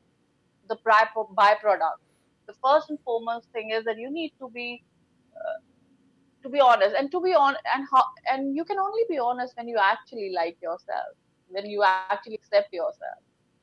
the 0.69 0.77
byproduct. 0.77 2.01
The 2.47 2.55
first 2.65 2.91
and 2.91 2.99
foremost 3.05 3.49
thing 3.53 3.71
is 3.71 3.85
that 3.85 3.99
you 3.99 4.11
need 4.11 4.33
to 4.39 4.49
be 4.49 4.83
uh, 5.37 5.61
to 6.43 6.49
be 6.49 6.61
honest 6.61 6.95
and 6.97 7.11
to 7.11 7.21
be 7.21 7.35
on 7.35 7.57
and 7.75 7.87
how 7.93 8.05
and 8.31 8.55
you 8.55 8.65
can 8.65 8.79
only 8.79 9.03
be 9.09 9.19
honest 9.19 9.57
when 9.57 9.69
you 9.69 9.79
actually 9.83 10.33
like 10.35 10.57
yourself 10.63 11.13
when 11.49 11.67
you 11.67 11.83
actually 11.83 12.35
accept 12.35 12.73
yourself 12.73 13.19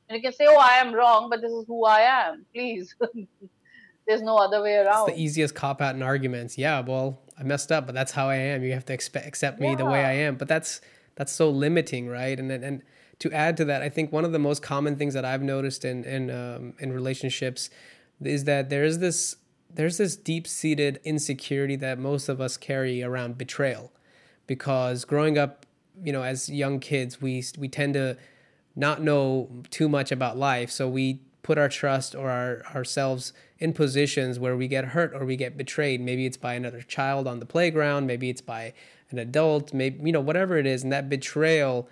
and 0.08 0.16
you 0.16 0.22
can 0.22 0.32
say 0.32 0.46
oh 0.46 0.58
i 0.58 0.74
am 0.74 0.92
wrong 0.94 1.30
but 1.30 1.40
this 1.40 1.52
is 1.52 1.64
who 1.66 1.84
i 1.86 2.00
am 2.00 2.44
please 2.54 2.94
there's 4.06 4.22
no 4.22 4.36
other 4.36 4.62
way 4.62 4.76
around 4.76 5.08
it's 5.08 5.16
the 5.16 5.22
easiest 5.22 5.54
cop 5.54 5.80
out 5.80 5.94
in 5.94 6.02
arguments. 6.02 6.58
Yeah 6.58 6.80
well 6.80 7.20
i 7.38 7.42
messed 7.42 7.72
up 7.72 7.86
but 7.86 7.94
that's 7.94 8.12
how 8.12 8.28
i 8.28 8.36
am. 8.36 8.62
You 8.62 8.72
have 8.72 8.84
to 8.86 8.92
expect 8.92 9.26
accept 9.26 9.60
me 9.60 9.70
yeah. 9.70 9.76
the 9.76 9.84
way 9.84 10.04
i 10.04 10.12
am. 10.12 10.36
But 10.36 10.48
that's 10.48 10.80
that's 11.16 11.32
so 11.32 11.50
limiting 11.50 12.08
right? 12.08 12.38
And 12.38 12.50
and 12.50 12.82
to 13.20 13.30
add 13.32 13.56
to 13.56 13.64
that 13.64 13.80
i 13.80 13.88
think 13.88 14.12
one 14.12 14.24
of 14.24 14.32
the 14.32 14.40
most 14.40 14.60
common 14.60 14.96
things 14.96 15.14
that 15.14 15.24
i've 15.24 15.40
noticed 15.40 15.84
in 15.84 16.02
in 16.02 16.30
um, 16.30 16.74
in 16.80 16.92
relationships 16.92 17.70
is 18.20 18.42
that 18.44 18.70
there 18.70 18.82
is 18.82 18.98
this 18.98 19.36
there's 19.74 19.98
this 19.98 20.16
deep 20.16 20.46
seated 20.46 21.00
insecurity 21.04 21.76
that 21.76 21.98
most 21.98 22.28
of 22.28 22.40
us 22.40 22.56
carry 22.56 23.02
around 23.02 23.36
betrayal. 23.36 23.92
Because 24.46 25.04
growing 25.04 25.38
up 25.38 25.66
you 26.02 26.12
know 26.12 26.22
as 26.22 26.48
young 26.48 26.80
kids 26.80 27.22
we 27.22 27.44
we 27.56 27.68
tend 27.68 27.94
to 27.94 28.16
not 28.74 29.00
know 29.02 29.48
too 29.70 29.88
much 29.88 30.12
about 30.12 30.36
life. 30.36 30.70
So 30.70 30.88
we 30.88 31.20
put 31.42 31.58
our 31.58 31.68
trust 31.68 32.14
or 32.14 32.30
our 32.30 32.62
ourselves 32.74 33.32
in 33.64 33.72
positions 33.72 34.38
where 34.38 34.54
we 34.54 34.68
get 34.68 34.84
hurt 34.84 35.14
or 35.14 35.24
we 35.24 35.36
get 35.36 35.56
betrayed. 35.56 35.98
Maybe 35.98 36.26
it's 36.26 36.36
by 36.36 36.52
another 36.52 36.82
child 36.82 37.26
on 37.26 37.40
the 37.40 37.46
playground. 37.46 38.06
Maybe 38.06 38.28
it's 38.28 38.42
by 38.42 38.74
an 39.10 39.18
adult. 39.18 39.72
Maybe 39.72 40.04
you 40.04 40.12
know 40.12 40.20
whatever 40.20 40.58
it 40.58 40.66
is. 40.66 40.82
And 40.82 40.92
that 40.92 41.08
betrayal 41.08 41.88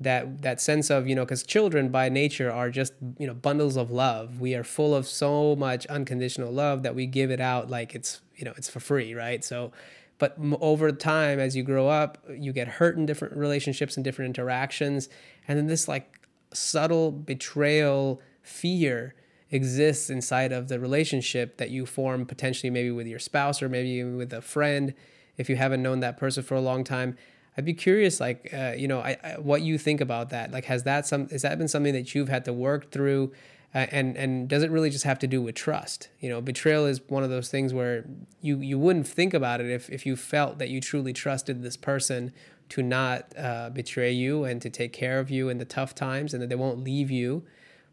that 0.00 0.42
that 0.42 0.60
sense 0.60 0.90
of 0.90 1.06
you 1.06 1.14
know 1.14 1.24
because 1.24 1.44
children 1.44 1.90
by 1.90 2.08
nature 2.08 2.50
are 2.50 2.70
just 2.70 2.92
you 3.18 3.26
know 3.28 3.34
bundles 3.34 3.76
of 3.76 3.92
love. 3.92 4.40
We 4.40 4.56
are 4.56 4.64
full 4.64 4.96
of 4.96 5.06
so 5.06 5.54
much 5.54 5.86
unconditional 5.86 6.50
love 6.50 6.82
that 6.82 6.96
we 6.96 7.06
give 7.06 7.30
it 7.30 7.40
out 7.40 7.70
like 7.70 7.94
it's 7.94 8.20
you 8.34 8.44
know 8.44 8.52
it's 8.56 8.68
for 8.68 8.80
free 8.80 9.14
right? 9.14 9.44
So 9.44 9.70
but 10.18 10.36
over 10.60 10.90
time 10.90 11.38
as 11.38 11.54
you 11.54 11.62
grow 11.62 11.86
up 11.86 12.18
you 12.36 12.52
get 12.52 12.66
hurt 12.66 12.96
in 12.96 13.06
different 13.06 13.36
relationships 13.36 13.96
and 13.96 14.02
different 14.02 14.30
interactions. 14.30 15.08
And 15.46 15.56
then 15.56 15.68
this 15.68 15.86
like 15.86 16.26
subtle 16.52 17.12
betrayal 17.12 18.20
fear 18.42 19.14
exists 19.52 20.10
inside 20.10 20.50
of 20.50 20.66
the 20.66 20.80
relationship 20.80 21.58
that 21.58 21.70
you 21.70 21.86
form 21.86 22.26
potentially 22.26 22.70
maybe 22.70 22.90
with 22.90 23.06
your 23.06 23.20
spouse 23.20 23.62
or 23.62 23.68
maybe 23.68 24.02
with 24.02 24.32
a 24.32 24.40
friend 24.42 24.94
if 25.36 25.48
you 25.48 25.56
haven't 25.56 25.82
known 25.82 26.00
that 26.00 26.16
person 26.16 26.42
for 26.42 26.56
a 26.56 26.60
long 26.60 26.82
time 26.82 27.16
I'd 27.56 27.64
be 27.64 27.74
curious, 27.74 28.18
like, 28.18 28.52
uh, 28.54 28.72
you 28.76 28.88
know, 28.88 29.00
I, 29.00 29.18
I, 29.22 29.32
what 29.38 29.62
you 29.62 29.76
think 29.76 30.00
about 30.00 30.30
that. 30.30 30.52
Like, 30.52 30.64
has 30.66 30.84
that 30.84 31.06
some 31.06 31.28
has 31.28 31.42
that 31.42 31.58
been 31.58 31.68
something 31.68 31.92
that 31.92 32.14
you've 32.14 32.28
had 32.28 32.46
to 32.46 32.52
work 32.52 32.90
through, 32.90 33.32
uh, 33.74 33.86
and 33.90 34.16
and 34.16 34.48
does 34.48 34.62
it 34.62 34.70
really 34.70 34.88
just 34.88 35.04
have 35.04 35.18
to 35.18 35.26
do 35.26 35.42
with 35.42 35.54
trust? 35.54 36.08
You 36.20 36.30
know, 36.30 36.40
betrayal 36.40 36.86
is 36.86 37.02
one 37.08 37.22
of 37.22 37.30
those 37.30 37.50
things 37.50 37.74
where 37.74 38.06
you 38.40 38.58
you 38.60 38.78
wouldn't 38.78 39.06
think 39.06 39.34
about 39.34 39.60
it 39.60 39.70
if 39.70 39.90
if 39.90 40.06
you 40.06 40.16
felt 40.16 40.58
that 40.58 40.70
you 40.70 40.80
truly 40.80 41.12
trusted 41.12 41.62
this 41.62 41.76
person 41.76 42.32
to 42.70 42.82
not 42.82 43.34
uh, 43.36 43.68
betray 43.68 44.12
you 44.12 44.44
and 44.44 44.62
to 44.62 44.70
take 44.70 44.94
care 44.94 45.18
of 45.18 45.30
you 45.30 45.50
in 45.50 45.58
the 45.58 45.66
tough 45.66 45.94
times, 45.94 46.32
and 46.32 46.42
that 46.42 46.48
they 46.48 46.54
won't 46.54 46.82
leave 46.82 47.10
you. 47.10 47.44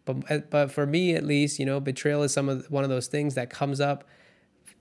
But 0.05 0.31
uh, 0.31 0.39
but 0.49 0.71
for 0.71 0.85
me, 0.85 1.13
at 1.13 1.25
least, 1.25 1.59
you 1.59 1.65
know, 1.65 1.79
betrayal 1.79 2.23
is 2.23 2.33
some 2.33 2.49
of 2.49 2.69
one 2.71 2.83
of 2.83 2.89
those 2.89 3.07
things 3.07 3.35
that 3.35 3.49
comes 3.49 3.79
up 3.79 4.03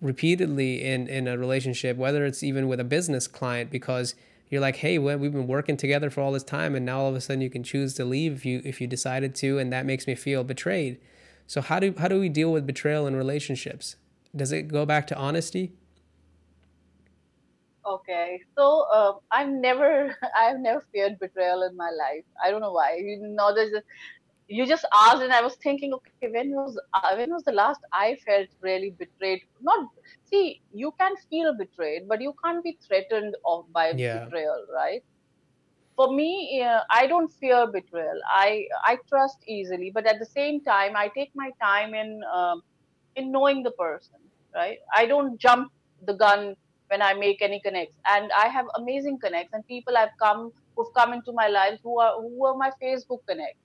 repeatedly 0.01 0.85
in 0.85 1.09
in 1.09 1.29
a 1.29 1.37
relationship, 1.37 1.97
whether 1.97 2.25
it's 2.25 2.43
even 2.43 2.69
with 2.69 2.81
a 2.81 2.85
business 2.85 3.27
client, 3.27 3.71
because 3.71 4.15
you're 4.51 4.61
like, 4.61 4.77
hey, 4.77 4.99
we've 4.99 5.33
been 5.33 5.47
working 5.47 5.77
together 5.77 6.09
for 6.09 6.23
all 6.23 6.33
this 6.33 6.45
time, 6.45 6.75
and 6.75 6.87
now 6.87 7.01
all 7.01 7.11
of 7.11 7.15
a 7.15 7.21
sudden 7.21 7.43
you 7.43 7.51
can 7.51 7.63
choose 7.63 7.95
to 7.95 8.05
leave 8.05 8.33
if 8.33 8.47
you 8.47 8.63
if 8.65 8.81
you 8.81 8.87
decided 8.87 9.35
to, 9.37 9.59
and 9.59 9.73
that 9.73 9.85
makes 9.85 10.07
me 10.07 10.15
feel 10.15 10.45
betrayed. 10.45 10.99
So 11.47 11.61
how 11.61 11.79
do 11.79 11.95
how 11.99 12.09
do 12.09 12.21
we 12.21 12.29
deal 12.29 12.53
with 12.53 12.67
betrayal 12.67 13.07
in 13.07 13.17
relationships? 13.17 13.97
Does 14.35 14.53
it 14.53 14.69
go 14.69 14.87
back 14.87 15.07
to 15.09 15.17
honesty? 15.17 15.73
Okay, 17.87 18.41
so 18.55 18.85
uh, 18.93 19.13
I've 19.31 19.49
never 19.49 20.15
I've 20.39 20.61
never 20.61 20.85
feared 20.93 21.19
betrayal 21.19 21.63
in 21.63 21.77
my 21.77 21.91
life. 21.91 22.25
I 22.43 22.51
don't 22.51 22.61
know 22.61 22.73
why. 22.73 22.97
You 23.01 23.19
know, 23.21 23.55
there's 23.55 23.73
a, 23.73 23.83
you 24.49 24.67
just 24.67 24.87
asked, 25.07 25.23
and 25.23 25.33
I 25.33 25.43
was 25.43 25.57
thinking, 25.57 25.93
okay, 25.93 26.29
when 26.31 26.51
was 26.53 26.81
uh, 26.95 27.15
when 27.17 27.31
was 27.31 27.45
the 27.45 27.53
last 27.53 27.81
I 27.93 28.17
felt 28.27 28.49
really 28.63 28.91
betrayed? 28.91 29.43
Not 29.61 29.89
see, 30.25 30.63
you 30.73 30.93
can 30.99 31.13
feel 31.29 31.55
betrayed, 31.55 32.09
but 32.09 32.23
you 32.23 32.35
can't 32.43 32.65
be 32.65 32.79
threatened 32.87 33.37
of 33.45 33.71
by 33.73 33.91
yeah. 33.91 34.25
betrayal, 34.25 34.67
right? 34.75 35.05
For 35.97 36.15
me, 36.15 36.63
uh, 36.65 36.81
I 36.91 37.07
don't 37.07 37.29
fear 37.29 37.67
betrayal. 37.67 38.21
I 38.27 38.67
I 38.85 38.97
trust 39.09 39.39
easily, 39.47 39.91
but 39.91 40.07
at 40.07 40.19
the 40.19 40.27
same 40.27 40.63
time, 40.63 40.97
I 40.97 41.09
take 41.09 41.31
my 41.35 41.51
time 41.61 41.95
in 41.95 42.23
um, 42.35 42.63
in 43.17 43.31
knowing 43.31 43.63
the 43.63 43.73
person, 43.73 44.19
right? 44.55 44.79
I 44.97 45.05
don't 45.05 45.39
jump 45.39 45.73
the 46.07 46.15
gun 46.15 46.57
when 46.87 47.03
I 47.03 47.13
make 47.13 47.43
any 47.43 47.61
connects, 47.61 47.97
and 48.07 48.33
I 48.33 48.49
have 48.49 48.65
amazing 48.77 49.19
connects 49.19 49.53
and 49.53 49.67
people 49.67 49.99
I've 49.99 50.17
come 50.19 50.53
who've 50.75 50.95
come 50.95 51.13
into 51.13 51.33
my 51.33 51.49
life 51.49 51.81
who 51.83 52.01
are 52.01 52.19
who 52.19 52.47
are 52.47 52.57
my 52.57 52.71
Facebook 52.83 53.27
connect 53.29 53.59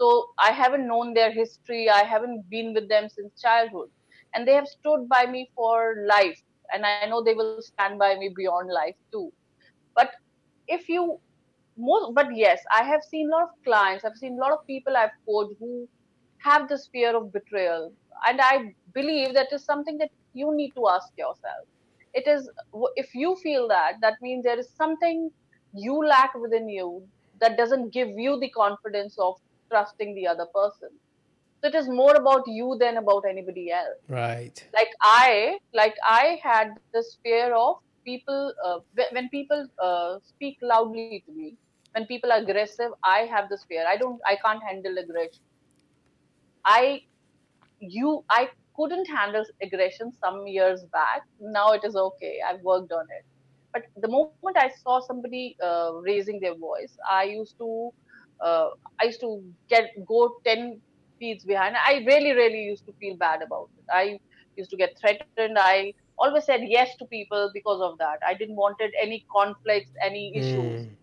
so 0.00 0.28
I 0.40 0.52
haven't 0.52 0.88
known 0.88 1.14
their 1.14 1.32
history. 1.32 1.90
I 1.90 2.04
haven't 2.04 2.50
been 2.50 2.74
with 2.74 2.88
them 2.88 3.08
since 3.10 3.40
childhood. 3.40 3.90
And 4.34 4.48
they 4.48 4.54
have 4.54 4.68
stood 4.68 5.08
by 5.08 5.26
me 5.26 5.50
for 5.56 5.94
life. 6.08 6.40
And 6.74 6.86
I 6.86 7.06
know 7.08 7.22
they 7.22 7.34
will 7.34 7.48
stand 7.48 7.98
by 7.98 8.16
me 8.16 8.32
beyond 8.36 8.70
life 8.72 8.96
too. 9.12 9.32
But 9.94 10.10
if 10.68 10.88
you 10.88 11.18
most 11.76 12.14
but 12.14 12.26
yes, 12.34 12.60
I 12.70 12.82
have 12.84 13.02
seen 13.02 13.28
a 13.28 13.32
lot 13.32 13.42
of 13.44 13.50
clients, 13.64 14.04
I've 14.04 14.16
seen 14.16 14.36
a 14.38 14.42
lot 14.42 14.52
of 14.52 14.66
people 14.66 14.96
I've 14.96 15.16
coached 15.26 15.54
who 15.58 15.88
have 16.44 16.68
this 16.68 16.88
fear 16.92 17.16
of 17.16 17.32
betrayal. 17.32 17.92
And 18.26 18.40
I 18.42 18.74
believe 18.94 19.34
that 19.34 19.48
is 19.52 19.64
something 19.64 19.98
that 19.98 20.10
you 20.34 20.54
need 20.54 20.72
to 20.76 20.88
ask 20.88 21.08
yourself. 21.16 21.66
It 22.14 22.26
is 22.26 22.50
if 22.96 23.14
you 23.14 23.36
feel 23.36 23.68
that, 23.68 23.94
that 24.02 24.14
means 24.22 24.44
there 24.44 24.58
is 24.58 24.70
something 24.76 25.30
you 25.72 25.94
lack 26.06 26.34
within 26.34 26.68
you 26.68 27.06
that 27.40 27.56
doesn't 27.56 27.92
give 27.92 28.08
you 28.16 28.38
the 28.40 28.50
confidence 28.50 29.16
of 29.18 29.34
trusting 29.70 30.14
the 30.14 30.26
other 30.26 30.46
person. 30.54 30.90
So 31.62 31.68
it 31.68 31.74
is 31.74 31.88
more 31.88 32.14
about 32.14 32.44
you 32.46 32.76
than 32.80 32.96
about 32.96 33.24
anybody 33.28 33.70
else. 33.70 33.98
Right. 34.08 34.64
Like 34.74 34.92
i 35.02 35.58
like 35.74 35.94
i 36.08 36.40
had 36.42 36.70
this 36.94 37.18
fear 37.22 37.54
of 37.54 37.76
people 38.04 38.54
uh, 38.64 38.78
when 39.12 39.28
people 39.28 39.66
uh, 39.82 40.18
speak 40.24 40.56
loudly 40.62 41.22
to 41.26 41.32
me 41.32 41.56
when 41.92 42.06
people 42.06 42.32
are 42.32 42.38
aggressive 42.38 42.92
i 43.04 43.20
have 43.34 43.48
this 43.50 43.64
fear. 43.68 43.84
I 43.86 43.96
don't 43.96 44.20
i 44.26 44.36
can't 44.44 44.62
handle 44.62 44.96
aggression. 45.04 45.44
I 46.64 47.02
you 47.78 48.24
i 48.30 48.48
couldn't 48.76 49.06
handle 49.06 49.44
aggression 49.62 50.12
some 50.24 50.46
years 50.46 50.84
back. 50.92 51.22
Now 51.40 51.72
it 51.72 51.84
is 51.84 51.94
okay. 51.94 52.38
I've 52.48 52.62
worked 52.62 52.92
on 52.92 53.04
it. 53.18 53.24
But 53.74 53.82
the 54.04 54.08
moment 54.08 54.56
i 54.56 54.70
saw 54.82 55.00
somebody 55.00 55.56
uh, 55.62 55.90
raising 56.10 56.40
their 56.40 56.54
voice 56.54 56.96
i 57.08 57.24
used 57.24 57.58
to 57.58 57.92
uh, 58.44 58.68
I 59.00 59.06
used 59.06 59.20
to 59.20 59.42
get 59.68 59.90
go 60.06 60.30
ten 60.46 60.82
feet 61.18 61.42
behind. 61.46 61.76
I 61.86 62.02
really, 62.06 62.32
really 62.32 62.62
used 62.62 62.84
to 62.86 62.92
feel 63.00 63.16
bad 63.18 63.42
about 63.42 63.70
it. 63.76 63.84
I 63.92 64.18
used 64.56 64.70
to 64.70 64.76
get 64.76 64.90
threatened. 65.00 65.40
I 65.44 65.76
always 66.04 66.28
said 66.30 66.46
yes 66.50 66.80
to 66.84 66.92
people 66.94 67.38
because 67.40 67.68
of 67.72 67.86
that. 67.88 68.08
I 68.16 68.24
didn't 68.26 68.56
wanted 68.56 68.90
any 69.00 69.24
conflicts, 69.30 69.90
any 70.02 70.32
issues. 70.38 70.86
Mm. 70.86 70.98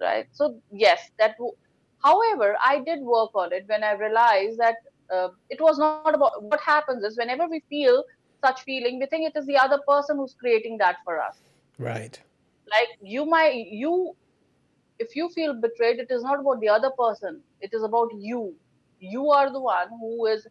Right. 0.00 0.26
So 0.32 0.60
yes, 0.70 1.10
that. 1.18 1.36
W- 1.38 1.54
However, 2.02 2.56
I 2.64 2.80
did 2.80 3.00
work 3.02 3.30
on 3.34 3.52
it 3.52 3.64
when 3.66 3.82
I 3.84 3.92
realized 3.92 4.58
that 4.58 4.76
uh, 5.12 5.28
it 5.50 5.60
was 5.60 5.78
not 5.78 5.94
about 5.94 6.18
what 6.26 6.42
happens 6.44 6.86
is 6.86 6.98
whenever 6.98 7.28
we 7.30 7.44
feel 7.52 7.86
such 8.26 8.48
feeling, 8.50 8.86
we 8.88 8.96
think 8.96 9.16
it 9.18 9.26
is 9.28 9.36
the 9.38 9.50
other 9.52 9.74
person 9.86 10.16
who's 10.16 10.34
creating 10.34 10.76
that 10.78 10.96
for 11.04 11.20
us. 11.20 11.42
Right. 11.78 12.20
Like 12.70 12.88
you 13.00 13.24
might 13.26 13.54
you 13.70 14.14
if 15.00 15.16
you 15.16 15.28
feel 15.30 15.54
betrayed, 15.54 15.98
it 15.98 16.10
is 16.10 16.22
not 16.22 16.40
about 16.40 16.60
the 16.60 16.68
other 16.68 16.90
person. 16.98 17.40
It 17.60 17.72
is 17.72 17.82
about 17.82 18.10
you. 18.16 18.54
You 19.00 19.30
are 19.30 19.50
the 19.52 19.60
one 19.60 19.88
who 19.98 20.26
is 20.26 20.46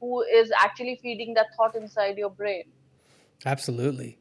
who 0.00 0.22
is 0.22 0.52
actually 0.64 0.98
feeding 1.02 1.34
that 1.34 1.46
thought 1.56 1.74
inside 1.74 2.16
your 2.16 2.30
brain. 2.30 2.64
Absolutely. 3.44 4.18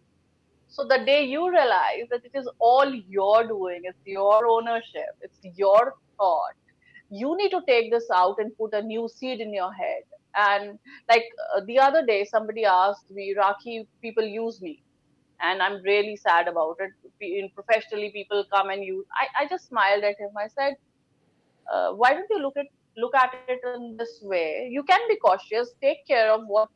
So 0.67 0.83
the 0.83 0.97
day 1.05 1.23
you 1.23 1.49
realize 1.49 2.07
that 2.09 2.25
it 2.25 2.31
is 2.33 2.49
all 2.59 2.93
your 2.93 3.47
doing, 3.47 3.81
it's 3.83 4.05
your 4.05 4.47
ownership, 4.47 5.13
it's 5.21 5.37
your 5.55 5.93
thought, 6.17 6.55
you 7.09 7.35
need 7.37 7.51
to 7.51 7.61
take 7.67 7.91
this 7.91 8.09
out 8.13 8.35
and 8.39 8.57
put 8.57 8.73
a 8.73 8.81
new 8.81 9.07
seed 9.07 9.39
in 9.39 9.53
your 9.53 9.71
head. 9.71 10.03
And 10.35 10.79
like 11.09 11.23
uh, 11.55 11.61
the 11.65 11.79
other 11.79 12.05
day, 12.05 12.25
somebody 12.25 12.65
asked 12.65 13.09
me, 13.11 13.35
Rakhi, 13.37 13.87
people 14.01 14.23
use 14.23 14.61
me. 14.61 14.83
And 15.41 15.61
I'm 15.61 15.81
really 15.83 16.15
sad 16.15 16.47
about 16.47 16.77
it. 16.79 16.91
In 17.21 17.49
professionally, 17.55 18.11
people 18.13 18.45
come 18.53 18.69
and 18.69 18.83
use. 18.83 19.05
I, 19.21 19.43
I 19.43 19.47
just 19.47 19.67
smiled 19.67 20.03
at 20.03 20.19
him. 20.19 20.31
I 20.37 20.47
said, 20.47 20.75
uh, 21.71 21.91
"Why 21.93 22.13
don't 22.13 22.29
you 22.29 22.39
look 22.39 22.57
at 22.57 22.67
look 22.97 23.15
at 23.15 23.33
it 23.33 23.47
in 23.53 23.77
this 23.97 24.19
way? 24.23 24.67
You 24.71 24.83
can 24.83 24.99
be 25.07 25.17
cautious. 25.17 25.73
Take 25.81 26.05
care 26.07 26.31
of 26.31 26.41
what 26.47 26.69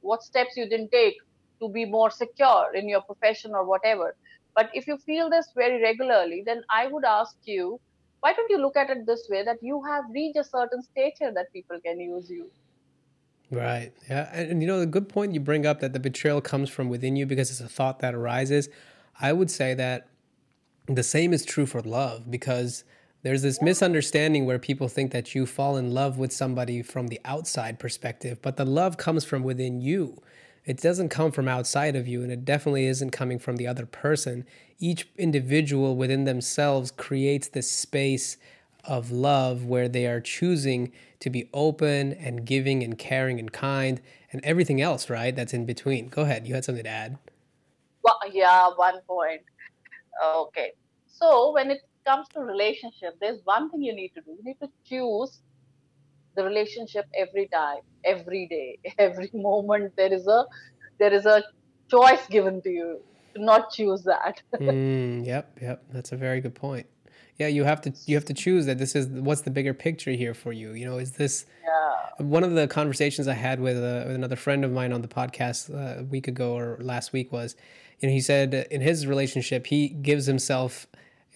what 0.00 0.22
steps 0.22 0.56
you 0.56 0.68
didn't 0.68 0.90
take 0.92 1.16
to 1.60 1.68
be 1.68 1.84
more 1.84 2.10
secure 2.10 2.72
in 2.74 2.88
your 2.88 3.02
profession 3.02 3.52
or 3.54 3.64
whatever. 3.64 4.16
But 4.54 4.70
if 4.74 4.86
you 4.86 4.96
feel 4.98 5.30
this 5.30 5.50
very 5.56 5.80
regularly, 5.82 6.42
then 6.46 6.62
I 6.70 6.86
would 6.88 7.04
ask 7.04 7.36
you, 7.44 7.80
why 8.20 8.32
don't 8.34 8.50
you 8.50 8.58
look 8.58 8.76
at 8.76 8.90
it 8.90 9.06
this 9.06 9.26
way 9.30 9.44
that 9.44 9.58
you 9.62 9.82
have 9.84 10.04
reached 10.12 10.38
a 10.38 10.44
certain 10.44 10.82
stature 10.82 11.32
that 11.34 11.52
people 11.52 11.80
can 11.84 12.00
use 12.00 12.30
you? 12.30 12.50
Right. 13.50 13.92
Yeah. 14.08 14.28
And, 14.32 14.50
and, 14.52 14.62
you 14.62 14.66
know, 14.66 14.80
the 14.80 14.86
good 14.86 15.08
point 15.08 15.34
you 15.34 15.40
bring 15.40 15.66
up 15.66 15.80
that 15.80 15.92
the 15.92 16.00
betrayal 16.00 16.40
comes 16.40 16.70
from 16.70 16.88
within 16.88 17.16
you 17.16 17.26
because 17.26 17.50
it's 17.50 17.60
a 17.60 17.68
thought 17.68 18.00
that 18.00 18.14
arises. 18.14 18.68
I 19.20 19.32
would 19.32 19.50
say 19.50 19.74
that 19.74 20.08
the 20.86 21.02
same 21.02 21.32
is 21.32 21.44
true 21.44 21.66
for 21.66 21.80
love 21.80 22.30
because 22.30 22.84
there's 23.22 23.42
this 23.42 23.62
misunderstanding 23.62 24.44
where 24.44 24.58
people 24.58 24.88
think 24.88 25.12
that 25.12 25.34
you 25.34 25.46
fall 25.46 25.76
in 25.76 25.92
love 25.92 26.18
with 26.18 26.32
somebody 26.32 26.82
from 26.82 27.08
the 27.08 27.20
outside 27.24 27.78
perspective, 27.78 28.40
but 28.42 28.56
the 28.58 28.66
love 28.66 28.98
comes 28.98 29.24
from 29.24 29.42
within 29.42 29.80
you. 29.80 30.20
It 30.66 30.78
doesn't 30.80 31.08
come 31.08 31.32
from 31.32 31.48
outside 31.48 31.96
of 31.96 32.06
you, 32.06 32.22
and 32.22 32.30
it 32.30 32.44
definitely 32.44 32.86
isn't 32.86 33.10
coming 33.10 33.38
from 33.38 33.56
the 33.56 33.66
other 33.66 33.86
person. 33.86 34.46
Each 34.78 35.08
individual 35.16 35.96
within 35.96 36.24
themselves 36.24 36.90
creates 36.90 37.48
this 37.48 37.70
space 37.70 38.36
of 38.86 39.10
love 39.10 39.64
where 39.64 39.88
they 39.88 40.06
are 40.06 40.20
choosing 40.20 40.92
to 41.20 41.30
be 41.30 41.48
open 41.52 42.12
and 42.12 42.44
giving 42.44 42.82
and 42.82 42.98
caring 42.98 43.38
and 43.38 43.52
kind 43.52 44.00
and 44.32 44.44
everything 44.44 44.80
else, 44.80 45.08
right? 45.08 45.34
That's 45.34 45.54
in 45.54 45.64
between. 45.64 46.08
Go 46.08 46.22
ahead. 46.22 46.46
You 46.46 46.54
had 46.54 46.64
something 46.64 46.84
to 46.84 46.90
add. 46.90 47.18
Well, 48.02 48.18
yeah, 48.30 48.68
one 48.76 49.00
point. 49.06 49.42
Okay. 50.24 50.72
So 51.06 51.52
when 51.52 51.70
it 51.70 51.80
comes 52.06 52.26
to 52.34 52.40
relationship, 52.40 53.14
there's 53.20 53.40
one 53.44 53.70
thing 53.70 53.82
you 53.82 53.94
need 53.94 54.10
to 54.14 54.20
do. 54.20 54.32
You 54.32 54.44
need 54.44 54.60
to 54.60 54.68
choose 54.84 55.40
the 56.36 56.44
relationship 56.44 57.06
every 57.16 57.48
time, 57.48 57.80
every 58.04 58.46
day, 58.48 58.78
every 58.98 59.30
moment. 59.32 59.94
There 59.96 60.12
is 60.12 60.26
a 60.26 60.44
there 60.98 61.12
is 61.12 61.26
a 61.26 61.42
choice 61.90 62.26
given 62.28 62.60
to 62.62 62.70
you 62.70 63.00
to 63.34 63.42
not 63.42 63.72
choose 63.72 64.02
that. 64.04 64.42
mm, 64.60 65.24
yep, 65.26 65.58
yep. 65.60 65.84
That's 65.90 66.12
a 66.12 66.16
very 66.16 66.40
good 66.40 66.54
point 66.54 66.86
yeah 67.38 67.46
you 67.46 67.64
have 67.64 67.80
to 67.80 67.92
you 68.06 68.14
have 68.14 68.24
to 68.24 68.34
choose 68.34 68.66
that 68.66 68.78
this 68.78 68.94
is 68.94 69.08
what's 69.08 69.42
the 69.42 69.50
bigger 69.50 69.74
picture 69.74 70.12
here 70.12 70.34
for 70.34 70.52
you 70.52 70.72
you 70.72 70.84
know 70.84 70.98
is 70.98 71.12
this 71.12 71.46
yeah. 71.62 72.24
one 72.24 72.44
of 72.44 72.52
the 72.52 72.66
conversations 72.66 73.28
i 73.28 73.34
had 73.34 73.60
with, 73.60 73.76
uh, 73.76 74.04
with 74.06 74.14
another 74.14 74.36
friend 74.36 74.64
of 74.64 74.72
mine 74.72 74.92
on 74.92 75.02
the 75.02 75.08
podcast 75.08 75.72
uh, 75.74 76.00
a 76.00 76.04
week 76.04 76.28
ago 76.28 76.56
or 76.56 76.78
last 76.80 77.12
week 77.12 77.32
was 77.32 77.56
you 78.00 78.08
know 78.08 78.12
he 78.12 78.20
said 78.20 78.66
in 78.70 78.80
his 78.80 79.06
relationship 79.06 79.66
he 79.66 79.88
gives 79.88 80.26
himself 80.26 80.86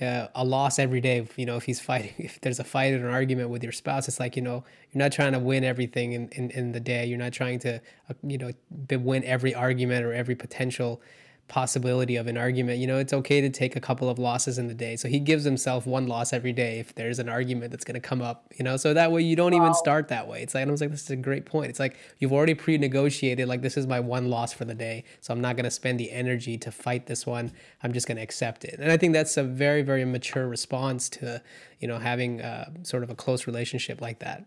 uh, 0.00 0.28
a 0.36 0.44
loss 0.44 0.78
every 0.78 1.00
day 1.00 1.26
you 1.36 1.44
know 1.44 1.56
if 1.56 1.64
he's 1.64 1.80
fighting 1.80 2.14
if 2.18 2.40
there's 2.40 2.60
a 2.60 2.64
fight 2.64 2.94
or 2.94 3.08
an 3.08 3.12
argument 3.12 3.50
with 3.50 3.62
your 3.62 3.72
spouse 3.72 4.06
it's 4.06 4.20
like 4.20 4.36
you 4.36 4.42
know 4.42 4.64
you're 4.92 5.02
not 5.02 5.12
trying 5.12 5.32
to 5.32 5.38
win 5.38 5.64
everything 5.64 6.12
in, 6.12 6.28
in, 6.28 6.50
in 6.50 6.72
the 6.72 6.80
day 6.80 7.04
you're 7.04 7.18
not 7.18 7.32
trying 7.32 7.58
to 7.58 7.80
uh, 8.08 8.14
you 8.22 8.38
know 8.38 8.52
win 8.90 9.24
every 9.24 9.54
argument 9.54 10.04
or 10.04 10.12
every 10.12 10.36
potential 10.36 11.00
possibility 11.48 12.16
of 12.16 12.26
an 12.26 12.36
argument. 12.36 12.78
You 12.78 12.86
know, 12.86 12.98
it's 12.98 13.12
okay 13.12 13.40
to 13.40 13.50
take 13.50 13.74
a 13.74 13.80
couple 13.80 14.08
of 14.08 14.18
losses 14.18 14.58
in 14.58 14.68
the 14.68 14.74
day. 14.74 14.96
So 14.96 15.08
he 15.08 15.18
gives 15.18 15.44
himself 15.44 15.86
one 15.86 16.06
loss 16.06 16.32
every 16.32 16.52
day 16.52 16.78
if 16.78 16.94
there's 16.94 17.18
an 17.18 17.28
argument 17.28 17.70
that's 17.70 17.84
going 17.84 18.00
to 18.00 18.06
come 18.06 18.22
up, 18.22 18.52
you 18.56 18.64
know, 18.64 18.76
so 18.76 18.94
that 18.94 19.10
way 19.10 19.22
you 19.22 19.34
don't 19.34 19.52
wow. 19.52 19.62
even 19.62 19.74
start 19.74 20.08
that 20.08 20.28
way. 20.28 20.42
It's 20.42 20.54
like, 20.54 20.66
I 20.66 20.70
was 20.70 20.80
like, 20.80 20.90
this 20.90 21.02
is 21.02 21.10
a 21.10 21.16
great 21.16 21.46
point. 21.46 21.70
It's 21.70 21.80
like 21.80 21.96
you've 22.18 22.32
already 22.32 22.54
pre 22.54 22.78
negotiated, 22.78 23.48
like, 23.48 23.62
this 23.62 23.76
is 23.76 23.86
my 23.86 24.00
one 24.00 24.28
loss 24.28 24.52
for 24.52 24.64
the 24.64 24.74
day. 24.74 25.04
So 25.20 25.32
I'm 25.32 25.40
not 25.40 25.56
going 25.56 25.64
to 25.64 25.70
spend 25.70 25.98
the 25.98 26.10
energy 26.10 26.58
to 26.58 26.70
fight 26.70 27.06
this 27.06 27.26
one. 27.26 27.52
I'm 27.82 27.92
just 27.92 28.06
going 28.06 28.16
to 28.16 28.22
accept 28.22 28.64
it. 28.64 28.78
And 28.78 28.92
I 28.92 28.96
think 28.96 29.12
that's 29.14 29.36
a 29.36 29.42
very, 29.42 29.82
very 29.82 30.04
mature 30.04 30.46
response 30.46 31.08
to, 31.10 31.42
you 31.80 31.88
know, 31.88 31.98
having 31.98 32.42
uh, 32.42 32.70
sort 32.82 33.02
of 33.02 33.10
a 33.10 33.14
close 33.14 33.46
relationship 33.46 34.00
like 34.00 34.18
that. 34.20 34.44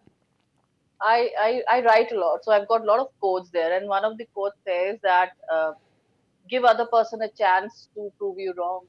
I, 1.01 1.29
I, 1.39 1.77
I 1.77 1.81
write 1.81 2.11
a 2.11 2.19
lot, 2.19 2.43
so 2.43 2.51
I've 2.51 2.67
got 2.67 2.81
a 2.81 2.83
lot 2.83 2.99
of 2.99 3.07
quotes 3.19 3.49
there, 3.49 3.75
and 3.75 3.87
one 3.87 4.05
of 4.05 4.19
the 4.19 4.25
quotes 4.35 4.55
says 4.63 4.99
that 5.01 5.31
uh, 5.51 5.71
give 6.49 6.63
other 6.63 6.85
person 6.85 7.21
a 7.21 7.29
chance 7.29 7.87
to 7.95 8.11
prove 8.17 8.37
you 8.39 8.53
wrong. 8.57 8.81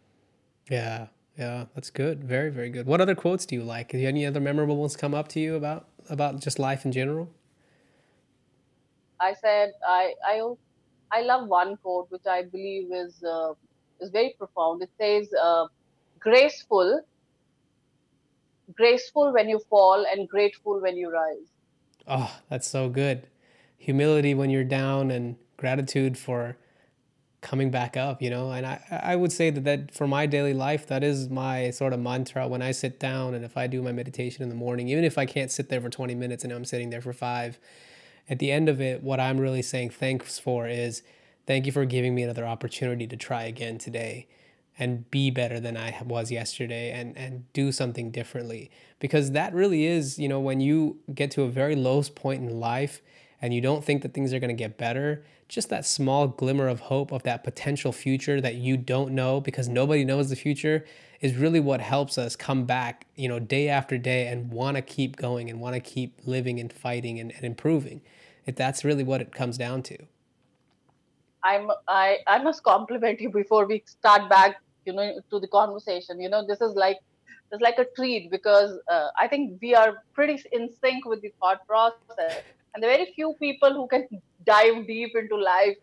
Yeah, 0.71 1.07
yeah, 1.39 1.67
that's 1.75 1.91
good. 1.91 2.25
Very, 2.25 2.51
very 2.51 2.71
good. 2.71 2.87
What 2.87 3.01
other 3.01 3.15
quotes 3.15 3.47
do 3.47 3.55
you 3.55 3.63
like? 3.63 3.95
Any 3.95 4.27
other 4.27 4.41
memorable 4.41 4.77
ones 4.77 4.97
come 4.97 5.15
up 5.15 5.29
to 5.29 5.41
you 5.41 5.55
about 5.57 5.89
about 6.11 6.41
just 6.41 6.59
life 6.59 6.85
in 6.85 6.93
general? 6.93 7.31
I 9.21 9.35
said 9.35 9.73
I 9.87 10.15
I 10.25 10.41
I 11.11 11.23
love 11.23 11.49
one 11.49 11.77
quote 11.77 12.11
which 12.11 12.27
I 12.27 12.43
believe 12.43 12.93
is 12.93 13.23
uh, 13.23 13.53
is 14.01 14.11
very 14.11 14.35
profound. 14.39 14.83
It 14.83 14.91
says, 14.99 15.29
uh, 15.41 15.67
"Graceful, 16.19 17.01
graceful 18.75 19.33
when 19.33 19.49
you 19.49 19.61
fall, 19.71 20.05
and 20.11 20.29
grateful 20.29 20.81
when 20.81 20.97
you 20.97 21.11
rise." 21.11 21.49
Oh, 22.07 22.35
that's 22.49 22.67
so 22.67 22.89
good. 22.89 23.29
Humility 23.79 24.35
when 24.35 24.51
you're 24.51 24.65
down, 24.65 25.11
and 25.11 25.37
gratitude 25.57 26.19
for 26.19 26.57
coming 27.43 27.71
back 27.71 27.97
up, 27.97 28.23
you 28.23 28.31
know. 28.31 28.51
And 28.51 28.65
I, 28.65 28.81
I 28.91 29.17
would 29.17 29.33
say 29.33 29.51
that, 29.51 29.65
that 29.65 29.95
for 29.95 30.07
my 30.07 30.25
daily 30.27 30.55
life, 30.55 30.87
that 30.87 31.05
is 31.05 31.29
my 31.29 31.71
sort 31.71 31.93
of 31.93 32.01
mantra 32.01 32.49
when 32.49 32.63
I 32.63 32.71
sit 32.71 32.99
down 32.99 33.35
and 33.35 33.45
if 33.45 33.57
I 33.57 33.67
do 33.67 33.83
my 33.83 33.93
meditation 33.93 34.43
in 34.43 34.49
the 34.49 34.55
morning, 34.55 34.89
even 34.89 35.05
if 35.05 35.19
I 35.19 35.27
can't 35.27 35.51
sit 35.51 35.69
there 35.69 35.81
for 35.81 35.91
20 35.91 36.15
minutes 36.15 36.45
and 36.45 36.53
I'm 36.53 36.65
sitting 36.65 36.91
there 36.91 37.03
for 37.03 37.13
five, 37.13 37.59
at 38.31 38.39
the 38.39 38.51
end 38.51 38.69
of 38.69 38.81
it, 38.81 39.03
what 39.03 39.21
I'm 39.21 39.39
really 39.39 39.63
saying 39.63 39.91
thanks 39.91 40.39
for 40.39 40.67
is 40.67 41.03
thank 41.47 41.67
you 41.67 41.73
for 41.73 41.85
giving 41.85 42.15
me 42.15 42.23
another 42.23 42.47
opportunity 42.47 43.07
to 43.09 43.17
try 43.17 43.43
again 43.43 43.77
today 43.77 44.29
and 44.79 45.11
be 45.11 45.31
better 45.31 45.61
than 45.61 45.77
I 45.77 46.01
was 46.03 46.31
yesterday 46.31 46.93
and 46.93 47.15
and 47.15 47.53
do 47.53 47.73
something 47.73 48.11
differently 48.11 48.71
because 49.01 49.33
that 49.33 49.53
really 49.53 49.85
is 49.85 50.19
you 50.19 50.29
know 50.29 50.41
when 50.41 50.61
you 50.61 50.97
get 51.15 51.31
to 51.33 51.43
a 51.43 51.49
very 51.51 51.77
lowest 51.77 52.15
point 52.15 52.43
in 52.43 52.59
life 52.59 53.03
and 53.43 53.53
you 53.53 53.61
don't 53.61 53.85
think 53.85 54.03
that 54.03 54.15
things 54.15 54.33
are 54.33 54.39
going 54.39 54.57
to 54.57 54.63
get 54.63 54.79
better, 54.79 55.25
just 55.53 55.69
that 55.69 55.85
small 55.85 56.29
glimmer 56.29 56.67
of 56.67 56.81
hope 56.81 57.13
of 57.13 57.25
that 57.25 57.45
potential 57.45 57.93
future 57.93 58.41
that 58.41 58.55
you 58.55 58.75
don't 58.75 59.13
know 59.13 59.39
because 59.39 59.69
nobody 59.69 60.03
knows 60.03 60.31
the 60.31 60.35
future 60.35 60.83
is 61.21 61.37
really 61.37 61.61
what 61.61 61.79
helps 61.79 62.17
us 62.17 62.35
come 62.35 62.65
back, 62.65 63.07
you 63.17 63.29
know, 63.29 63.39
day 63.39 63.69
after 63.69 63.99
day 63.99 64.29
and 64.29 64.51
want 64.51 64.77
to 64.77 64.83
keep 64.83 65.17
going 65.17 65.51
and 65.51 65.61
want 65.61 65.75
to 65.75 65.81
keep 65.81 66.19
living 66.25 66.59
and 66.59 66.73
fighting 66.73 67.21
and, 67.21 67.33
and 67.33 67.45
improving. 67.45 68.01
If 68.47 68.57
that's 68.57 68.83
really 68.83 69.05
what 69.05 69.21
it 69.21 69.31
comes 69.31 69.59
down 69.59 69.83
to. 69.83 69.99
I'm 71.45 71.71
I 71.87 72.21
I 72.27 72.43
must 72.43 72.63
compliment 72.63 73.21
you 73.21 73.29
before 73.29 73.67
we 73.67 73.83
start 73.85 74.31
back, 74.31 74.57
you 74.87 74.95
know, 74.95 75.21
to 75.31 75.39
the 75.39 75.49
conversation. 75.49 76.19
You 76.19 76.31
know, 76.31 76.47
this 76.47 76.63
is 76.63 76.75
like 76.77 76.97
it's 77.53 77.61
like 77.61 77.79
a 77.79 77.85
treat 77.95 78.31
because 78.31 78.79
uh, 78.91 79.09
I 79.19 79.29
think 79.29 79.61
we 79.61 79.75
are 79.75 80.03
pretty 80.15 80.43
in 80.51 80.71
sync 80.81 81.05
with 81.05 81.21
the 81.21 81.31
thought 81.39 81.67
process 81.67 82.43
and 82.75 82.83
there 82.83 82.91
are 82.91 82.97
very 82.97 83.13
few 83.15 83.35
people 83.39 83.75
who 83.75 83.87
can 83.87 84.09
dive 84.45 84.87
deep 84.87 85.13
into 85.15 85.37
life 85.37 85.77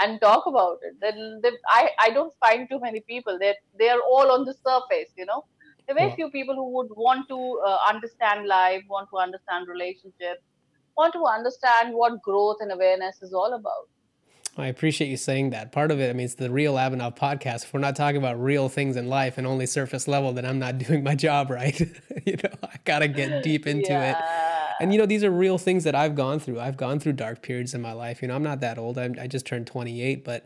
and 0.00 0.20
talk 0.20 0.46
about 0.46 0.78
it. 0.82 0.94
Then 1.00 1.40
they, 1.42 1.50
I, 1.68 1.90
I 2.00 2.10
don't 2.10 2.34
find 2.40 2.68
too 2.70 2.80
many 2.80 3.00
people. 3.08 3.38
They 3.38 3.54
they 3.78 3.88
are 3.88 4.00
all 4.00 4.30
on 4.32 4.44
the 4.44 4.54
surface 4.54 5.12
you 5.16 5.26
know. 5.26 5.44
There 5.86 5.96
are 5.96 6.00
very 6.00 6.12
few 6.14 6.30
people 6.30 6.54
who 6.54 6.70
would 6.76 6.88
want 6.96 7.28
to 7.28 7.40
uh, 7.66 7.78
understand 7.88 8.46
life 8.46 8.82
want 8.88 9.08
to 9.12 9.18
understand 9.18 9.68
relationships 9.68 10.42
want 10.96 11.12
to 11.14 11.24
understand 11.24 11.94
what 11.94 12.20
growth 12.22 12.58
and 12.60 12.72
awareness 12.72 13.22
is 13.22 13.32
all 13.32 13.54
about 13.54 13.88
I 14.56 14.66
appreciate 14.66 15.08
you 15.08 15.16
saying 15.16 15.50
that. 15.50 15.72
Part 15.72 15.90
of 15.90 16.00
it, 16.00 16.10
I 16.10 16.12
mean, 16.12 16.24
it's 16.24 16.34
the 16.34 16.50
real 16.50 16.74
Abhinav 16.74 17.16
podcast. 17.16 17.64
If 17.64 17.72
we're 17.72 17.80
not 17.80 17.94
talking 17.94 18.16
about 18.16 18.40
real 18.42 18.68
things 18.68 18.96
in 18.96 19.08
life 19.08 19.38
and 19.38 19.46
only 19.46 19.66
surface 19.66 20.08
level, 20.08 20.32
then 20.32 20.44
I'm 20.44 20.58
not 20.58 20.78
doing 20.86 21.04
my 21.04 21.14
job 21.14 21.50
right. 21.50 21.78
you 22.26 22.36
know, 22.42 22.50
I 22.62 22.76
gotta 22.84 23.08
get 23.08 23.42
deep 23.42 23.66
into 23.66 23.92
yeah. 23.92 24.10
it. 24.10 24.82
And 24.82 24.92
you 24.92 24.98
know, 24.98 25.06
these 25.06 25.22
are 25.22 25.30
real 25.30 25.58
things 25.58 25.84
that 25.84 25.94
I've 25.94 26.14
gone 26.14 26.40
through. 26.40 26.58
I've 26.58 26.76
gone 26.76 26.98
through 26.98 27.12
dark 27.12 27.42
periods 27.42 27.74
in 27.74 27.82
my 27.82 27.92
life. 27.92 28.22
You 28.22 28.28
know, 28.28 28.34
I'm 28.34 28.42
not 28.42 28.60
that 28.60 28.78
old. 28.78 28.98
I'm, 28.98 29.14
I 29.20 29.26
just 29.26 29.46
turned 29.46 29.66
28, 29.66 30.24
but 30.24 30.44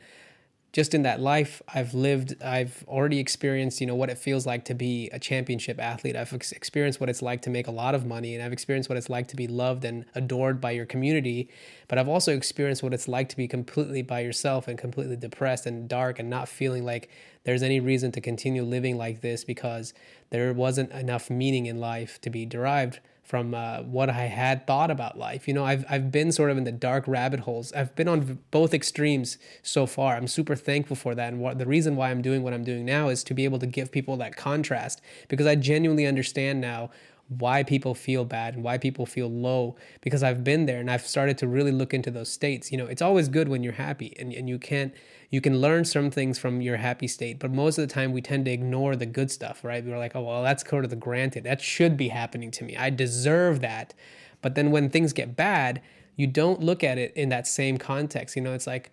just 0.75 0.93
in 0.93 1.03
that 1.03 1.21
life 1.21 1.63
I've 1.73 1.95
lived, 1.95 2.35
I've 2.43 2.85
already 2.89 3.21
experienced, 3.21 3.81
you 3.81 3.87
know, 3.87 3.95
what 3.95 4.11
it 4.11 4.19
feels 4.19 4.45
like 4.45 4.65
to 4.65 4.75
be 4.75 5.09
a 5.13 5.21
championship 5.21 5.79
athlete. 5.79 6.17
I've 6.17 6.33
ex- 6.33 6.51
experienced 6.51 6.99
what 6.99 7.09
it's 7.09 7.23
like 7.23 7.43
to 7.43 7.51
make 7.51 7.69
a 7.69 7.71
lot 7.71 7.95
of 7.95 8.05
money, 8.05 8.35
and 8.35 8.43
I've 8.43 8.53
experienced 8.53 8.89
what 8.89 8.99
it's 8.99 9.09
like 9.09 9.29
to 9.29 9.37
be 9.37 9.47
loved 9.47 9.85
and 9.85 10.05
adored 10.17 10.61
by 10.61 10.73
your 10.73 10.85
community. 10.85 11.49
But 11.87 11.99
I've 11.99 12.09
also 12.09 12.37
experienced 12.37 12.83
what 12.83 12.93
it's 12.93 13.07
like 13.07 13.29
to 13.29 13.37
be 13.37 13.47
completely 13.47 14.03
by 14.03 14.19
yourself 14.19 14.67
and 14.67 14.77
completely 14.77 15.15
depressed 15.15 15.65
and 15.65 15.89
dark 15.89 16.19
and 16.19 16.29
not 16.29 16.49
feeling 16.49 16.85
like 16.85 17.09
there's 17.45 17.63
any 17.63 17.79
reason 17.79 18.11
to 18.11 18.21
continue 18.21 18.65
living 18.65 18.99
like 18.99 19.21
this 19.21 19.45
because 19.45 19.95
there 20.31 20.53
wasn't 20.53 20.91
enough 20.91 21.31
meaning 21.31 21.67
in 21.67 21.79
life 21.79 22.21
to 22.23 22.31
be 22.31 22.45
derived 22.45 22.99
from 23.25 23.55
uh, 23.55 23.83
what 23.83 24.11
I 24.11 24.27
had 24.27 24.67
thought 24.67 24.91
about 24.91 25.19
life. 25.19 25.49
You 25.49 25.55
know, 25.55 25.65
I've 25.65 25.85
I've 25.89 26.13
been 26.13 26.31
sort 26.31 26.51
of 26.51 26.59
in 26.59 26.65
the 26.65 26.73
dark 26.73 27.09
rabbit 27.09 27.41
holes. 27.41 27.73
I've 27.73 27.95
been 27.97 28.07
on 28.07 28.39
both 28.51 28.75
extremes 28.75 29.39
so 29.63 29.87
far. 29.87 30.15
I'm 30.15 30.29
super 30.29 30.55
thankful 30.55 30.95
for 30.95 31.15
that, 31.15 31.33
and 31.33 31.41
what 31.41 31.59
the 31.59 31.67
reason 31.67 31.97
why 31.97 32.11
I'm 32.11 32.23
doing 32.23 32.43
what 32.43 32.53
I'm 32.53 32.65
doing 32.65 32.85
now 32.85 33.09
is 33.09 33.25
to 33.25 33.35
be 33.35 33.45
able 33.45 33.59
to 33.59 33.67
give 33.67 33.91
people 33.91 34.17
that 34.19 34.37
contrast 34.37 35.01
because 35.29 35.47
I 35.47 35.55
genuinely 35.55 36.07
understand 36.07 36.61
now 36.61 36.91
why 37.29 37.63
people 37.63 37.95
feel 37.95 38.25
bad 38.25 38.55
and 38.55 38.63
why 38.63 38.77
people 38.77 39.07
feel 39.07 39.31
low 39.31 39.77
because 40.03 40.23
I've 40.23 40.45
been 40.45 40.67
there 40.67 40.79
and 40.79 40.91
I've 40.91 41.07
started 41.07 41.39
to 41.39 41.49
really 41.49 41.73
look 41.73 41.95
into 41.95 42.11
those 42.11 42.31
states. 42.31 42.71
You 42.71 42.79
know, 42.79 42.87
it's 42.87 43.01
always 43.01 43.29
good 43.29 43.49
when 43.49 43.63
you're 43.63 43.73
happy 43.73 44.15
and, 44.19 44.33
and 44.33 44.49
you 44.49 44.59
can't 44.59 44.93
you 45.31 45.41
can 45.41 45.59
learn 45.61 45.85
some 45.85 46.11
things 46.11 46.39
from 46.39 46.61
your 46.61 46.77
happy 46.77 47.09
state, 47.09 47.39
but 47.39 47.51
most 47.51 47.79
of 47.79 47.89
the 47.89 47.93
time 47.93 48.13
we 48.13 48.21
tend 48.21 48.45
to 48.45 48.51
ignore 48.53 48.95
the 48.95 49.07
good 49.07 49.31
stuff, 49.31 49.65
right? 49.65 49.85
We're 49.85 49.99
like, 49.99 50.15
oh 50.15 50.23
well, 50.23 50.43
that's 50.43 50.69
sort 50.69 50.85
of 50.85 50.91
the 50.91 50.97
granted. 50.97 51.45
That 51.45 51.61
should 51.61 51.97
be 51.97 52.09
happening 52.09 52.51
to 52.53 52.65
me. 52.65 52.77
I 52.77 52.91
deserve 52.91 53.61
that. 53.61 53.95
But 54.43 54.55
then 54.55 54.71
when 54.71 54.91
things 54.91 55.13
get 55.15 55.35
bad, 55.35 55.81
you 56.17 56.27
don't 56.27 56.61
look 56.61 56.85
at 56.85 56.99
it 56.99 57.13
in 57.17 57.31
that 57.31 57.47
same 57.47 57.79
context. 57.79 58.37
You 58.37 58.43
know, 58.43 58.53
it's 58.53 58.67
like 58.67 58.93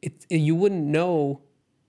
it 0.00 0.24
you 0.30 0.54
wouldn't 0.54 0.84
know 0.84 1.40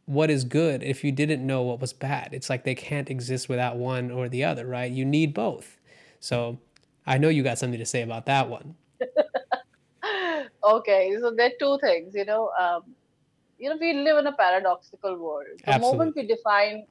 what 0.05 0.29
is 0.29 0.43
good 0.43 0.83
if 0.83 1.03
you 1.03 1.11
didn't 1.11 1.45
know 1.45 1.61
what 1.61 1.79
was 1.79 1.93
bad. 1.93 2.29
It's 2.33 2.49
like 2.49 2.63
they 2.63 2.75
can't 2.75 3.09
exist 3.09 3.49
without 3.49 3.75
one 3.77 4.09
or 4.09 4.29
the 4.29 4.43
other, 4.43 4.65
right? 4.65 4.91
You 4.91 5.05
need 5.05 5.33
both. 5.33 5.76
So 6.19 6.59
I 7.05 7.17
know 7.17 7.29
you 7.29 7.43
got 7.43 7.57
something 7.57 7.79
to 7.79 7.85
say 7.85 8.01
about 8.01 8.25
that 8.25 8.49
one. 8.49 8.75
okay, 10.63 11.15
so 11.19 11.31
there 11.31 11.47
are 11.47 11.57
two 11.59 11.77
things. 11.79 12.13
You 12.15 12.25
know, 12.25 12.51
um, 12.59 12.83
you 13.57 13.69
know, 13.69 13.77
we 13.79 13.93
live 13.93 14.17
in 14.17 14.27
a 14.27 14.33
paradoxical 14.33 15.17
world. 15.17 15.47
The 15.59 15.75
Absolutely. 15.75 15.97
moment 15.97 16.15
we 16.15 16.27
define, 16.27 16.85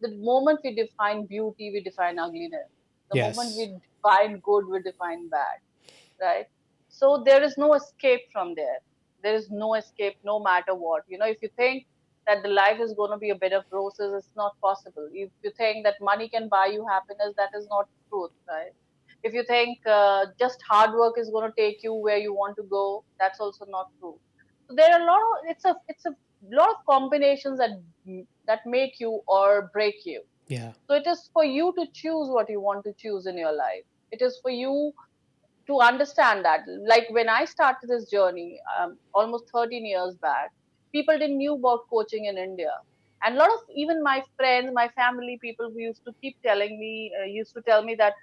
the 0.00 0.16
moment 0.16 0.60
we 0.64 0.74
define 0.74 1.26
beauty, 1.26 1.70
we 1.72 1.82
define 1.82 2.18
ugliness. 2.18 2.68
The 3.10 3.18
yes. 3.18 3.36
moment 3.36 3.56
we 3.56 3.66
define 3.66 4.38
good, 4.40 4.66
we 4.66 4.82
define 4.82 5.28
bad, 5.28 5.58
right? 6.20 6.46
So 6.88 7.22
there 7.24 7.42
is 7.42 7.56
no 7.56 7.74
escape 7.74 8.22
from 8.32 8.54
there. 8.54 8.78
There 9.22 9.34
is 9.34 9.50
no 9.50 9.74
escape, 9.74 10.16
no 10.24 10.40
matter 10.40 10.74
what. 10.74 11.04
You 11.08 11.18
know, 11.18 11.26
if 11.26 11.38
you 11.42 11.50
think 11.56 11.86
that 12.26 12.42
the 12.42 12.48
life 12.48 12.80
is 12.80 12.94
going 12.94 13.10
to 13.10 13.18
be 13.18 13.30
a 13.30 13.34
bed 13.34 13.52
of 13.52 13.64
roses, 13.70 14.12
it's 14.16 14.36
not 14.36 14.58
possible. 14.60 15.08
If 15.12 15.30
you 15.42 15.50
think 15.56 15.84
that 15.84 15.94
money 16.00 16.28
can 16.28 16.48
buy 16.48 16.66
you 16.66 16.86
happiness, 16.86 17.34
that 17.36 17.50
is 17.56 17.66
not 17.68 17.88
truth, 18.10 18.32
right? 18.48 18.72
If 19.22 19.34
you 19.34 19.44
think 19.44 19.78
uh, 19.86 20.26
just 20.38 20.58
hard 20.68 20.92
work 20.94 21.14
is 21.18 21.30
going 21.30 21.50
to 21.50 21.54
take 21.56 21.82
you 21.82 21.94
where 21.94 22.16
you 22.16 22.34
want 22.34 22.56
to 22.56 22.62
go, 22.62 23.04
that's 23.18 23.40
also 23.40 23.66
not 23.68 23.88
true. 23.98 24.18
So 24.68 24.74
there 24.76 24.92
are 24.92 25.00
a 25.00 25.04
lot 25.04 25.20
of 25.20 25.50
it's 25.50 25.64
a 25.64 25.74
it's 25.88 26.06
a 26.06 26.14
lot 26.50 26.70
of 26.70 26.76
combinations 26.88 27.58
that 27.58 27.70
that 28.46 28.60
make 28.66 28.98
you 28.98 29.20
or 29.26 29.70
break 29.74 29.96
you. 30.04 30.22
Yeah. 30.48 30.72
So 30.88 30.94
it 30.94 31.06
is 31.06 31.28
for 31.32 31.44
you 31.44 31.72
to 31.78 31.86
choose 31.92 32.28
what 32.28 32.48
you 32.48 32.60
want 32.60 32.84
to 32.84 32.92
choose 32.98 33.26
in 33.26 33.36
your 33.38 33.52
life. 33.52 33.84
It 34.10 34.22
is 34.22 34.38
for 34.42 34.50
you 34.50 34.92
to 35.66 35.80
understand 35.80 36.44
that. 36.44 36.60
Like 36.86 37.06
when 37.10 37.28
I 37.28 37.44
started 37.44 37.88
this 37.88 38.10
journey, 38.10 38.58
um, 38.78 38.98
almost 39.14 39.44
13 39.54 39.86
years 39.86 40.16
back, 40.16 40.50
people 40.92 41.18
didn't 41.18 41.36
knew 41.36 41.54
about 41.54 41.80
coaching 41.90 42.24
in 42.24 42.38
India 42.38 42.72
and 43.22 43.36
a 43.36 43.38
lot 43.38 43.50
of 43.50 43.60
even 43.74 44.02
my 44.02 44.22
friends 44.36 44.70
my 44.72 44.88
family 44.88 45.38
people 45.42 45.70
who 45.70 45.80
used 45.80 46.04
to 46.04 46.12
keep 46.20 46.36
telling 46.42 46.78
me 46.78 47.12
uh, 47.20 47.24
used 47.24 47.52
to 47.54 47.62
tell 47.62 47.82
me 47.82 47.94
that 47.94 48.14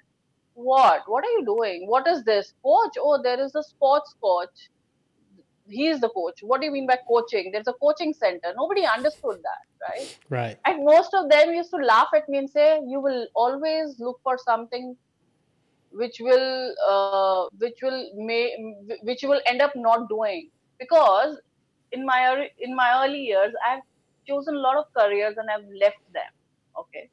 what? 0.54 1.04
What 1.06 1.24
are 1.24 1.30
you 1.38 1.46
doing? 1.46 1.86
What 1.88 2.08
is 2.08 2.24
this? 2.24 2.54
Coach? 2.64 2.98
Oh 3.00 3.22
there 3.22 3.40
is 3.40 3.54
a 3.56 3.64
sports 3.64 4.16
coach. 4.22 4.70
He 5.70 5.88
is 5.88 6.00
the 6.00 6.10
coach. 6.10 6.40
What 6.42 6.62
do 6.62 6.66
you 6.66 6.72
mean 6.72 6.88
by 6.88 6.98
coaching? 7.08 7.52
There's 7.52 7.68
a 7.68 7.74
coaching 7.74 8.14
center. 8.14 8.54
Nobody 8.56 8.86
understood 8.86 9.38
that 9.44 9.90
right? 9.90 10.18
Right. 10.30 10.58
And 10.66 10.84
most 10.84 11.14
of 11.14 11.30
them 11.30 11.54
used 11.54 11.70
to 11.72 11.78
laugh 11.78 12.08
at 12.16 12.28
me 12.28 12.40
and 12.40 12.50
say 12.50 12.80
you 12.88 13.00
will 13.00 13.28
always 13.36 14.00
look 14.00 14.20
for 14.24 14.38
something 14.44 14.96
which 15.92 16.18
will 16.20 16.74
uh, 16.90 17.48
which 17.60 17.80
will 17.82 18.10
may 18.16 18.56
which 19.04 19.22
you 19.22 19.30
will 19.30 19.42
end 19.46 19.62
up 19.62 19.74
not 19.76 20.10
doing. 20.10 20.50
Because 20.80 21.38
in 21.92 22.06
my 22.06 22.50
in 22.60 22.76
my 22.76 23.04
early 23.04 23.20
years 23.20 23.54
i've 23.66 23.82
chosen 24.28 24.56
a 24.56 24.60
lot 24.60 24.78
of 24.78 24.86
careers 24.94 25.36
and 25.38 25.50
I've 25.50 25.68
left 25.82 26.02
them. 26.14 26.32
Okay. 26.80 27.10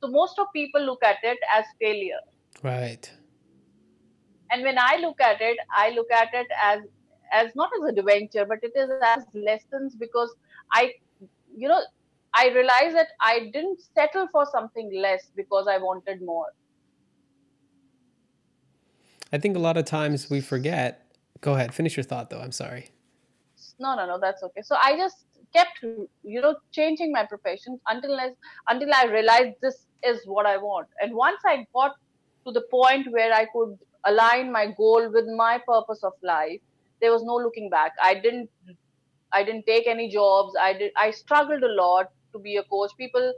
So 0.00 0.08
most 0.08 0.38
of 0.38 0.46
people 0.54 0.82
look 0.82 1.02
at 1.02 1.18
it 1.22 1.38
as 1.56 1.64
failure. 1.80 2.20
Right. 2.62 3.10
And 4.50 4.62
when 4.62 4.78
I 4.78 4.98
look 5.00 5.20
at 5.20 5.40
it, 5.40 5.56
I 5.74 5.90
look 5.90 6.10
at 6.10 6.28
it 6.34 6.46
as 6.62 6.80
as 7.32 7.50
not 7.56 7.70
as 7.78 7.88
an 7.88 7.98
adventure, 7.98 8.44
but 8.44 8.58
it 8.62 8.72
is 8.76 8.90
as 9.02 9.24
lessons 9.34 9.96
because 9.96 10.34
I, 10.70 10.92
you 11.56 11.66
know, 11.66 11.80
I 12.34 12.48
realized 12.48 12.94
that 12.94 13.08
I 13.20 13.50
didn't 13.52 13.80
settle 13.94 14.28
for 14.30 14.46
something 14.52 14.92
less 14.94 15.30
because 15.34 15.66
I 15.66 15.78
wanted 15.78 16.20
more. 16.22 16.48
I 19.32 19.38
think 19.38 19.56
a 19.56 19.58
lot 19.58 19.78
of 19.78 19.86
times 19.86 20.28
we 20.28 20.42
forget. 20.42 21.06
Go 21.40 21.54
ahead, 21.54 21.74
finish 21.74 21.96
your 21.96 22.04
thought 22.04 22.28
though. 22.28 22.40
I'm 22.40 22.52
sorry. 22.52 22.90
No, 23.78 23.96
no, 23.96 24.06
no, 24.06 24.18
that's 24.20 24.42
okay. 24.42 24.62
So 24.62 24.76
I 24.80 24.96
just 24.96 25.24
kept 25.54 25.82
you 25.82 26.40
know 26.40 26.54
changing 26.72 27.12
my 27.12 27.24
profession 27.24 27.78
until 27.88 28.18
I, 28.18 28.30
until 28.68 28.92
I 28.94 29.04
realized 29.06 29.56
this 29.60 29.86
is 30.04 30.20
what 30.26 30.46
I 30.46 30.56
want. 30.56 30.88
And 31.00 31.14
once 31.14 31.38
I 31.44 31.66
got 31.74 31.92
to 32.46 32.52
the 32.52 32.62
point 32.70 33.06
where 33.10 33.32
I 33.32 33.46
could 33.52 33.78
align 34.04 34.50
my 34.50 34.66
goal 34.76 35.10
with 35.10 35.26
my 35.36 35.60
purpose 35.66 36.02
of 36.02 36.12
life, 36.22 36.60
there 37.00 37.12
was 37.12 37.22
no 37.22 37.36
looking 37.36 37.70
back. 37.70 37.92
I 38.02 38.14
didn't 38.14 38.50
I 39.32 39.42
didn't 39.44 39.66
take 39.66 39.86
any 39.86 40.08
jobs. 40.08 40.54
I 40.60 40.72
did 40.72 40.92
I 40.96 41.10
struggled 41.10 41.62
a 41.62 41.72
lot 41.72 42.10
to 42.32 42.38
be 42.38 42.56
a 42.56 42.64
coach. 42.64 42.92
People 42.96 43.32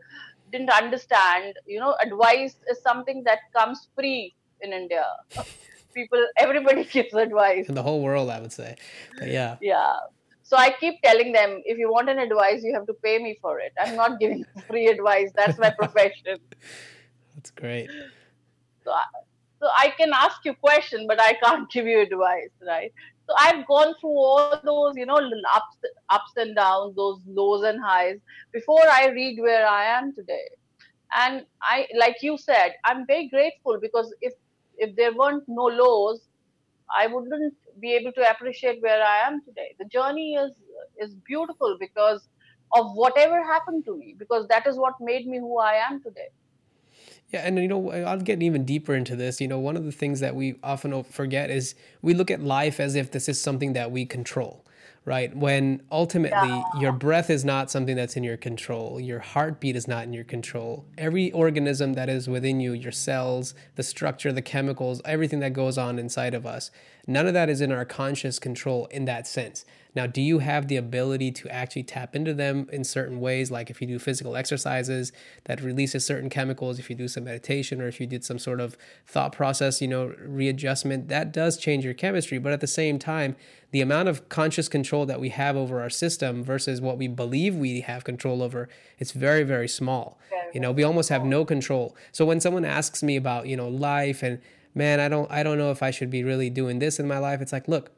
didn't 0.50 0.70
understand. 0.70 1.54
You 1.66 1.80
know, 1.80 1.96
advice 2.00 2.56
is 2.68 2.80
something 2.80 3.22
that 3.24 3.40
comes 3.56 3.88
free 3.94 4.34
in 4.60 4.72
India. 4.72 5.04
People, 5.94 6.26
everybody 6.36 6.84
gives 6.96 7.14
advice. 7.14 7.68
In 7.68 7.74
the 7.74 7.82
whole 7.82 8.02
world, 8.02 8.28
I 8.30 8.40
would 8.40 8.52
say. 8.52 8.76
But 9.18 9.28
yeah. 9.28 9.56
Yeah. 9.60 9.94
So 10.46 10.58
I 10.58 10.72
keep 10.78 11.00
telling 11.02 11.32
them, 11.32 11.62
if 11.64 11.78
you 11.78 11.90
want 11.90 12.10
an 12.10 12.18
advice, 12.18 12.62
you 12.62 12.74
have 12.74 12.86
to 12.86 12.94
pay 13.02 13.18
me 13.18 13.38
for 13.40 13.60
it. 13.60 13.72
I'm 13.80 13.96
not 13.96 14.20
giving 14.20 14.44
free 14.68 14.86
advice. 14.88 15.30
That's 15.34 15.58
my 15.58 15.70
profession. 15.70 16.36
That's 17.34 17.50
great. 17.50 17.88
So 18.84 18.90
I, 18.92 19.04
so 19.60 19.68
I 19.74 19.94
can 19.96 20.10
ask 20.12 20.44
you 20.44 20.52
question, 20.52 21.06
but 21.08 21.20
I 21.20 21.32
can't 21.42 21.70
give 21.72 21.86
you 21.86 22.00
advice, 22.00 22.50
right? 22.66 22.92
So 23.26 23.34
I've 23.38 23.66
gone 23.66 23.94
through 24.00 24.18
all 24.18 24.60
those, 24.62 24.96
you 24.96 25.06
know, 25.06 25.16
ups, 25.16 25.78
ups 26.10 26.32
and 26.36 26.54
downs, 26.54 26.94
those 26.94 27.20
lows 27.26 27.64
and 27.64 27.80
highs 27.82 28.18
before 28.52 28.82
I 28.82 29.08
read 29.08 29.40
where 29.40 29.66
I 29.66 29.84
am 29.86 30.14
today. 30.14 30.48
And 31.16 31.46
I, 31.62 31.86
like 31.98 32.16
you 32.20 32.36
said, 32.36 32.74
I'm 32.84 33.06
very 33.06 33.28
grateful 33.28 33.78
because 33.80 34.14
if 34.20 34.34
if 34.76 34.94
there 34.96 35.14
weren't 35.14 35.44
no 35.46 35.62
lows, 35.62 36.20
I 36.90 37.06
wouldn't 37.06 37.54
be 37.80 37.92
able 37.94 38.12
to 38.12 38.30
appreciate 38.30 38.82
where 38.82 39.02
I 39.02 39.26
am 39.26 39.42
today. 39.44 39.74
The 39.78 39.86
journey 39.86 40.34
is 40.34 40.52
is 40.98 41.14
beautiful 41.26 41.76
because 41.80 42.28
of 42.72 42.92
whatever 42.94 43.42
happened 43.42 43.84
to 43.86 43.96
me, 43.96 44.14
because 44.18 44.46
that 44.48 44.66
is 44.66 44.76
what 44.76 44.94
made 45.00 45.26
me 45.26 45.38
who 45.38 45.58
I 45.58 45.74
am 45.74 46.02
today. 46.02 46.28
Yeah, 47.30 47.40
and 47.40 47.58
you 47.58 47.68
know, 47.68 47.90
I'll 47.90 48.20
get 48.20 48.42
even 48.42 48.64
deeper 48.64 48.94
into 48.94 49.16
this. 49.16 49.40
You 49.40 49.48
know, 49.48 49.58
one 49.58 49.76
of 49.76 49.84
the 49.84 49.92
things 49.92 50.20
that 50.20 50.34
we 50.34 50.56
often 50.62 51.02
forget 51.04 51.50
is 51.50 51.74
we 52.02 52.14
look 52.14 52.30
at 52.30 52.42
life 52.42 52.80
as 52.80 52.94
if 52.94 53.10
this 53.10 53.28
is 53.28 53.40
something 53.40 53.72
that 53.72 53.90
we 53.90 54.04
control 54.06 54.64
right? 55.04 55.36
When 55.36 55.82
ultimately 55.92 56.48
yeah. 56.48 56.62
your 56.78 56.92
breath 56.92 57.28
is 57.28 57.44
not 57.44 57.70
something 57.70 57.94
that's 57.94 58.16
in 58.16 58.24
your 58.24 58.38
control, 58.38 58.98
your 58.98 59.18
heartbeat 59.18 59.76
is 59.76 59.86
not 59.86 60.04
in 60.04 60.12
your 60.12 60.24
control. 60.24 60.86
Every 60.96 61.30
organism 61.32 61.92
that 61.94 62.08
is 62.08 62.28
within 62.28 62.60
you, 62.60 62.72
your 62.72 62.92
cells, 62.92 63.54
the 63.76 63.82
structure, 63.82 64.32
the 64.32 64.42
chemicals, 64.42 65.02
everything 65.04 65.40
that 65.40 65.52
goes 65.52 65.76
on 65.76 65.98
inside 65.98 66.32
of 66.32 66.46
us, 66.46 66.70
none 67.06 67.26
of 67.26 67.34
that 67.34 67.50
is 67.50 67.60
in 67.60 67.70
our 67.70 67.84
conscious 67.84 68.38
control 68.38 68.86
in 68.86 69.04
that 69.04 69.26
sense. 69.26 69.66
Now, 69.94 70.06
do 70.06 70.20
you 70.20 70.40
have 70.40 70.68
the 70.68 70.76
ability 70.76 71.30
to 71.32 71.48
actually 71.48 71.84
tap 71.84 72.16
into 72.16 72.34
them 72.34 72.68
in 72.72 72.82
certain 72.84 73.20
ways, 73.20 73.50
like 73.50 73.70
if 73.70 73.80
you 73.80 73.86
do 73.86 73.98
physical 73.98 74.36
exercises 74.36 75.12
that 75.44 75.60
releases 75.60 76.04
certain 76.04 76.28
chemicals, 76.28 76.78
if 76.78 76.90
you 76.90 76.96
do 76.96 77.08
some 77.08 77.24
meditation, 77.24 77.80
or 77.80 77.86
if 77.86 78.00
you 78.00 78.06
did 78.06 78.24
some 78.24 78.38
sort 78.38 78.60
of 78.60 78.76
thought 79.06 79.32
process, 79.32 79.80
you 79.80 79.88
know, 79.88 80.14
readjustment, 80.18 81.08
that 81.08 81.32
does 81.32 81.56
change 81.56 81.84
your 81.84 81.94
chemistry. 81.94 82.38
But 82.38 82.52
at 82.52 82.60
the 82.60 82.66
same 82.66 82.98
time, 82.98 83.36
the 83.70 83.80
amount 83.80 84.08
of 84.08 84.28
conscious 84.28 84.68
control 84.68 85.06
that 85.06 85.20
we 85.20 85.30
have 85.30 85.56
over 85.56 85.80
our 85.80 85.90
system 85.90 86.42
versus 86.42 86.80
what 86.80 86.98
we 86.98 87.08
believe 87.08 87.54
we 87.54 87.80
have 87.80 88.04
control 88.04 88.42
over, 88.42 88.68
it's 88.98 89.12
very, 89.12 89.42
very 89.42 89.68
small. 89.68 90.18
You 90.52 90.60
know, 90.60 90.70
we 90.70 90.84
almost 90.84 91.08
have 91.08 91.24
no 91.24 91.44
control. 91.44 91.96
So 92.12 92.24
when 92.24 92.40
someone 92.40 92.64
asks 92.64 93.02
me 93.02 93.16
about, 93.16 93.48
you 93.48 93.56
know, 93.56 93.68
life 93.68 94.22
and 94.22 94.40
man, 94.74 95.00
I 95.00 95.08
don't 95.08 95.30
I 95.30 95.42
don't 95.42 95.58
know 95.58 95.72
if 95.72 95.82
I 95.82 95.90
should 95.90 96.10
be 96.10 96.22
really 96.22 96.50
doing 96.50 96.78
this 96.78 97.00
in 97.00 97.08
my 97.08 97.18
life, 97.18 97.40
it's 97.40 97.52
like, 97.52 97.66
look, 97.66 97.90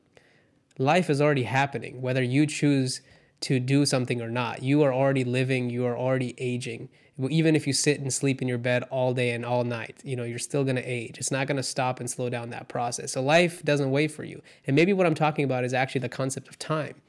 life 0.79 1.11
is 1.11 1.21
already 1.21 1.45
happening, 1.45 2.01
whether 2.01 2.23
you 2.23 2.47
choose 2.47 3.01
to 3.41 3.61
do 3.61 3.85
something 3.85 4.21
or 4.21 4.31
not. 4.31 4.63
You 4.63 4.83
are 4.83 4.93
already 4.93 5.25
living, 5.25 5.71
you 5.71 5.85
are 5.87 5.97
already 5.97 6.35
aging. 6.39 6.89
Even 7.31 7.57
if 7.57 7.67
you 7.67 7.73
sit 7.73 8.01
and 8.01 8.13
sleep 8.13 8.43
in 8.43 8.49
your 8.49 8.59
bed 8.59 8.83
all 8.91 9.15
day 9.15 9.31
and 9.31 9.45
all 9.45 9.65
night, 9.65 9.97
you 10.05 10.17
know, 10.17 10.25
you're 10.25 10.39
still 10.39 10.65
going 10.65 10.77
to 10.77 10.83
age. 10.83 11.17
It's 11.19 11.31
not 11.31 11.47
going 11.47 11.57
to 11.57 11.63
stop 11.63 11.99
and 11.99 12.11
slow 12.11 12.29
down 12.29 12.51
that 12.51 12.69
process. 12.69 13.13
So 13.13 13.23
life 13.23 13.63
doesn't 13.63 13.91
wait 13.91 14.11
for 14.11 14.25
you. 14.25 14.43
And 14.67 14.77
maybe 14.77 14.93
what 14.93 15.07
I'm 15.07 15.15
talking 15.15 15.45
about 15.45 15.65
is 15.65 15.73
actually 15.73 16.03
the 16.03 16.11
concept 16.11 16.49
of 16.49 16.59
time. 16.59 17.01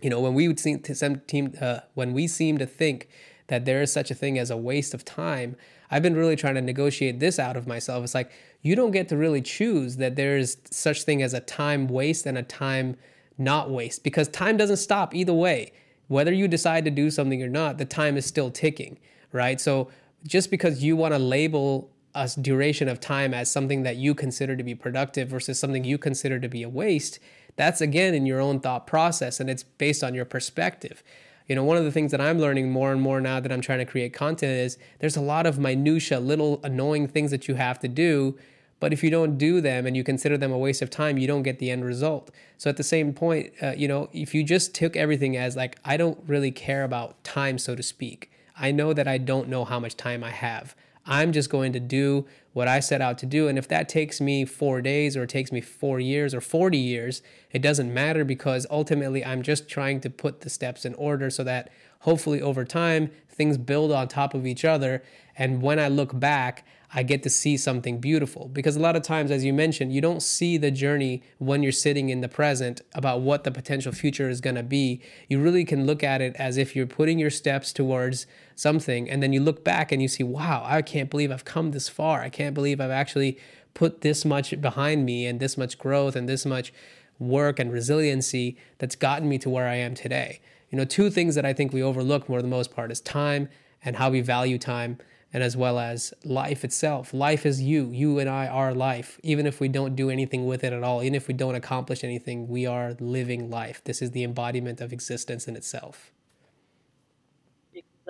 You 0.00 0.08
know, 0.08 0.20
when 0.20 0.34
we 0.34 0.46
would 0.46 0.60
seem 0.60 0.80
to 0.80 0.94
some 0.94 1.20
team, 1.20 1.54
uh, 1.60 1.80
when 1.94 2.12
we 2.12 2.26
seem 2.26 2.58
to 2.58 2.66
think 2.66 3.08
that 3.48 3.64
there 3.64 3.82
is 3.82 3.92
such 3.92 4.10
a 4.10 4.14
thing 4.14 4.38
as 4.38 4.50
a 4.50 4.56
waste 4.56 4.94
of 4.94 5.04
time, 5.04 5.56
I've 5.90 6.02
been 6.02 6.16
really 6.16 6.36
trying 6.36 6.54
to 6.54 6.60
negotiate 6.60 7.20
this 7.20 7.38
out 7.38 7.56
of 7.56 7.66
myself. 7.66 8.04
It's 8.04 8.14
like 8.14 8.30
you 8.62 8.76
don't 8.76 8.90
get 8.90 9.08
to 9.08 9.16
really 9.16 9.42
choose 9.42 9.96
that 9.96 10.16
there 10.16 10.36
is 10.36 10.58
such 10.70 11.02
thing 11.02 11.22
as 11.22 11.34
a 11.34 11.40
time 11.40 11.88
waste 11.88 12.26
and 12.26 12.38
a 12.38 12.42
time 12.42 12.96
not 13.38 13.70
waste 13.70 14.04
because 14.04 14.28
time 14.28 14.56
doesn't 14.56 14.76
stop 14.76 15.14
either 15.14 15.32
way. 15.32 15.72
Whether 16.08 16.32
you 16.32 16.48
decide 16.48 16.84
to 16.84 16.90
do 16.90 17.10
something 17.10 17.42
or 17.42 17.48
not, 17.48 17.78
the 17.78 17.84
time 17.84 18.16
is 18.16 18.26
still 18.26 18.50
ticking, 18.50 18.98
right? 19.32 19.60
So 19.60 19.90
just 20.26 20.50
because 20.50 20.82
you 20.82 20.96
want 20.96 21.14
to 21.14 21.18
label 21.18 21.90
a 22.14 22.28
duration 22.40 22.88
of 22.88 23.00
time 23.00 23.32
as 23.32 23.50
something 23.50 23.84
that 23.84 23.96
you 23.96 24.14
consider 24.14 24.56
to 24.56 24.64
be 24.64 24.74
productive 24.74 25.28
versus 25.28 25.58
something 25.58 25.84
you 25.84 25.98
consider 25.98 26.40
to 26.40 26.48
be 26.48 26.62
a 26.62 26.68
waste, 26.68 27.20
that's 27.56 27.80
again 27.80 28.14
in 28.14 28.26
your 28.26 28.40
own 28.40 28.60
thought 28.60 28.86
process 28.86 29.40
and 29.40 29.48
it's 29.48 29.62
based 29.62 30.02
on 30.02 30.14
your 30.14 30.24
perspective. 30.24 31.02
You 31.50 31.56
know, 31.56 31.64
one 31.64 31.76
of 31.76 31.84
the 31.84 31.92
things 31.92 32.12
that 32.12 32.20
I'm 32.20 32.38
learning 32.38 32.70
more 32.70 32.92
and 32.92 33.02
more 33.02 33.20
now 33.20 33.40
that 33.40 33.50
I'm 33.50 33.60
trying 33.60 33.80
to 33.80 33.84
create 33.84 34.14
content 34.14 34.52
is 34.52 34.78
there's 35.00 35.16
a 35.16 35.20
lot 35.20 35.46
of 35.46 35.58
minutia, 35.58 36.20
little 36.20 36.60
annoying 36.62 37.08
things 37.08 37.30
that 37.32 37.48
you 37.48 37.56
have 37.56 37.78
to 37.80 37.88
do 37.88 38.38
but 38.80 38.94
if 38.94 39.04
you 39.04 39.10
don't 39.10 39.36
do 39.36 39.60
them 39.60 39.86
and 39.86 39.94
you 39.94 40.02
consider 40.02 40.38
them 40.38 40.50
a 40.50 40.58
waste 40.58 40.80
of 40.82 40.88
time, 40.88 41.18
you 41.18 41.28
don't 41.28 41.42
get 41.42 41.58
the 41.58 41.70
end 41.70 41.84
result. 41.84 42.30
So 42.56 42.70
at 42.70 42.78
the 42.78 42.82
same 42.82 43.12
point, 43.12 43.52
uh, 43.62 43.74
you 43.76 43.86
know, 43.86 44.08
if 44.12 44.34
you 44.34 44.42
just 44.42 44.74
took 44.74 44.96
everything 44.96 45.36
as 45.36 45.54
like, 45.54 45.78
I 45.84 45.98
don't 45.98 46.18
really 46.26 46.50
care 46.50 46.82
about 46.82 47.22
time, 47.22 47.58
so 47.58 47.76
to 47.76 47.82
speak. 47.82 48.30
I 48.56 48.72
know 48.72 48.92
that 48.94 49.06
I 49.06 49.18
don't 49.18 49.48
know 49.48 49.66
how 49.66 49.78
much 49.78 49.96
time 49.96 50.24
I 50.24 50.30
have. 50.30 50.74
I'm 51.06 51.32
just 51.32 51.50
going 51.50 51.72
to 51.74 51.80
do 51.80 52.26
what 52.52 52.68
I 52.68 52.80
set 52.80 53.00
out 53.00 53.18
to 53.18 53.26
do. 53.26 53.48
And 53.48 53.58
if 53.58 53.68
that 53.68 53.88
takes 53.88 54.20
me 54.20 54.44
four 54.44 54.80
days 54.80 55.16
or 55.16 55.24
it 55.24 55.30
takes 55.30 55.52
me 55.52 55.60
four 55.60 56.00
years 56.00 56.34
or 56.34 56.40
40 56.40 56.76
years, 56.76 57.22
it 57.50 57.62
doesn't 57.62 57.92
matter 57.92 58.24
because 58.24 58.66
ultimately 58.70 59.24
I'm 59.24 59.42
just 59.42 59.68
trying 59.68 60.00
to 60.00 60.10
put 60.10 60.40
the 60.40 60.50
steps 60.50 60.84
in 60.84 60.94
order 60.94 61.30
so 61.30 61.44
that 61.44 61.70
hopefully 62.00 62.40
over 62.40 62.64
time 62.64 63.10
things 63.28 63.56
build 63.56 63.92
on 63.92 64.08
top 64.08 64.34
of 64.34 64.46
each 64.46 64.64
other. 64.64 65.02
And 65.36 65.62
when 65.62 65.78
I 65.78 65.88
look 65.88 66.18
back, 66.18 66.64
I 66.92 67.04
get 67.04 67.22
to 67.22 67.30
see 67.30 67.56
something 67.56 68.00
beautiful. 68.00 68.48
Because 68.48 68.76
a 68.76 68.80
lot 68.80 68.96
of 68.96 69.02
times, 69.02 69.30
as 69.30 69.44
you 69.44 69.52
mentioned, 69.52 69.92
you 69.92 70.00
don't 70.00 70.22
see 70.22 70.56
the 70.56 70.72
journey 70.72 71.22
when 71.38 71.62
you're 71.62 71.70
sitting 71.70 72.08
in 72.08 72.20
the 72.20 72.28
present 72.28 72.80
about 72.94 73.20
what 73.20 73.44
the 73.44 73.52
potential 73.52 73.92
future 73.92 74.28
is 74.28 74.40
going 74.40 74.56
to 74.56 74.64
be. 74.64 75.00
You 75.28 75.40
really 75.40 75.64
can 75.64 75.86
look 75.86 76.02
at 76.02 76.20
it 76.20 76.34
as 76.36 76.56
if 76.56 76.74
you're 76.74 76.86
putting 76.86 77.18
your 77.18 77.30
steps 77.30 77.72
towards 77.72 78.26
something, 78.60 79.08
and 79.08 79.22
then 79.22 79.32
you 79.32 79.40
look 79.40 79.64
back 79.64 79.90
and 79.90 80.02
you 80.02 80.08
see, 80.08 80.22
wow, 80.22 80.62
I 80.66 80.82
can't 80.82 81.10
believe 81.10 81.30
I've 81.32 81.44
come 81.44 81.70
this 81.70 81.88
far. 81.88 82.20
I 82.20 82.28
can't 82.28 82.54
believe 82.54 82.80
I've 82.80 82.90
actually 82.90 83.38
put 83.72 84.02
this 84.02 84.24
much 84.24 84.60
behind 84.60 85.04
me 85.04 85.26
and 85.26 85.40
this 85.40 85.56
much 85.56 85.78
growth 85.78 86.14
and 86.14 86.28
this 86.28 86.44
much 86.44 86.72
work 87.18 87.58
and 87.58 87.72
resiliency 87.72 88.56
that's 88.78 88.96
gotten 88.96 89.28
me 89.28 89.38
to 89.38 89.50
where 89.50 89.68
I 89.68 89.76
am 89.76 89.94
today. 89.94 90.40
You 90.70 90.78
know, 90.78 90.84
two 90.84 91.10
things 91.10 91.34
that 91.34 91.46
I 91.46 91.52
think 91.52 91.72
we 91.72 91.82
overlook 91.82 92.28
more 92.28 92.40
than 92.40 92.50
the 92.50 92.56
most 92.56 92.74
part 92.74 92.92
is 92.92 93.00
time 93.00 93.48
and 93.84 93.96
how 93.96 94.10
we 94.10 94.20
value 94.20 94.58
time 94.58 94.98
and 95.32 95.42
as 95.42 95.56
well 95.56 95.78
as 95.78 96.12
life 96.24 96.64
itself. 96.64 97.14
Life 97.14 97.46
is 97.46 97.62
you. 97.62 97.90
You 97.90 98.18
and 98.18 98.28
I 98.28 98.46
are 98.46 98.74
life. 98.74 99.18
Even 99.22 99.46
if 99.46 99.60
we 99.60 99.68
don't 99.68 99.96
do 99.96 100.10
anything 100.10 100.46
with 100.46 100.64
it 100.64 100.72
at 100.72 100.82
all, 100.82 101.02
even 101.02 101.14
if 101.14 101.28
we 101.28 101.34
don't 101.34 101.54
accomplish 101.54 102.02
anything, 102.02 102.48
we 102.48 102.66
are 102.66 102.96
living 102.98 103.48
life. 103.50 103.82
This 103.84 104.02
is 104.02 104.10
the 104.10 104.24
embodiment 104.24 104.80
of 104.80 104.92
existence 104.92 105.46
in 105.46 105.56
itself. 105.56 106.12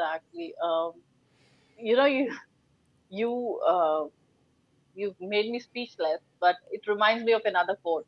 Exactly. 0.01 0.55
Um, 0.63 0.93
you 1.79 1.97
know, 1.97 2.07
you 2.07 2.33
you 3.11 3.61
uh, 3.67 4.05
you 4.95 5.15
made 5.21 5.51
me 5.51 5.61
speechless, 5.61 6.21
but 6.41 6.57
it 6.71 6.83
reminds 6.87 7.25
me 7.25 7.33
of 7.33 7.43
another 7.45 7.77
quote. 7.83 8.07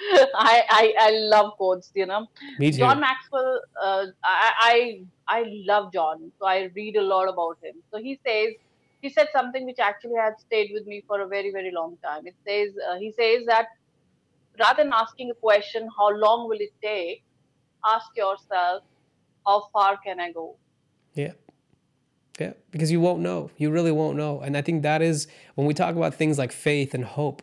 I, 0.00 0.62
I 0.70 0.94
I 0.98 1.10
love 1.12 1.52
quotes, 1.56 1.90
you 1.94 2.06
know. 2.06 2.26
Me 2.58 2.70
too. 2.72 2.78
John 2.78 3.00
Maxwell, 3.00 3.60
uh, 3.82 4.06
I, 4.24 4.52
I 5.28 5.38
I 5.40 5.44
love 5.66 5.92
John, 5.92 6.32
so 6.38 6.46
I 6.46 6.70
read 6.76 6.96
a 6.96 7.02
lot 7.02 7.28
about 7.28 7.58
him. 7.62 7.74
So 7.92 7.98
he 7.98 8.18
says 8.26 8.54
he 9.02 9.10
said 9.10 9.28
something 9.32 9.66
which 9.66 9.78
actually 9.80 10.16
had 10.18 10.34
stayed 10.38 10.70
with 10.72 10.86
me 10.86 11.02
for 11.06 11.20
a 11.20 11.28
very 11.28 11.52
very 11.52 11.72
long 11.72 11.98
time. 12.04 12.26
It 12.26 12.36
says 12.46 12.74
uh, 12.90 12.96
he 12.98 13.12
says 13.12 13.44
that 13.46 13.66
rather 14.58 14.82
than 14.84 14.92
asking 14.92 15.30
a 15.30 15.34
question, 15.34 15.88
how 15.98 16.10
long 16.16 16.48
will 16.48 16.60
it 16.60 16.74
take? 16.82 17.22
Ask 17.86 18.06
yourself, 18.16 18.84
how 19.46 19.68
far 19.72 19.98
can 20.04 20.20
I 20.20 20.32
go? 20.32 20.58
Yeah. 21.14 21.32
Yeah, 22.40 22.54
because 22.72 22.90
you 22.90 23.00
won't 23.00 23.20
know. 23.20 23.50
You 23.56 23.70
really 23.70 23.92
won't 23.92 24.16
know. 24.16 24.40
And 24.40 24.56
I 24.56 24.62
think 24.62 24.82
that 24.82 25.02
is 25.02 25.28
when 25.54 25.68
we 25.68 25.74
talk 25.74 25.94
about 25.94 26.14
things 26.14 26.36
like 26.36 26.50
faith 26.50 26.92
and 26.92 27.04
hope, 27.04 27.42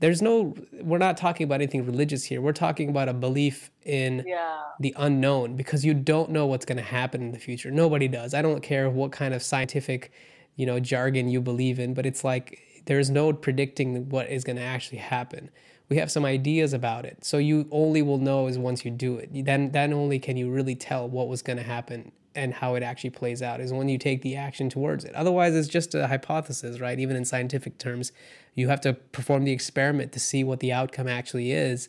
there's 0.00 0.22
no 0.22 0.54
we're 0.82 0.98
not 0.98 1.16
talking 1.16 1.44
about 1.44 1.56
anything 1.56 1.84
religious 1.84 2.24
here 2.24 2.40
we're 2.40 2.52
talking 2.52 2.88
about 2.88 3.08
a 3.08 3.14
belief 3.14 3.70
in 3.84 4.24
yeah. 4.26 4.58
the 4.80 4.94
unknown 4.96 5.56
because 5.56 5.84
you 5.84 5.94
don't 5.94 6.30
know 6.30 6.46
what's 6.46 6.64
going 6.64 6.76
to 6.76 6.84
happen 6.84 7.20
in 7.22 7.32
the 7.32 7.38
future 7.38 7.70
nobody 7.70 8.08
does 8.08 8.34
i 8.34 8.42
don't 8.42 8.62
care 8.62 8.88
what 8.88 9.12
kind 9.12 9.34
of 9.34 9.42
scientific 9.42 10.12
you 10.56 10.66
know 10.66 10.78
jargon 10.78 11.28
you 11.28 11.40
believe 11.40 11.78
in 11.78 11.94
but 11.94 12.06
it's 12.06 12.24
like 12.24 12.60
there's 12.86 13.10
no 13.10 13.32
predicting 13.32 14.08
what 14.08 14.28
is 14.28 14.44
going 14.44 14.56
to 14.56 14.62
actually 14.62 14.98
happen 14.98 15.50
we 15.88 15.96
have 15.96 16.10
some 16.10 16.24
ideas 16.24 16.72
about 16.72 17.04
it 17.04 17.24
so 17.24 17.38
you 17.38 17.66
only 17.70 18.02
will 18.02 18.18
know 18.18 18.46
is 18.46 18.58
once 18.58 18.84
you 18.84 18.90
do 18.90 19.16
it 19.16 19.30
then 19.44 19.70
then 19.72 19.92
only 19.92 20.18
can 20.18 20.36
you 20.36 20.50
really 20.50 20.74
tell 20.74 21.08
what 21.08 21.28
was 21.28 21.42
going 21.42 21.56
to 21.56 21.62
happen 21.62 22.12
and 22.38 22.54
how 22.54 22.74
it 22.76 22.82
actually 22.82 23.10
plays 23.10 23.42
out 23.42 23.60
is 23.60 23.72
when 23.72 23.88
you 23.88 23.98
take 23.98 24.22
the 24.22 24.36
action 24.36 24.70
towards 24.70 25.04
it. 25.04 25.14
Otherwise, 25.14 25.54
it's 25.54 25.68
just 25.68 25.94
a 25.94 26.06
hypothesis, 26.06 26.80
right? 26.80 26.98
Even 26.98 27.16
in 27.16 27.24
scientific 27.24 27.78
terms, 27.78 28.12
you 28.54 28.68
have 28.68 28.80
to 28.82 28.94
perform 28.94 29.44
the 29.44 29.52
experiment 29.52 30.12
to 30.12 30.20
see 30.20 30.44
what 30.44 30.60
the 30.60 30.72
outcome 30.72 31.08
actually 31.08 31.52
is. 31.52 31.88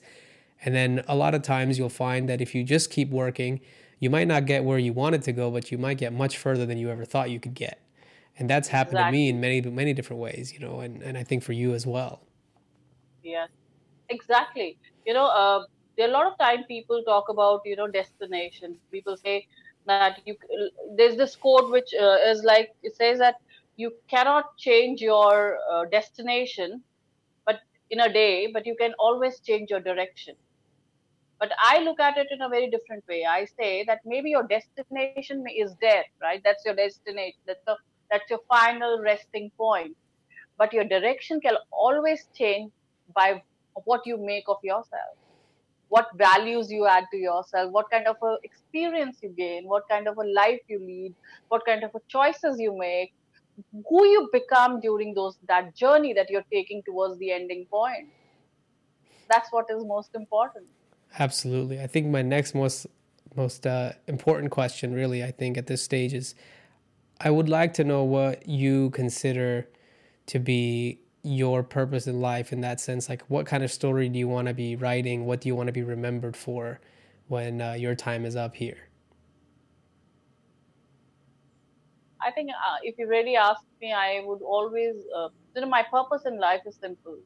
And 0.66 0.74
then 0.76 1.04
a 1.08 1.16
lot 1.16 1.36
of 1.36 1.43
times 1.43 1.78
you'll 1.78 1.89
find 1.89 2.28
that 2.28 2.41
if 2.41 2.54
you 2.56 2.64
just 2.64 2.89
keep 2.89 3.10
working, 3.10 3.62
you 4.00 4.10
might 4.10 4.28
not 4.28 4.45
get 4.45 4.64
where 4.64 4.80
you 4.80 4.91
wanted 4.91 5.22
to 5.24 5.32
go, 5.32 5.52
but 5.52 5.72
you 5.72 5.78
might 5.78 5.97
get 5.97 6.12
much 6.12 6.38
further 6.38 6.66
than 6.66 6.78
you 6.78 6.89
ever 6.89 7.06
thought 7.06 7.30
you 7.30 7.39
could 7.39 7.54
get. 7.54 7.80
And 8.38 8.50
that's 8.50 8.70
happened 8.70 8.97
exactly. 8.97 9.18
to 9.18 9.22
me 9.22 9.30
in 9.30 9.39
many, 9.39 9.62
many 9.62 9.93
different 9.93 10.22
ways, 10.22 10.54
you 10.54 10.60
know, 10.60 10.80
and, 10.80 11.02
and 11.04 11.18
I 11.18 11.24
think 11.24 11.43
for 11.43 11.54
you 11.54 11.74
as 11.74 11.86
well. 11.86 12.24
Yes, 13.22 13.50
exactly. 14.10 14.78
You 15.06 15.14
know, 15.14 15.28
uh, 15.28 15.66
there 15.97 16.08
are 16.08 16.10
a 16.10 16.14
lot 16.14 16.28
of 16.28 16.38
time 16.39 16.64
people 16.68 17.04
talk 17.04 17.28
about, 17.28 17.62
you 17.66 17.76
know, 17.76 17.88
destination. 17.88 18.78
People 18.91 19.18
say, 19.18 19.45
that 19.86 20.19
you 20.25 20.36
there's 20.97 21.15
this 21.15 21.36
quote 21.36 21.71
which 21.71 21.93
uh, 21.99 22.17
is 22.25 22.43
like 22.43 22.69
it 22.84 22.95
says 22.95 23.19
that 23.19 23.36
you 23.77 23.91
cannot 24.09 24.57
change 24.57 25.01
your 25.01 25.57
uh, 25.71 25.86
destination 25.91 26.84
but 27.45 27.59
in 27.89 28.01
a 28.01 28.11
day 28.11 28.49
but 28.53 28.65
you 28.65 28.75
can 28.80 28.93
always 28.99 29.39
change 29.39 29.69
your 29.69 29.80
direction. 29.80 30.36
But 31.39 31.51
i 31.63 31.80
look 31.80 31.99
at 32.01 32.17
it 32.17 32.27
in 32.32 32.41
a 32.41 32.49
very 32.49 32.69
different 32.69 33.07
way. 33.07 33.25
I 33.25 33.45
say 33.45 33.86
that 33.86 33.99
maybe 34.05 34.30
your 34.30 34.43
destination 34.43 35.45
is 35.55 35.73
there 35.82 36.03
right? 36.21 36.41
That's 36.43 36.65
your 36.65 36.75
destination 36.75 37.39
that's 37.47 37.63
the 37.65 37.77
that's 38.11 38.30
your 38.30 38.39
final 38.49 38.99
resting 39.01 39.51
point. 39.57 39.95
But 40.57 40.73
your 40.73 40.84
direction 40.84 41.39
can 41.39 41.55
always 41.71 42.27
change 42.36 42.71
by 43.15 43.41
what 43.86 44.01
you 44.05 44.17
make 44.17 44.43
of 44.49 44.57
yourself 44.63 45.15
what 45.89 46.07
values 46.15 46.71
you 46.71 46.85
add 46.87 47.05
to 47.11 47.17
yourself, 47.17 47.71
what 47.71 47.89
kind 47.91 48.07
of 48.07 48.15
a 48.23 48.37
experience 48.43 49.17
you 49.21 49.29
gain, 49.29 49.67
what 49.67 49.87
kind 49.89 50.07
of 50.07 50.17
a 50.17 50.23
life 50.23 50.59
you 50.67 50.79
lead, 50.79 51.13
what 51.49 51.65
kind 51.65 51.83
of 51.83 51.91
a 51.95 51.99
choices 52.07 52.59
you 52.59 52.77
make, 52.77 53.13
who 53.87 54.05
you 54.05 54.29
become 54.31 54.79
during 54.79 55.13
those 55.13 55.37
that 55.47 55.75
journey 55.75 56.13
that 56.13 56.29
you're 56.29 56.45
taking 56.51 56.81
towards 56.83 57.17
the 57.19 57.31
ending 57.31 57.65
point. 57.69 58.07
That's 59.29 59.51
what 59.51 59.65
is 59.69 59.83
most 59.85 60.15
important. 60.15 60.65
Absolutely. 61.17 61.81
I 61.81 61.87
think 61.87 62.07
my 62.07 62.21
next 62.21 62.53
most 62.53 62.87
most 63.35 63.65
uh, 63.67 63.91
important 64.07 64.51
question, 64.51 64.93
really, 64.93 65.23
I 65.23 65.31
think 65.31 65.57
at 65.57 65.67
this 65.67 65.83
stage 65.83 66.13
is, 66.13 66.33
I 67.19 67.29
would 67.29 67.47
like 67.49 67.73
to 67.75 67.83
know 67.83 68.03
what 68.03 68.47
you 68.47 68.89
consider 68.91 69.67
to 70.27 70.39
be 70.39 70.99
your 71.24 71.63
purpose 71.63 72.07
in 72.07 72.22
life 72.22 72.53
in 72.53 72.61
that 72.61 72.80
sense? 72.80 73.09
Like 73.09 73.24
what 73.28 73.45
kind 73.45 73.63
of 73.63 73.72
story 73.72 74.09
do 74.09 74.20
you 74.20 74.28
want 74.28 74.47
to 74.47 74.53
be 74.53 74.76
writing? 74.76 75.26
What 75.26 75.41
do 75.41 75.49
you 75.49 75.55
want 75.55 75.67
to 75.67 75.74
be 75.74 75.84
remembered 75.84 76.36
for 76.36 76.80
when 77.28 77.61
uh, 77.61 77.74
your 77.74 77.95
time 77.95 78.26
is 78.26 78.36
up 78.36 78.55
here? 78.55 78.89
I 82.22 82.32
think 82.32 82.49
uh, 82.49 82.78
if 82.84 82.95
you 82.97 83.07
really 83.07 83.36
ask 83.36 83.61
me 83.82 83.93
i 83.93 84.22
would 84.26 84.41
always 84.41 84.95
uh, 85.15 85.30
you 85.55 85.61
know 85.61 85.70
my 85.70 85.84
purpose 85.84 86.24
in 86.26 86.39
life 86.39 86.61
is 86.65 86.76
simple. 86.76 87.17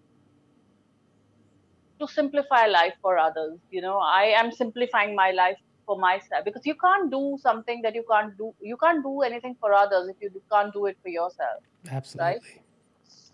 To 2.00 2.08
simplify 2.08 2.68
life 2.68 2.94
for 3.02 3.18
others 3.18 3.60
you 3.72 3.82
know? 3.82 3.98
I 3.98 4.24
am 4.42 4.52
simplifying 4.52 5.16
my 5.16 5.32
life 5.32 5.58
for 5.86 5.98
myself 5.98 6.46
because 6.46 6.66
you 6.66 6.76
can't 6.76 7.12
do 7.12 7.38
something 7.42 7.82
that 7.82 7.96
you 7.96 8.04
can't 8.10 8.38
do 8.38 8.54
you 8.62 8.78
can't 8.78 9.04
do 9.04 9.22
anything 9.22 9.56
for 9.60 9.74
others 9.74 10.10
if 10.10 10.22
you 10.22 10.42
can't 10.52 10.74
do 10.74 10.86
it 10.86 10.98
for 11.02 11.10
yourself 11.10 11.64
absolutely. 11.92 12.34
right? 12.34 12.63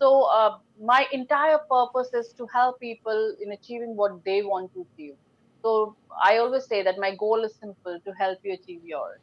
So 0.00 0.22
uh, 0.24 0.58
my 0.82 1.06
entire 1.12 1.58
purpose 1.70 2.14
is 2.14 2.32
to 2.34 2.46
help 2.46 2.80
people 2.80 3.36
in 3.40 3.52
achieving 3.52 3.96
what 3.96 4.24
they 4.24 4.42
want 4.42 4.72
to 4.74 4.86
achieve. 4.94 5.14
So 5.62 5.96
I 6.24 6.38
always 6.38 6.64
say 6.64 6.82
that 6.82 6.98
my 6.98 7.14
goal 7.14 7.44
is 7.44 7.54
simple 7.54 8.00
to 8.04 8.12
help 8.12 8.38
you 8.42 8.54
achieve 8.54 8.80
yours. 8.84 9.20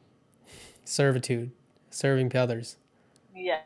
Servitude, 0.85 1.51
serving 1.89 2.35
others. 2.35 2.77
Yeah. 3.35 3.59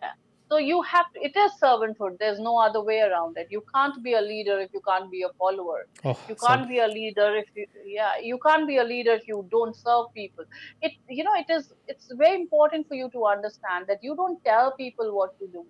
so 0.51 0.57
you 0.57 0.81
have 0.81 1.05
to, 1.13 1.21
it 1.27 1.35
is 1.41 1.51
servanthood 1.63 2.17
there's 2.19 2.39
no 2.39 2.57
other 2.57 2.81
way 2.83 2.99
around 2.99 3.37
it 3.37 3.47
you 3.49 3.63
can't 3.73 4.03
be 4.03 4.13
a 4.13 4.21
leader 4.21 4.59
if 4.59 4.69
you 4.73 4.81
can't 4.87 5.09
be 5.09 5.21
a 5.23 5.29
follower 5.43 5.87
Oh, 6.03 6.17
you 6.27 6.35
can't 6.35 6.67
be 6.67 6.79
a 6.79 6.87
leader 6.87 7.27
if 7.41 7.45
you 7.55 7.65
yeah 7.85 8.17
you 8.21 8.37
can't 8.45 8.67
be 8.67 8.77
a 8.77 8.83
leader 8.83 9.13
if 9.13 9.27
you 9.27 9.45
don't 9.49 9.75
serve 9.75 10.07
people 10.13 10.43
it 10.81 10.91
you 11.07 11.23
know 11.23 11.35
it 11.43 11.49
is 11.57 11.71
it's 11.87 12.11
very 12.23 12.35
important 12.35 12.87
for 12.89 12.95
you 12.95 13.09
to 13.15 13.25
understand 13.25 13.85
that 13.87 14.03
you 14.03 14.15
don't 14.15 14.43
tell 14.43 14.73
people 14.83 15.15
what 15.19 15.39
to 15.39 15.47
do 15.47 15.65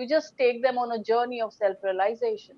you 0.00 0.08
just 0.08 0.36
take 0.38 0.62
them 0.62 0.78
on 0.78 0.92
a 0.98 1.02
journey 1.02 1.40
of 1.40 1.52
self 1.52 1.76
realization 1.84 2.56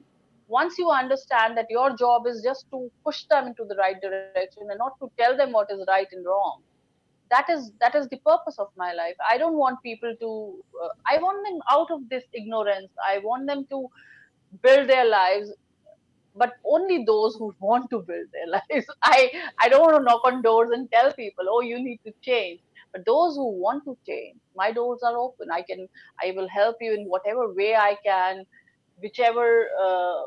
once 0.48 0.78
you 0.78 0.90
understand 0.90 1.56
that 1.56 1.66
your 1.70 1.96
job 1.96 2.26
is 2.26 2.42
just 2.44 2.66
to 2.70 2.90
push 3.04 3.24
them 3.30 3.46
into 3.48 3.64
the 3.68 3.76
right 3.76 4.00
direction 4.02 4.62
and 4.70 4.78
not 4.78 4.98
to 5.00 5.10
tell 5.18 5.36
them 5.36 5.52
what 5.52 5.70
is 5.70 5.84
right 5.88 6.08
and 6.12 6.26
wrong 6.26 6.62
that 7.32 7.48
is 7.54 7.72
that 7.80 7.94
is 7.94 8.08
the 8.08 8.18
purpose 8.18 8.58
of 8.58 8.68
my 8.76 8.92
life. 8.92 9.16
I 9.28 9.38
don't 9.38 9.56
want 9.64 9.82
people 9.82 10.14
to 10.24 10.30
uh, 10.84 10.88
i 11.12 11.18
want 11.24 11.44
them 11.48 11.60
out 11.74 11.90
of 11.90 12.08
this 12.10 12.24
ignorance. 12.32 12.90
I 13.12 13.18
want 13.28 13.46
them 13.46 13.66
to 13.70 13.86
build 14.62 14.88
their 14.88 15.08
lives 15.08 15.52
but 16.42 16.52
only 16.74 17.04
those 17.06 17.34
who 17.38 17.54
want 17.60 17.90
to 17.90 17.98
build 18.10 18.28
their 18.36 18.50
lives. 18.56 18.86
I 19.02 19.30
i 19.62 19.68
don't 19.68 19.82
want 19.86 19.96
to 19.98 20.04
knock 20.10 20.28
on 20.32 20.42
doors 20.42 20.70
and 20.78 20.90
tell 20.92 21.12
people 21.22 21.52
oh 21.56 21.62
you 21.72 21.82
need 21.88 22.00
to 22.06 22.12
change. 22.30 22.60
But 22.92 23.06
those 23.06 23.36
who 23.36 23.50
want 23.66 23.84
to 23.90 23.96
change 24.06 24.38
my 24.56 24.72
doors 24.72 25.00
are 25.02 25.16
open. 25.16 25.48
I 25.52 25.62
can 25.62 25.88
i 26.22 26.32
will 26.36 26.48
help 26.48 26.76
you 26.80 26.94
in 26.94 27.06
whatever 27.06 27.52
way 27.54 27.74
i 27.74 27.96
can 28.04 28.44
whichever 29.02 29.68
uh, 29.84 30.22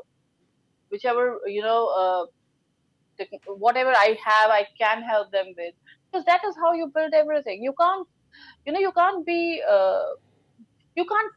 whichever 0.91 1.39
you 1.47 1.61
know 1.61 1.81
uh, 2.03 2.25
whatever 3.65 3.91
i 3.91 4.17
have 4.23 4.49
i 4.51 4.65
can 4.79 5.01
help 5.03 5.31
them 5.31 5.47
with. 5.57 5.73
Because 6.11 6.25
that 6.25 6.41
is 6.47 6.55
how 6.61 6.73
you 6.73 6.91
build 6.93 7.13
everything. 7.13 7.61
You 7.63 7.73
can't 7.79 8.07
you 8.65 8.73
know 8.73 8.79
you 8.79 8.91
can't 8.93 9.25
be 9.25 9.61
uh, 9.69 10.03
you 10.95 11.05
can't 11.05 11.31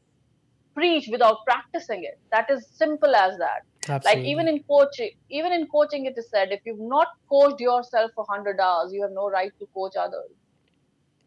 preach 0.74 1.08
without 1.10 1.38
practicing 1.46 2.04
it. 2.04 2.16
That 2.32 2.46
is 2.50 2.66
simple 2.74 3.14
as 3.14 3.38
that. 3.38 3.62
Like 4.04 4.20
even 4.24 4.48
in 4.48 4.62
coaching 4.70 5.10
even 5.30 5.52
in 5.52 5.66
coaching 5.68 6.06
it 6.06 6.14
is 6.16 6.28
said 6.30 6.52
if 6.52 6.60
you've 6.66 6.88
not 6.96 7.08
coached 7.30 7.60
yourself 7.60 8.12
for 8.14 8.24
100 8.26 8.60
hours 8.60 8.92
you 8.92 9.02
have 9.02 9.12
no 9.12 9.30
right 9.30 9.52
to 9.60 9.66
coach 9.74 9.94
others 9.98 10.30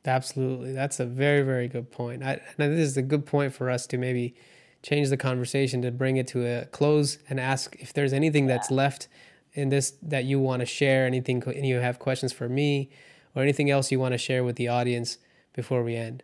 Absolutely. 0.06 0.74
That's 0.74 0.99
a 0.99 1.06
very, 1.06 1.43
very 1.43 1.68
good 1.68 1.91
point. 1.91 2.24
I, 2.24 2.41
and 2.58 2.74
this 2.74 2.88
is 2.88 2.97
a 2.97 3.02
good 3.02 3.26
point 3.26 3.54
for 3.54 3.70
us 3.70 3.86
to 3.88 3.97
maybe 3.97 4.36
change 4.82 5.10
the 5.10 5.18
conversation 5.18 5.82
to 5.84 5.91
bring 5.91 6.18
it 6.18 6.28
to 6.28 6.45
a 6.45 6.66
close 6.66 7.20
and 7.30 7.39
ask 7.39 7.76
if 7.80 7.93
there's 7.93 8.14
anything 8.14 8.47
that's 8.47 8.72
left 8.72 9.08
in 9.54 9.70
this 9.70 9.91
that 10.02 10.24
you 10.26 10.39
want 10.39 10.62
to 10.62 10.66
share, 10.66 11.06
anything, 11.06 11.43
and 11.45 11.66
you 11.66 11.78
have 11.78 11.99
questions 11.99 12.34
for 12.34 12.49
me 12.49 12.89
or 13.36 13.43
anything 13.43 13.70
else 13.70 13.91
you 13.91 13.99
want 13.99 14.14
to 14.14 14.18
share 14.18 14.43
with 14.43 14.56
the 14.56 14.68
audience 14.68 15.18
before 15.54 15.84
we 15.84 15.95
end. 15.95 16.24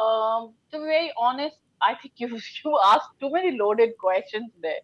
um, 0.00 0.52
to 0.70 0.78
be 0.78 0.84
very 0.84 1.12
honest 1.16 1.56
i 1.82 1.94
think 1.94 2.14
you 2.16 2.28
you 2.64 2.78
asked 2.84 3.10
too 3.20 3.30
many 3.30 3.56
loaded 3.58 3.96
questions 3.98 4.50
there 4.62 4.82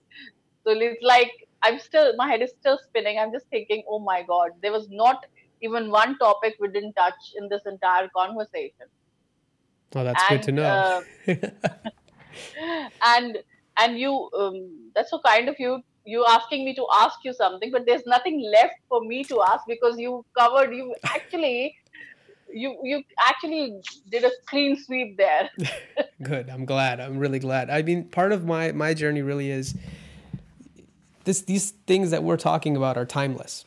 so 0.64 0.72
it's 0.72 1.02
like 1.02 1.32
i'm 1.62 1.78
still 1.78 2.14
my 2.16 2.28
head 2.28 2.42
is 2.42 2.52
still 2.60 2.78
spinning 2.82 3.18
i'm 3.18 3.32
just 3.32 3.46
thinking 3.48 3.82
oh 3.88 3.98
my 3.98 4.22
god 4.22 4.50
there 4.62 4.72
was 4.72 4.88
not 4.90 5.26
even 5.68 5.90
one 5.90 6.16
topic 6.18 6.56
we 6.60 6.68
didn't 6.76 6.94
touch 7.02 7.32
in 7.40 7.48
this 7.54 7.66
entire 7.74 8.08
conversation 8.20 8.94
Oh, 9.98 10.04
that's 10.04 10.28
good 10.28 10.42
to 10.42 10.50
And, 10.50 10.56
know. 10.56 11.02
and 13.02 13.38
and 13.78 13.98
you 13.98 14.28
um, 14.38 14.90
that's 14.94 15.10
so 15.10 15.20
kind 15.24 15.48
of 15.48 15.54
you 15.58 15.80
you 16.04 16.24
asking 16.28 16.64
me 16.64 16.74
to 16.74 16.86
ask 16.98 17.18
you 17.24 17.32
something 17.32 17.70
but 17.70 17.86
there's 17.86 18.04
nothing 18.06 18.40
left 18.52 18.74
for 18.90 19.00
me 19.00 19.24
to 19.24 19.40
ask 19.48 19.64
because 19.66 19.98
you 19.98 20.24
covered 20.38 20.74
you 20.74 20.94
actually 21.04 21.74
you 22.52 22.76
you 22.82 23.02
actually 23.26 23.80
did 24.10 24.24
a 24.24 24.30
clean 24.50 24.76
sweep 24.84 25.16
there 25.16 25.48
Good. 26.22 26.48
I'm 26.48 26.64
glad. 26.64 26.98
I'm 26.98 27.18
really 27.18 27.38
glad. 27.38 27.68
I 27.68 27.82
mean, 27.82 28.04
part 28.04 28.32
of 28.32 28.46
my 28.46 28.72
my 28.72 28.94
journey 28.94 29.20
really 29.20 29.50
is 29.50 29.74
this 31.24 31.42
these 31.42 31.72
things 31.86 32.10
that 32.10 32.22
we're 32.22 32.38
talking 32.38 32.74
about 32.74 32.96
are 32.96 33.04
timeless. 33.04 33.65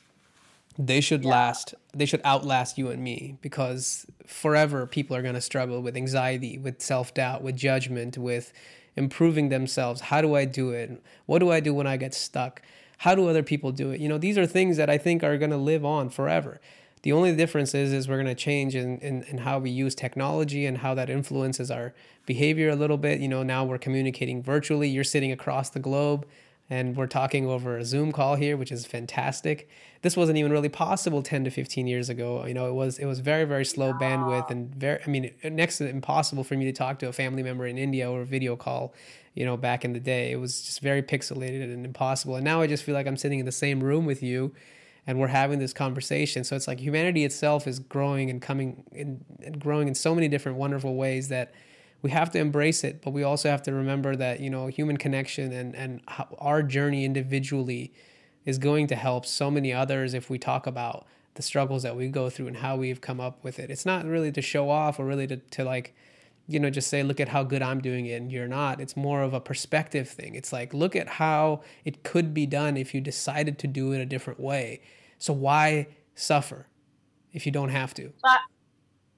They 0.82 1.02
should 1.02 1.24
Yeah. 1.26 1.32
last. 1.32 1.76
They 1.94 2.06
should 2.06 2.22
outlast 2.24 2.78
you 2.78 2.90
and 2.90 3.04
me 3.04 3.36
because 3.42 4.08
forever 4.26 4.88
people 4.88 5.14
are 5.16 5.22
going 5.22 5.36
to 5.36 5.42
struggle 5.42 5.82
with 5.82 5.98
anxiety, 5.98 6.58
with 6.58 6.82
self-doubt, 6.82 7.44
with 7.44 7.58
judgment, 7.58 8.18
with 8.18 8.54
improving 8.96 9.50
themselves. 9.50 10.02
How 10.02 10.22
do 10.22 10.36
I 10.36 10.46
do 10.46 10.70
it? 10.72 11.02
What 11.26 11.40
do 11.40 11.52
I 11.52 11.60
do 11.60 11.74
when 11.74 11.86
I 11.86 11.98
get 11.98 12.14
stuck? 12.14 12.62
How 13.00 13.14
do 13.14 13.28
other 13.28 13.44
people 13.44 13.72
do 13.74 13.92
it? 13.92 14.00
You 14.00 14.08
know, 14.08 14.18
these 14.18 14.38
are 14.38 14.46
things 14.46 14.78
that 14.78 14.90
I 14.90 14.98
think 14.98 15.24
are 15.24 15.38
going 15.38 15.52
to 15.52 15.58
live 15.58 15.84
on 15.84 16.10
forever. 16.10 16.62
The 17.02 17.12
only 17.14 17.34
difference 17.36 17.74
is, 17.74 17.94
is 17.94 18.08
we're 18.08 18.22
going 18.22 18.28
to 18.28 18.36
change 18.36 18.76
in, 18.76 19.00
in, 19.00 19.24
in 19.24 19.40
how 19.40 19.60
we 19.60 19.70
use 19.70 19.96
technology 19.96 20.66
and 20.66 20.78
how 20.80 20.94
that 20.96 21.10
influences 21.10 21.72
our 21.72 21.94
behavior 22.26 22.70
a 22.70 22.76
little 22.76 22.98
bit. 22.98 23.20
You 23.20 23.28
know, 23.30 23.44
now 23.44 23.64
we're 23.64 23.78
communicating 23.78 24.44
virtually. 24.44 24.90
You're 24.90 25.06
sitting 25.06 25.32
across 25.32 25.70
the 25.70 25.80
globe 25.80 26.26
and 26.70 26.96
we're 26.96 27.08
talking 27.08 27.48
over 27.48 27.78
a 27.78 27.84
Zoom 27.84 28.12
call 28.12 28.36
here, 28.36 28.56
which 28.56 28.72
is 28.72 28.86
fantastic. 28.86 29.70
This 30.02 30.16
wasn't 30.16 30.38
even 30.38 30.52
really 30.52 30.70
possible 30.70 31.24
10 31.24 31.46
to 31.46 31.50
15 31.50 31.88
years 31.88 32.10
ago. 32.10 32.46
You 32.46 32.54
know, 32.54 32.68
it 32.68 32.74
was 32.74 33.00
it 33.00 33.06
was 33.06 33.20
very 33.20 33.46
very 33.46 33.66
slow 33.66 33.94
bandwidth 33.94 34.50
and 34.52 34.74
very 34.76 35.00
I 35.06 35.10
mean 35.10 35.32
next 35.44 35.80
to 35.80 35.90
impossible 35.90 36.44
for 36.44 36.56
me 36.56 36.66
to 36.66 36.72
talk 36.72 37.00
to 37.00 37.08
a 37.08 37.14
family 37.14 37.44
member 37.44 37.66
in 37.66 37.78
India 37.78 38.10
or 38.10 38.22
a 38.22 38.26
video 38.26 38.56
call. 38.56 38.94
You 39.34 39.46
know, 39.46 39.58
back 39.58 39.86
in 39.86 39.94
the 39.94 40.00
day, 40.00 40.32
it 40.32 40.38
was 40.38 40.62
just 40.62 40.82
very 40.82 41.02
pixelated 41.02 41.64
and 41.64 41.86
impossible. 41.86 42.36
And 42.36 42.44
now 42.44 42.62
I 42.62 42.68
just 42.68 42.84
feel 42.84 42.96
like 42.96 43.08
I'm 43.08 43.18
sitting 43.18 43.40
in 43.40 43.46
the 43.46 43.52
same 43.52 43.82
room 43.82 44.06
with 44.06 44.22
you 44.22 44.54
and 45.08 45.20
we're 45.20 45.28
having 45.28 45.60
this 45.60 45.74
conversation. 45.74 46.44
So 46.44 46.56
it's 46.56 46.68
like 46.68 46.80
humanity 46.80 47.26
itself 47.26 47.68
is 47.68 47.80
growing 47.80 48.30
and 48.30 48.42
coming 48.42 48.84
in, 48.92 49.26
and 49.44 49.60
growing 49.60 49.88
in 49.88 49.96
so 49.96 50.14
many 50.14 50.28
different 50.28 50.58
wonderful 50.58 50.96
ways 50.96 51.30
that 51.30 51.54
we 52.02 52.12
have 52.12 52.32
to 52.32 52.40
embrace 52.40 52.84
it, 52.84 53.02
but 53.02 53.12
we 53.12 53.24
also 53.24 53.50
have 53.50 53.62
to 53.64 53.74
remember 53.74 54.16
that 54.16 54.40
you 54.40 54.50
know 54.50 54.68
human 54.68 54.98
connection 54.98 55.52
and 55.52 55.76
and 55.76 56.02
our 56.38 56.64
journey 56.64 57.06
individually 57.06 57.94
is 58.46 58.58
going 58.58 58.88
to 58.88 58.96
help 58.96 59.26
so 59.26 59.52
many 59.52 59.74
others 59.74 60.14
if 60.14 60.30
we 60.30 60.40
talk 60.40 60.66
about 60.66 61.06
the 61.36 61.42
struggles 61.42 61.84
that 61.84 61.96
we 61.96 62.08
go 62.08 62.30
through 62.30 62.48
and 62.48 62.58
how 62.58 62.76
we've 62.76 63.02
come 63.02 63.20
up 63.20 63.44
with 63.44 63.60
it. 63.60 63.70
It's 63.70 63.86
not 63.86 64.06
really 64.06 64.32
to 64.32 64.42
show 64.42 64.70
off 64.70 65.00
or 65.00 65.06
really 65.06 65.28
to, 65.28 65.38
to 65.38 65.64
like 65.64 65.96
you 66.48 66.60
know 66.60 66.70
just 66.70 66.90
say 66.90 67.04
look 67.04 67.20
at 67.20 67.30
how 67.30 67.44
good 67.44 67.62
I'm 67.62 67.80
doing 67.80 68.06
it 68.06 68.14
and 68.14 68.32
you're 68.32 68.48
not. 68.48 68.80
It's 68.80 68.96
more 68.96 69.22
of 69.22 69.34
a 69.34 69.40
perspective 69.40 70.10
thing. 70.10 70.36
It's 70.36 70.54
like 70.54 70.74
look 70.74 70.96
at 70.96 71.08
how 71.08 71.62
it 71.86 72.04
could 72.04 72.34
be 72.34 72.46
done 72.46 72.78
if 72.78 72.94
you 72.94 73.02
decided 73.02 73.60
to 73.60 73.68
do 73.68 73.92
it 73.92 74.00
a 74.00 74.06
different 74.06 74.40
way. 74.40 74.82
So 75.18 75.34
why 75.34 75.88
suffer 76.16 76.68
if 77.34 77.46
you 77.46 77.52
don't 77.52 77.70
have 77.70 77.94
to? 77.96 78.14
I, 78.24 78.38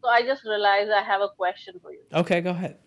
so 0.02 0.10
I 0.10 0.22
just 0.24 0.44
realized 0.46 0.92
i 0.92 1.02
have 1.02 1.22
a 1.22 1.30
question 1.38 1.76
for 1.82 1.92
you 1.92 2.02
Okay, 2.14 2.42
go 2.42 2.52
ahead. 2.52 2.78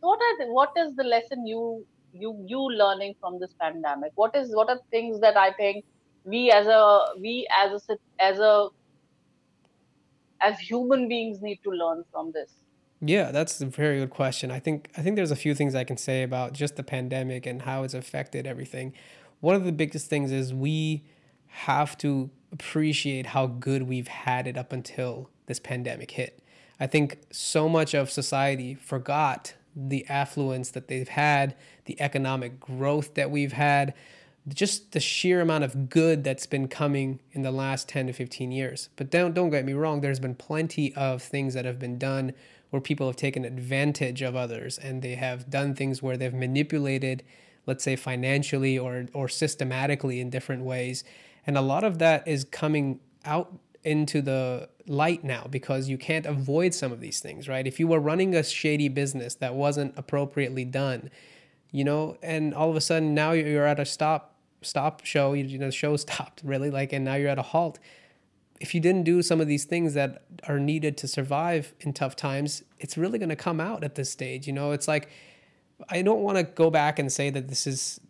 so 0.00 0.08
what 0.08 0.20
are 0.26 0.38
the, 0.38 0.52
what 0.52 0.70
is 0.76 0.94
the 0.96 1.04
lesson 1.04 1.46
you 1.46 1.84
you 2.12 2.30
you 2.46 2.60
learning 2.82 3.14
from 3.20 3.38
this 3.40 3.52
pandemic 3.60 4.12
what 4.14 4.34
is 4.34 4.54
what 4.54 4.68
are 4.68 4.78
things 4.90 5.20
that 5.20 5.36
i 5.36 5.52
think 5.52 5.84
we 6.24 6.50
as 6.50 6.66
a 6.66 6.80
we 7.20 7.46
as 7.64 7.88
a 7.88 7.96
as 8.18 8.38
a 8.38 8.68
as 10.40 10.58
human 10.58 11.08
beings 11.08 11.40
need 11.42 11.58
to 11.64 11.70
learn 11.70 12.02
from 12.12 12.32
this 12.32 12.50
Yeah, 13.02 13.30
that's 13.34 13.54
a 13.62 13.66
very 13.66 13.98
good 14.00 14.10
question. 14.10 14.50
I 14.54 14.58
think 14.64 14.88
I 14.98 15.02
think 15.02 15.16
there's 15.16 15.30
a 15.30 15.36
few 15.44 15.54
things 15.58 15.74
I 15.74 15.84
can 15.90 15.96
say 15.96 16.22
about 16.22 16.52
just 16.62 16.76
the 16.80 16.82
pandemic 16.82 17.46
and 17.50 17.62
how 17.68 17.82
it's 17.84 17.94
affected 18.00 18.46
everything. 18.46 18.92
One 19.48 19.54
of 19.60 19.64
the 19.68 19.72
biggest 19.82 20.10
things 20.10 20.32
is 20.40 20.52
we 20.52 21.04
have 21.68 21.96
to 22.04 22.10
appreciate 22.56 23.26
how 23.34 23.46
good 23.68 23.82
we've 23.92 24.08
had 24.26 24.46
it 24.46 24.58
up 24.62 24.70
until 24.78 25.30
this 25.50 25.58
pandemic 25.58 26.12
hit. 26.12 26.40
I 26.78 26.86
think 26.86 27.18
so 27.32 27.68
much 27.68 27.92
of 27.92 28.08
society 28.08 28.76
forgot 28.76 29.54
the 29.74 30.06
affluence 30.08 30.70
that 30.70 30.86
they've 30.86 31.08
had, 31.08 31.56
the 31.86 32.00
economic 32.00 32.60
growth 32.60 33.14
that 33.14 33.32
we've 33.32 33.52
had, 33.52 33.92
just 34.48 34.92
the 34.92 35.00
sheer 35.00 35.40
amount 35.40 35.64
of 35.64 35.88
good 35.88 36.22
that's 36.22 36.46
been 36.46 36.68
coming 36.68 37.20
in 37.32 37.42
the 37.42 37.50
last 37.50 37.88
10 37.88 38.06
to 38.06 38.12
15 38.12 38.52
years. 38.52 38.90
But 38.94 39.10
don't 39.10 39.34
don't 39.34 39.50
get 39.50 39.64
me 39.64 39.72
wrong, 39.72 40.00
there's 40.00 40.20
been 40.20 40.36
plenty 40.36 40.94
of 40.94 41.20
things 41.20 41.54
that 41.54 41.64
have 41.64 41.80
been 41.80 41.98
done 41.98 42.32
where 42.70 42.80
people 42.80 43.08
have 43.08 43.16
taken 43.16 43.44
advantage 43.44 44.22
of 44.22 44.36
others 44.36 44.78
and 44.78 45.02
they 45.02 45.16
have 45.16 45.50
done 45.50 45.74
things 45.74 46.00
where 46.00 46.16
they've 46.16 46.32
manipulated 46.32 47.24
let's 47.66 47.84
say 47.84 47.96
financially 47.96 48.78
or 48.78 49.06
or 49.12 49.28
systematically 49.28 50.20
in 50.20 50.30
different 50.30 50.62
ways. 50.62 51.04
And 51.46 51.58
a 51.58 51.60
lot 51.60 51.84
of 51.84 51.98
that 51.98 52.26
is 52.28 52.44
coming 52.44 53.00
out 53.24 53.52
into 53.82 54.22
the 54.22 54.68
light 54.90 55.22
now 55.22 55.46
because 55.48 55.88
you 55.88 55.96
can't 55.96 56.26
avoid 56.26 56.74
some 56.74 56.90
of 56.90 57.00
these 57.00 57.20
things, 57.20 57.48
right? 57.48 57.66
If 57.66 57.78
you 57.78 57.86
were 57.86 58.00
running 58.00 58.34
a 58.34 58.42
shady 58.42 58.88
business 58.88 59.36
that 59.36 59.54
wasn't 59.54 59.94
appropriately 59.96 60.64
done, 60.64 61.10
you 61.70 61.84
know, 61.84 62.16
and 62.22 62.52
all 62.52 62.68
of 62.68 62.76
a 62.76 62.80
sudden 62.80 63.14
now 63.14 63.30
you're 63.30 63.66
at 63.66 63.78
a 63.78 63.84
stop 63.84 64.34
stop 64.62 65.06
show, 65.06 65.32
you, 65.32 65.58
know, 65.58 65.66
the 65.66 65.72
show 65.72 65.96
stopped 65.96 66.42
really 66.44 66.70
like 66.70 66.92
and 66.92 67.04
now 67.04 67.14
you're 67.14 67.30
at 67.30 67.38
a 67.38 67.42
halt. 67.42 67.78
If 68.60 68.74
you 68.74 68.80
didn't 68.80 69.04
do 69.04 69.22
some 69.22 69.40
of 69.40 69.46
these 69.46 69.64
things 69.64 69.94
that 69.94 70.24
are 70.48 70.58
needed 70.58 70.98
to 70.98 71.08
survive 71.08 71.72
in 71.80 71.94
tough 71.94 72.16
times, 72.16 72.62
it's 72.78 72.98
really 72.98 73.18
going 73.18 73.30
to 73.30 73.36
come 73.36 73.60
out 73.60 73.84
at 73.84 73.94
this 73.94 74.10
stage. 74.10 74.46
You 74.46 74.52
know, 74.52 74.72
it's 74.72 74.88
like 74.88 75.08
I 75.88 76.02
don't 76.02 76.20
want 76.20 76.36
to 76.36 76.42
go 76.42 76.68
back 76.68 76.98
and 76.98 77.10
say 77.10 77.30
that 77.30 77.48
this 77.48 77.66
is, 77.66 78.00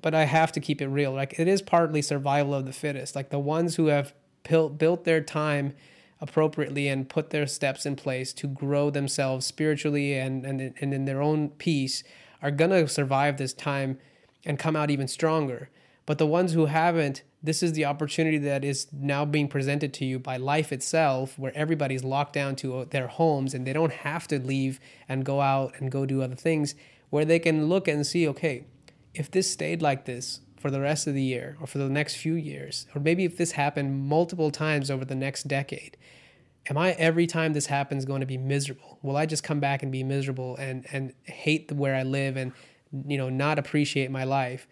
but 0.00 0.14
I 0.14 0.24
have 0.24 0.52
to 0.52 0.60
keep 0.60 0.80
it 0.82 0.86
real. 0.88 1.12
Like 1.12 1.40
it 1.40 1.48
is 1.48 1.62
partly 1.62 2.02
survival 2.02 2.54
of 2.54 2.66
the 2.66 2.72
fittest. 2.72 3.16
Like 3.16 3.30
the 3.30 3.40
ones 3.40 3.74
who 3.74 3.86
have 3.86 4.12
built 4.44 4.78
built 4.78 5.04
their 5.04 5.20
time 5.20 5.74
appropriately 6.20 6.88
and 6.88 7.08
put 7.08 7.30
their 7.30 7.46
steps 7.46 7.86
in 7.86 7.96
place 7.96 8.32
to 8.32 8.46
grow 8.46 8.90
themselves 8.90 9.46
spiritually 9.46 10.14
and, 10.14 10.44
and, 10.44 10.74
and 10.80 10.94
in 10.94 11.04
their 11.04 11.22
own 11.22 11.48
peace 11.50 12.02
are 12.42 12.50
going 12.50 12.70
to 12.70 12.88
survive 12.88 13.36
this 13.36 13.52
time 13.52 13.98
and 14.44 14.58
come 14.58 14.76
out 14.76 14.90
even 14.90 15.08
stronger. 15.08 15.70
But 16.06 16.18
the 16.18 16.26
ones 16.26 16.54
who 16.54 16.66
haven't, 16.66 17.22
this 17.42 17.62
is 17.62 17.74
the 17.74 17.84
opportunity 17.84 18.38
that 18.38 18.64
is 18.64 18.86
now 18.92 19.24
being 19.24 19.48
presented 19.48 19.92
to 19.94 20.04
you 20.04 20.18
by 20.18 20.38
life 20.38 20.72
itself, 20.72 21.38
where 21.38 21.56
everybody's 21.56 22.02
locked 22.02 22.32
down 22.32 22.56
to 22.56 22.78
uh, 22.78 22.84
their 22.88 23.08
homes 23.08 23.54
and 23.54 23.66
they 23.66 23.72
don't 23.72 23.92
have 23.92 24.26
to 24.28 24.38
leave 24.38 24.80
and 25.08 25.24
go 25.24 25.40
out 25.40 25.74
and 25.78 25.90
go 25.90 26.06
do 26.06 26.22
other 26.22 26.34
things, 26.34 26.74
where 27.10 27.24
they 27.24 27.38
can 27.38 27.66
look 27.66 27.86
and 27.86 28.06
see, 28.06 28.26
okay, 28.26 28.64
if 29.14 29.30
this 29.30 29.50
stayed 29.50 29.82
like 29.82 30.04
this 30.04 30.40
for 30.58 30.70
the 30.70 30.80
rest 30.80 31.06
of 31.06 31.14
the 31.14 31.22
year 31.22 31.56
or 31.60 31.66
for 31.66 31.78
the 31.78 31.88
next 31.88 32.16
few 32.16 32.34
years, 32.34 32.86
or 32.94 33.00
maybe 33.00 33.24
if 33.24 33.36
this 33.36 33.52
happened 33.52 34.08
multiple 34.08 34.50
times 34.50 34.90
over 34.90 35.04
the 35.04 35.14
next 35.14 35.48
decade, 35.48 35.96
am 36.68 36.76
I 36.76 36.92
every 36.92 37.26
time 37.26 37.52
this 37.52 37.66
happens 37.66 38.04
going 38.04 38.20
to 38.20 38.26
be 38.26 38.36
miserable? 38.36 38.98
Will 39.02 39.16
I 39.16 39.26
just 39.26 39.44
come 39.44 39.60
back 39.60 39.82
and 39.82 39.92
be 39.92 40.02
miserable 40.02 40.56
and 40.56 40.86
and 40.92 41.12
hate 41.24 41.70
where 41.72 41.94
I 41.94 42.02
live 42.02 42.36
and 42.36 42.52
you 43.06 43.18
know 43.18 43.28
not 43.28 43.58
appreciate 43.58 44.10
my 44.10 44.24
life? 44.24 44.66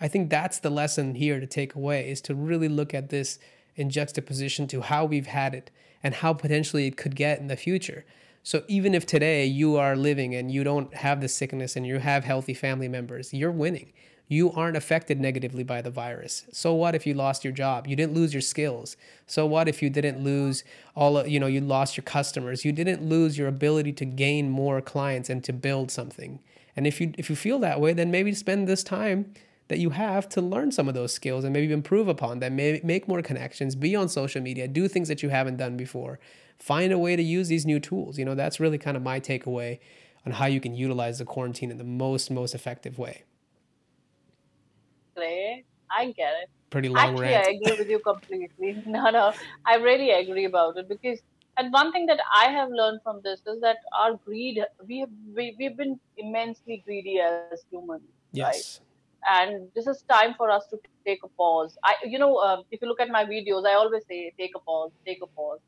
I 0.00 0.08
think 0.08 0.30
that's 0.30 0.58
the 0.58 0.70
lesson 0.70 1.14
here 1.14 1.40
to 1.40 1.46
take 1.46 1.74
away 1.74 2.10
is 2.10 2.20
to 2.22 2.34
really 2.34 2.68
look 2.68 2.94
at 2.94 3.10
this 3.10 3.38
in 3.76 3.90
juxtaposition 3.90 4.66
to 4.68 4.80
how 4.80 5.04
we've 5.04 5.26
had 5.26 5.54
it 5.54 5.70
and 6.02 6.14
how 6.14 6.32
potentially 6.32 6.86
it 6.86 6.96
could 6.96 7.14
get 7.14 7.38
in 7.38 7.48
the 7.48 7.56
future. 7.56 8.04
So 8.42 8.62
even 8.68 8.94
if 8.94 9.04
today 9.04 9.44
you 9.44 9.76
are 9.76 9.94
living 9.96 10.34
and 10.34 10.50
you 10.50 10.64
don't 10.64 10.94
have 10.94 11.20
the 11.20 11.28
sickness 11.28 11.76
and 11.76 11.86
you 11.86 11.98
have 11.98 12.24
healthy 12.24 12.54
family 12.54 12.88
members, 12.88 13.34
you're 13.34 13.50
winning 13.50 13.92
you 14.30 14.52
aren't 14.52 14.76
affected 14.76 15.20
negatively 15.20 15.64
by 15.64 15.82
the 15.82 15.90
virus. 15.90 16.46
So 16.52 16.72
what 16.72 16.94
if 16.94 17.04
you 17.04 17.14
lost 17.14 17.42
your 17.42 17.52
job? 17.52 17.88
You 17.88 17.96
didn't 17.96 18.14
lose 18.14 18.32
your 18.32 18.40
skills. 18.40 18.96
So 19.26 19.44
what 19.44 19.66
if 19.66 19.82
you 19.82 19.90
didn't 19.90 20.22
lose 20.22 20.62
all 20.94 21.18
of, 21.18 21.26
you 21.26 21.40
know, 21.40 21.48
you 21.48 21.60
lost 21.60 21.96
your 21.96 22.04
customers. 22.04 22.64
You 22.64 22.70
didn't 22.70 23.02
lose 23.02 23.36
your 23.36 23.48
ability 23.48 23.92
to 23.94 24.04
gain 24.04 24.48
more 24.48 24.80
clients 24.80 25.30
and 25.30 25.42
to 25.42 25.52
build 25.52 25.90
something. 25.90 26.38
And 26.76 26.86
if 26.86 27.00
you 27.00 27.12
if 27.18 27.28
you 27.28 27.34
feel 27.34 27.58
that 27.58 27.80
way, 27.80 27.92
then 27.92 28.12
maybe 28.12 28.32
spend 28.32 28.68
this 28.68 28.84
time 28.84 29.34
that 29.66 29.80
you 29.80 29.90
have 29.90 30.28
to 30.28 30.40
learn 30.40 30.70
some 30.70 30.86
of 30.86 30.94
those 30.94 31.12
skills 31.12 31.42
and 31.42 31.52
maybe 31.52 31.72
improve 31.72 32.06
upon 32.06 32.38
them, 32.38 32.54
maybe 32.54 32.80
make 32.86 33.08
more 33.08 33.22
connections, 33.22 33.74
be 33.74 33.96
on 33.96 34.08
social 34.08 34.40
media, 34.40 34.68
do 34.68 34.86
things 34.86 35.08
that 35.08 35.24
you 35.24 35.30
haven't 35.30 35.56
done 35.56 35.76
before. 35.76 36.20
Find 36.60 36.92
a 36.92 36.98
way 36.98 37.16
to 37.16 37.22
use 37.22 37.48
these 37.48 37.66
new 37.66 37.80
tools. 37.80 38.16
You 38.16 38.24
know, 38.24 38.36
that's 38.36 38.60
really 38.60 38.78
kind 38.78 38.96
of 38.96 39.02
my 39.02 39.18
takeaway 39.18 39.80
on 40.24 40.32
how 40.32 40.46
you 40.46 40.60
can 40.60 40.76
utilize 40.76 41.18
the 41.18 41.24
quarantine 41.24 41.72
in 41.72 41.78
the 41.78 41.84
most 41.84 42.30
most 42.30 42.54
effective 42.54 42.96
way. 42.96 43.24
I 45.90 46.12
get 46.12 46.34
it. 46.42 46.50
Pretty 46.70 46.88
long 46.88 46.98
Actually, 46.98 47.22
rant. 47.22 47.46
I 47.46 47.50
agree 47.50 47.78
with 47.78 47.90
you 47.90 47.98
completely. 47.98 48.82
No, 48.86 49.10
no, 49.10 49.32
I 49.66 49.76
really 49.76 50.10
agree 50.10 50.44
about 50.44 50.76
it 50.76 50.88
because, 50.88 51.18
and 51.56 51.72
one 51.72 51.92
thing 51.92 52.06
that 52.06 52.20
I 52.34 52.46
have 52.50 52.70
learned 52.70 53.00
from 53.02 53.20
this 53.24 53.40
is 53.46 53.60
that 53.60 53.78
our 53.98 54.14
greed, 54.14 54.60
we 54.86 55.00
have, 55.00 55.10
we, 55.34 55.56
we've 55.58 55.76
been 55.76 55.98
immensely 56.16 56.82
greedy 56.86 57.20
as 57.20 57.64
humans. 57.70 58.02
Yes. 58.32 58.80
Right? 58.80 58.86
And 59.28 59.68
this 59.74 59.86
is 59.86 60.02
time 60.10 60.34
for 60.36 60.50
us 60.50 60.66
to 60.70 60.78
take 61.04 61.20
a 61.24 61.28
pause. 61.28 61.76
I, 61.84 61.94
you 62.04 62.18
know, 62.18 62.36
uh, 62.36 62.62
if 62.70 62.80
you 62.80 62.88
look 62.88 63.00
at 63.00 63.10
my 63.10 63.24
videos, 63.24 63.66
I 63.66 63.74
always 63.74 64.04
say, 64.08 64.32
take 64.38 64.52
a 64.56 64.60
pause, 64.60 64.92
take 65.04 65.18
a 65.22 65.26
pause. 65.26 65.58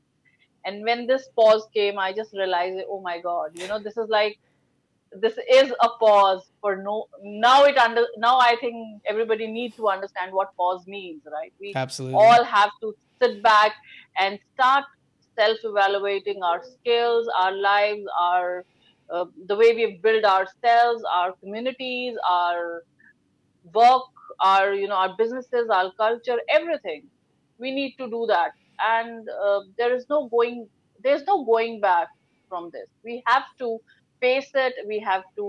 And 0.64 0.84
when 0.84 1.06
this 1.06 1.28
pause 1.36 1.66
came, 1.74 1.98
I 1.98 2.12
just 2.12 2.32
realized, 2.32 2.84
oh 2.88 3.00
my 3.00 3.20
God, 3.20 3.50
you 3.54 3.66
know, 3.66 3.78
this 3.78 3.96
is 3.96 4.08
like 4.08 4.38
this 5.20 5.34
is 5.50 5.72
a 5.82 5.88
pause 6.00 6.50
for 6.60 6.76
no 6.76 7.06
now 7.22 7.64
it 7.64 7.76
under 7.76 8.04
now 8.16 8.38
i 8.38 8.56
think 8.60 9.02
everybody 9.06 9.46
needs 9.46 9.76
to 9.76 9.88
understand 9.88 10.32
what 10.32 10.54
pause 10.56 10.86
means 10.86 11.22
right? 11.30 11.52
We 11.60 11.72
Absolutely. 11.74 12.18
all 12.18 12.44
have 12.44 12.70
to 12.80 12.94
sit 13.20 13.42
back 13.42 13.72
and 14.18 14.38
start 14.54 14.84
self 15.38 15.58
evaluating 15.64 16.42
our 16.42 16.62
skills 16.64 17.28
our 17.38 17.52
lives 17.52 18.04
our 18.20 18.64
uh, 19.10 19.26
the 19.46 19.56
way 19.56 19.74
we 19.74 20.00
build 20.02 20.24
ourselves 20.24 21.04
our 21.12 21.32
communities 21.42 22.16
our 22.28 22.82
work 23.74 24.04
our 24.40 24.72
you 24.72 24.88
know 24.88 24.96
our 24.96 25.14
businesses 25.16 25.68
our 25.70 25.92
culture 25.96 26.38
everything. 26.48 27.04
We 27.58 27.70
need 27.70 27.94
to 27.98 28.08
do 28.08 28.26
that. 28.28 28.52
And 28.84 29.28
uh, 29.28 29.60
there 29.78 29.94
is 29.94 30.06
no 30.08 30.28
going 30.28 30.68
there's 31.02 31.22
no 31.24 31.44
going 31.44 31.80
back 31.80 32.08
from 32.48 32.70
this. 32.72 32.88
We 33.04 33.22
have 33.26 33.44
to 33.58 33.78
face 34.22 34.50
it 34.54 34.74
we 34.86 34.98
have 35.10 35.24
to 35.36 35.46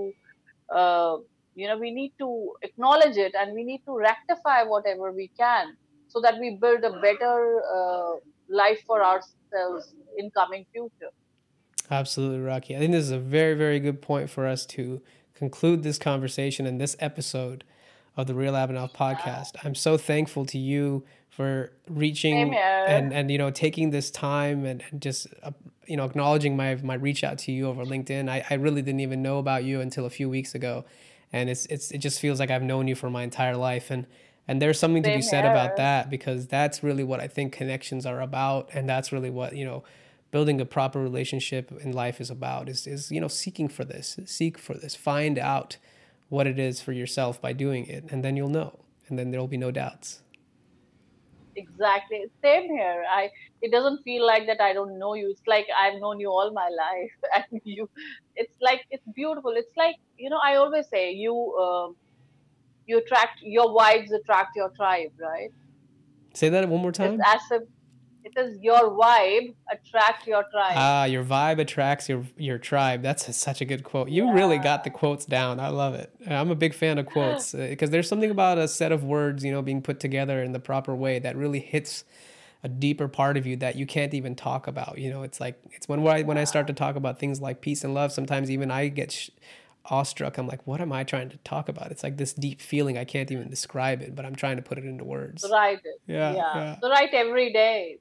uh, 0.80 1.16
you 1.56 1.68
know 1.68 1.78
we 1.78 1.92
need 2.00 2.14
to 2.18 2.30
acknowledge 2.68 3.18
it 3.18 3.34
and 3.40 3.54
we 3.54 3.64
need 3.64 3.82
to 3.86 3.98
rectify 4.10 4.60
whatever 4.64 5.12
we 5.12 5.28
can 5.38 5.66
so 6.08 6.22
that 6.22 6.40
we 6.40 6.58
build 6.62 6.84
a 6.84 6.94
better 7.02 7.62
uh, 7.76 8.14
life 8.50 8.82
for 8.86 9.04
ourselves 9.04 9.94
in 10.18 10.30
coming 10.32 10.66
future. 10.72 11.12
Absolutely 11.90 12.40
Rakhi. 12.40 12.76
I 12.76 12.80
think 12.80 12.92
this 12.94 13.06
is 13.06 13.12
a 13.12 13.20
very 13.20 13.56
very 13.56 13.80
good 13.80 14.02
point 14.02 14.30
for 14.30 14.48
us 14.48 14.66
to 14.78 15.02
conclude 15.34 15.84
this 15.84 15.98
conversation 15.98 16.66
and 16.66 16.80
this 16.80 16.96
episode 17.00 17.64
of 18.16 18.28
the 18.28 18.36
real 18.36 18.54
abhinav 18.54 18.94
podcast. 18.94 19.52
I'm 19.64 19.76
so 19.76 19.98
thankful 19.98 20.46
to 20.46 20.58
you 20.58 21.04
for 21.30 21.72
reaching 21.90 22.54
and 22.54 23.12
and 23.12 23.32
you 23.32 23.38
know 23.38 23.50
taking 23.50 23.90
this 23.90 24.12
time 24.12 24.66
and, 24.66 24.84
and 24.92 25.02
just 25.02 25.28
uh, 25.42 25.52
you 25.88 25.98
know 25.98 26.06
acknowledging 26.06 26.56
my 26.56 26.76
my 26.76 26.96
reach 26.96 27.24
out 27.24 27.38
to 27.40 27.52
you 27.52 27.68
over 27.68 27.84
LinkedIn. 27.86 28.30
I, 28.30 28.46
I 28.50 28.56
really 28.56 28.82
didn't 28.82 29.02
even 29.02 29.22
know 29.22 29.40
about 29.40 29.64
you 29.64 29.82
until 29.82 30.06
a 30.06 30.10
few 30.10 30.30
weeks 30.30 30.56
ago, 30.56 30.86
and 31.32 31.50
it's 31.50 31.66
it's 31.68 31.92
it 31.92 32.00
just 32.00 32.20
feels 32.20 32.40
like 32.40 32.52
I've 32.52 32.64
known 32.64 32.88
you 32.88 32.96
for 32.96 33.10
my 33.10 33.24
entire 33.24 33.58
life 33.58 33.92
and. 33.92 34.08
And 34.46 34.62
there's 34.62 34.78
something 34.78 35.06
Same 35.06 35.14
to 35.14 35.18
be 35.20 35.22
said 35.22 35.46
about 35.46 35.78
that 35.78 36.10
because 36.10 36.48
that's 36.48 36.84
really 36.84 37.06
what 37.06 37.22
I 37.22 37.30
think 37.30 37.54
connections 37.54 38.06
are 38.06 38.20
about, 38.20 38.68
and 38.74 38.90
that's 38.90 39.14
really 39.14 39.30
what 39.30 39.56
you 39.56 39.64
know, 39.64 39.86
building 40.32 40.60
a 40.60 40.66
proper 40.66 41.00
relationship 41.02 41.72
in 41.80 41.94
life 41.94 42.20
is 42.20 42.30
about. 42.30 42.68
Is 42.68 42.86
is 42.86 43.10
you 43.10 43.22
know 43.22 43.30
seeking 43.30 43.70
for 43.70 43.86
this, 43.86 44.20
seek 44.26 44.58
for 44.58 44.74
this, 44.74 44.96
find 44.96 45.40
out 45.40 45.78
what 46.28 46.46
it 46.46 46.60
is 46.60 46.82
for 46.82 46.92
yourself 46.92 47.42
by 47.42 47.54
doing 47.54 47.86
it, 47.86 48.04
and 48.10 48.22
then 48.22 48.36
you'll 48.36 48.50
know, 48.50 48.82
and 49.08 49.18
then 49.18 49.32
there 49.32 49.40
will 49.40 49.48
be 49.48 49.56
no 49.56 49.72
doubts 49.72 50.23
exactly. 51.56 52.26
Same 52.44 52.70
here. 52.70 53.04
I 53.10 53.30
it 53.62 53.72
doesn't 53.72 54.04
feel 54.04 54.26
like 54.26 54.46
that 54.48 54.62
i 54.62 54.74
don't 54.74 55.00
know 55.00 55.14
you. 55.14 55.30
It's 55.30 55.48
like 55.48 55.68
i've 55.82 56.00
known 56.00 56.20
you 56.20 56.30
all 56.30 56.52
my 56.52 56.70
life 56.84 57.18
and 57.52 57.62
you 57.64 57.90
it's 58.36 58.56
like 58.62 58.82
it's 58.90 59.08
beautiful. 59.16 59.52
It's 59.52 59.76
like 59.78 59.96
you 60.18 60.30
know 60.30 60.40
i 60.44 60.56
always 60.56 60.88
say 60.90 61.12
you 61.12 61.36
um, 61.66 61.96
you 62.86 62.98
attract 62.98 63.40
your 63.42 63.74
wives 63.74 64.12
attract 64.12 64.56
your 64.56 64.70
tribe 64.76 65.12
right? 65.20 65.52
Say 66.34 66.50
that 66.50 66.68
one 66.68 66.82
more 66.82 66.92
time. 66.92 67.14
it's 67.14 67.24
as 67.36 67.62
if 67.62 67.64
it 68.26 68.34
says 68.36 68.58
your 68.62 68.92
vibe 68.92 69.54
attract 69.72 70.28
your 70.28 70.44
tribe. 70.52 70.74
Ah, 70.76 71.06
your 71.06 71.24
vibe 71.24 71.60
attracts 71.60 72.08
your 72.08 72.24
your 72.38 72.58
tribe. 72.58 73.02
That's 73.02 73.28
a, 73.28 73.34
such 73.34 73.62
a 73.62 73.66
good 73.66 73.84
quote. 73.84 74.10
You 74.10 74.26
yeah. 74.26 74.34
really 74.34 74.58
got 74.58 74.84
the 74.84 74.90
quotes 74.90 75.26
down. 75.26 75.60
I 75.60 75.70
love 75.70 75.94
it. 75.94 76.14
I'm 76.28 76.52
a 76.52 76.56
big 76.56 76.74
fan 76.74 76.98
of 76.98 77.06
quotes 77.06 77.52
because 77.54 77.90
uh, 77.90 77.92
there's 77.92 78.08
something 78.08 78.32
about 78.32 78.58
a 78.58 78.68
set 78.68 78.92
of 78.92 79.04
words, 79.04 79.44
you 79.44 79.52
know, 79.52 79.62
being 79.62 79.82
put 79.82 80.00
together 80.00 80.42
in 80.42 80.52
the 80.52 80.60
proper 80.60 80.96
way 80.96 81.20
that 81.20 81.36
really 81.36 81.60
hits 81.60 82.04
a 82.64 82.70
deeper 82.70 83.10
part 83.10 83.36
of 83.36 83.46
you 83.46 83.58
that 83.58 83.76
you 83.76 83.86
can't 83.86 84.14
even 84.14 84.36
talk 84.36 84.68
about. 84.68 84.98
You 84.98 85.10
know, 85.10 85.24
it's 85.24 85.40
like 85.40 85.60
it's 85.72 85.88
when 85.88 86.06
I 86.08 86.24
when 86.24 86.38
I 86.38 86.46
start 86.46 86.68
to 86.68 86.74
talk 86.74 86.96
about 86.96 87.20
things 87.20 87.42
like 87.42 87.62
peace 87.62 87.84
and 87.84 87.94
love. 87.94 88.12
Sometimes 88.12 88.50
even 88.50 88.72
I 88.72 88.88
get. 88.88 89.12
Sh- 89.12 89.30
awestruck. 89.86 90.38
I'm 90.38 90.48
like, 90.48 90.66
what 90.66 90.82
am 90.82 90.92
I 90.92 91.04
trying 91.04 91.30
to 91.30 91.38
talk 91.38 91.70
about? 91.70 91.92
It's 91.92 92.04
like 92.04 92.18
this 92.18 92.34
deep 92.34 92.62
feeling. 92.62 92.98
I 92.98 93.06
can't 93.06 93.32
even 93.32 93.50
describe 93.50 94.02
it, 94.02 94.16
but 94.16 94.26
I'm 94.26 94.36
trying 94.36 94.58
to 94.58 94.62
put 94.62 94.78
it 94.78 94.86
into 94.86 95.04
words. 95.04 95.46
Write 95.52 95.82
it. 95.84 96.02
Yeah. 96.08 96.34
Yeah. 96.34 96.56
yeah. 96.56 96.80
So 96.80 96.90
write 96.90 97.14
every 97.14 97.52
day. 97.52 97.98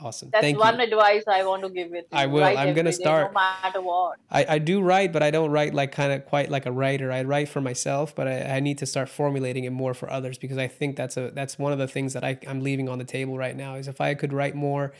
Awesome. 0.00 0.30
That's 0.32 0.42
Thank 0.42 0.58
one 0.58 0.78
you. 0.78 0.84
advice 0.84 1.22
I 1.28 1.44
want 1.44 1.62
to 1.62 1.68
give 1.68 1.94
it. 1.94 2.08
I 2.12 2.26
will. 2.26 2.40
Write 2.40 2.58
I'm 2.58 2.74
gonna 2.74 2.92
start. 2.92 3.32
no 3.32 3.40
matter 3.40 3.80
what. 3.80 4.18
I, 4.28 4.44
I 4.48 4.58
do 4.58 4.82
write, 4.82 5.12
but 5.12 5.22
I 5.22 5.30
don't 5.30 5.50
write 5.50 5.72
like 5.72 5.92
kind 5.92 6.12
of 6.12 6.26
quite 6.26 6.50
like 6.50 6.66
a 6.66 6.72
writer. 6.72 7.12
I 7.12 7.22
write 7.22 7.48
for 7.48 7.60
myself, 7.60 8.14
but 8.14 8.26
I, 8.26 8.56
I 8.56 8.60
need 8.60 8.78
to 8.78 8.86
start 8.86 9.08
formulating 9.08 9.64
it 9.64 9.70
more 9.70 9.94
for 9.94 10.10
others 10.10 10.36
because 10.36 10.58
I 10.58 10.66
think 10.66 10.96
that's 10.96 11.16
a 11.16 11.30
that's 11.30 11.58
one 11.58 11.72
of 11.72 11.78
the 11.78 11.86
things 11.86 12.12
that 12.14 12.24
I, 12.24 12.38
I'm 12.48 12.60
leaving 12.60 12.88
on 12.88 12.98
the 12.98 13.04
table 13.04 13.38
right 13.38 13.56
now. 13.56 13.76
Is 13.76 13.86
if 13.86 14.00
I 14.00 14.14
could 14.14 14.32
write 14.32 14.56
more 14.56 14.92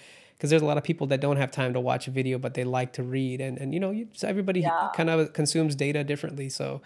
because 0.45 0.51
there's 0.51 0.61
a 0.61 0.67
lot 0.67 0.77
of 0.77 0.85
people 0.85 1.07
that 1.07 1.23
don't 1.23 1.39
have 1.39 1.51
time 1.51 1.73
to 1.73 1.81
watch 1.81 2.07
a 2.07 2.11
video 2.11 2.37
but 2.37 2.53
they 2.53 2.65
like 2.65 2.93
to 2.93 3.03
read 3.03 3.41
and, 3.41 3.57
and 3.57 3.73
you 3.73 3.81
know 3.81 3.91
you, 3.91 4.07
so 4.13 4.29
everybody 4.29 4.61
yeah. 4.61 4.91
kind 4.95 5.09
of 5.09 5.33
consumes 5.33 5.75
data 5.75 6.05
differently 6.05 6.51
so 6.51 6.83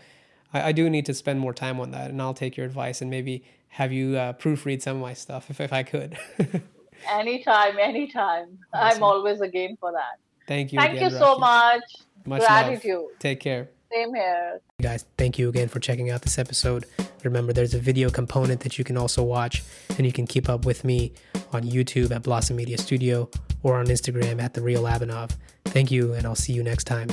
I, 0.54 0.68
I, 0.68 0.72
do 0.72 0.88
need 0.88 1.04
to 1.06 1.12
spend 1.12 1.40
more 1.40 1.52
time 1.52 1.80
on 1.80 1.90
that 1.90 2.10
and 2.10 2.22
i'll 2.22 2.34
take 2.34 2.56
your 2.56 2.64
advice 2.64 3.02
and 3.02 3.10
maybe 3.10 3.42
have 3.70 3.92
you 3.92 4.16
uh, 4.16 4.34
proofread 4.34 4.80
some 4.80 4.98
of 4.98 5.02
my 5.02 5.12
stuff 5.12 5.50
if, 5.50 5.60
if 5.60 5.72
i 5.72 5.82
could. 5.82 6.16
Anytime 7.10 7.80
anytime. 7.80 8.58
Awesome. 8.72 8.96
i'm 8.98 9.02
always 9.02 9.40
a 9.40 9.48
game 9.48 9.76
for 9.80 9.90
that. 9.90 10.20
Thank 10.46 10.72
you 10.72 10.78
thank 10.78 10.94
again, 10.94 11.10
you 11.10 11.18
so 11.18 11.36
much, 11.36 11.82
much 12.26 12.42
gratitude. 12.42 12.94
Love. 12.94 13.18
take 13.18 13.40
care 13.40 13.70
same 13.92 14.14
here 14.14 14.60
guys 14.80 15.04
thank 15.16 15.38
you 15.38 15.48
again 15.48 15.68
for 15.68 15.80
checking 15.80 16.10
out 16.10 16.22
this 16.22 16.38
episode 16.38 16.84
remember 17.24 17.52
there's 17.52 17.74
a 17.74 17.78
video 17.78 18.10
component 18.10 18.60
that 18.60 18.78
you 18.78 18.84
can 18.84 18.96
also 18.96 19.22
watch 19.22 19.62
and 19.96 20.06
you 20.06 20.12
can 20.12 20.26
keep 20.26 20.48
up 20.48 20.64
with 20.64 20.84
me 20.84 21.12
on 21.52 21.62
youtube 21.62 22.10
at 22.10 22.22
blossom 22.22 22.56
media 22.56 22.78
studio 22.78 23.28
or 23.62 23.78
on 23.78 23.86
Instagram 23.86 24.40
at 24.40 24.54
The 24.54 24.62
Real 24.62 24.84
Abhinav. 24.84 25.32
Thank 25.66 25.90
you, 25.90 26.14
and 26.14 26.26
I'll 26.26 26.34
see 26.34 26.52
you 26.52 26.62
next 26.62 26.84
time. 26.84 27.08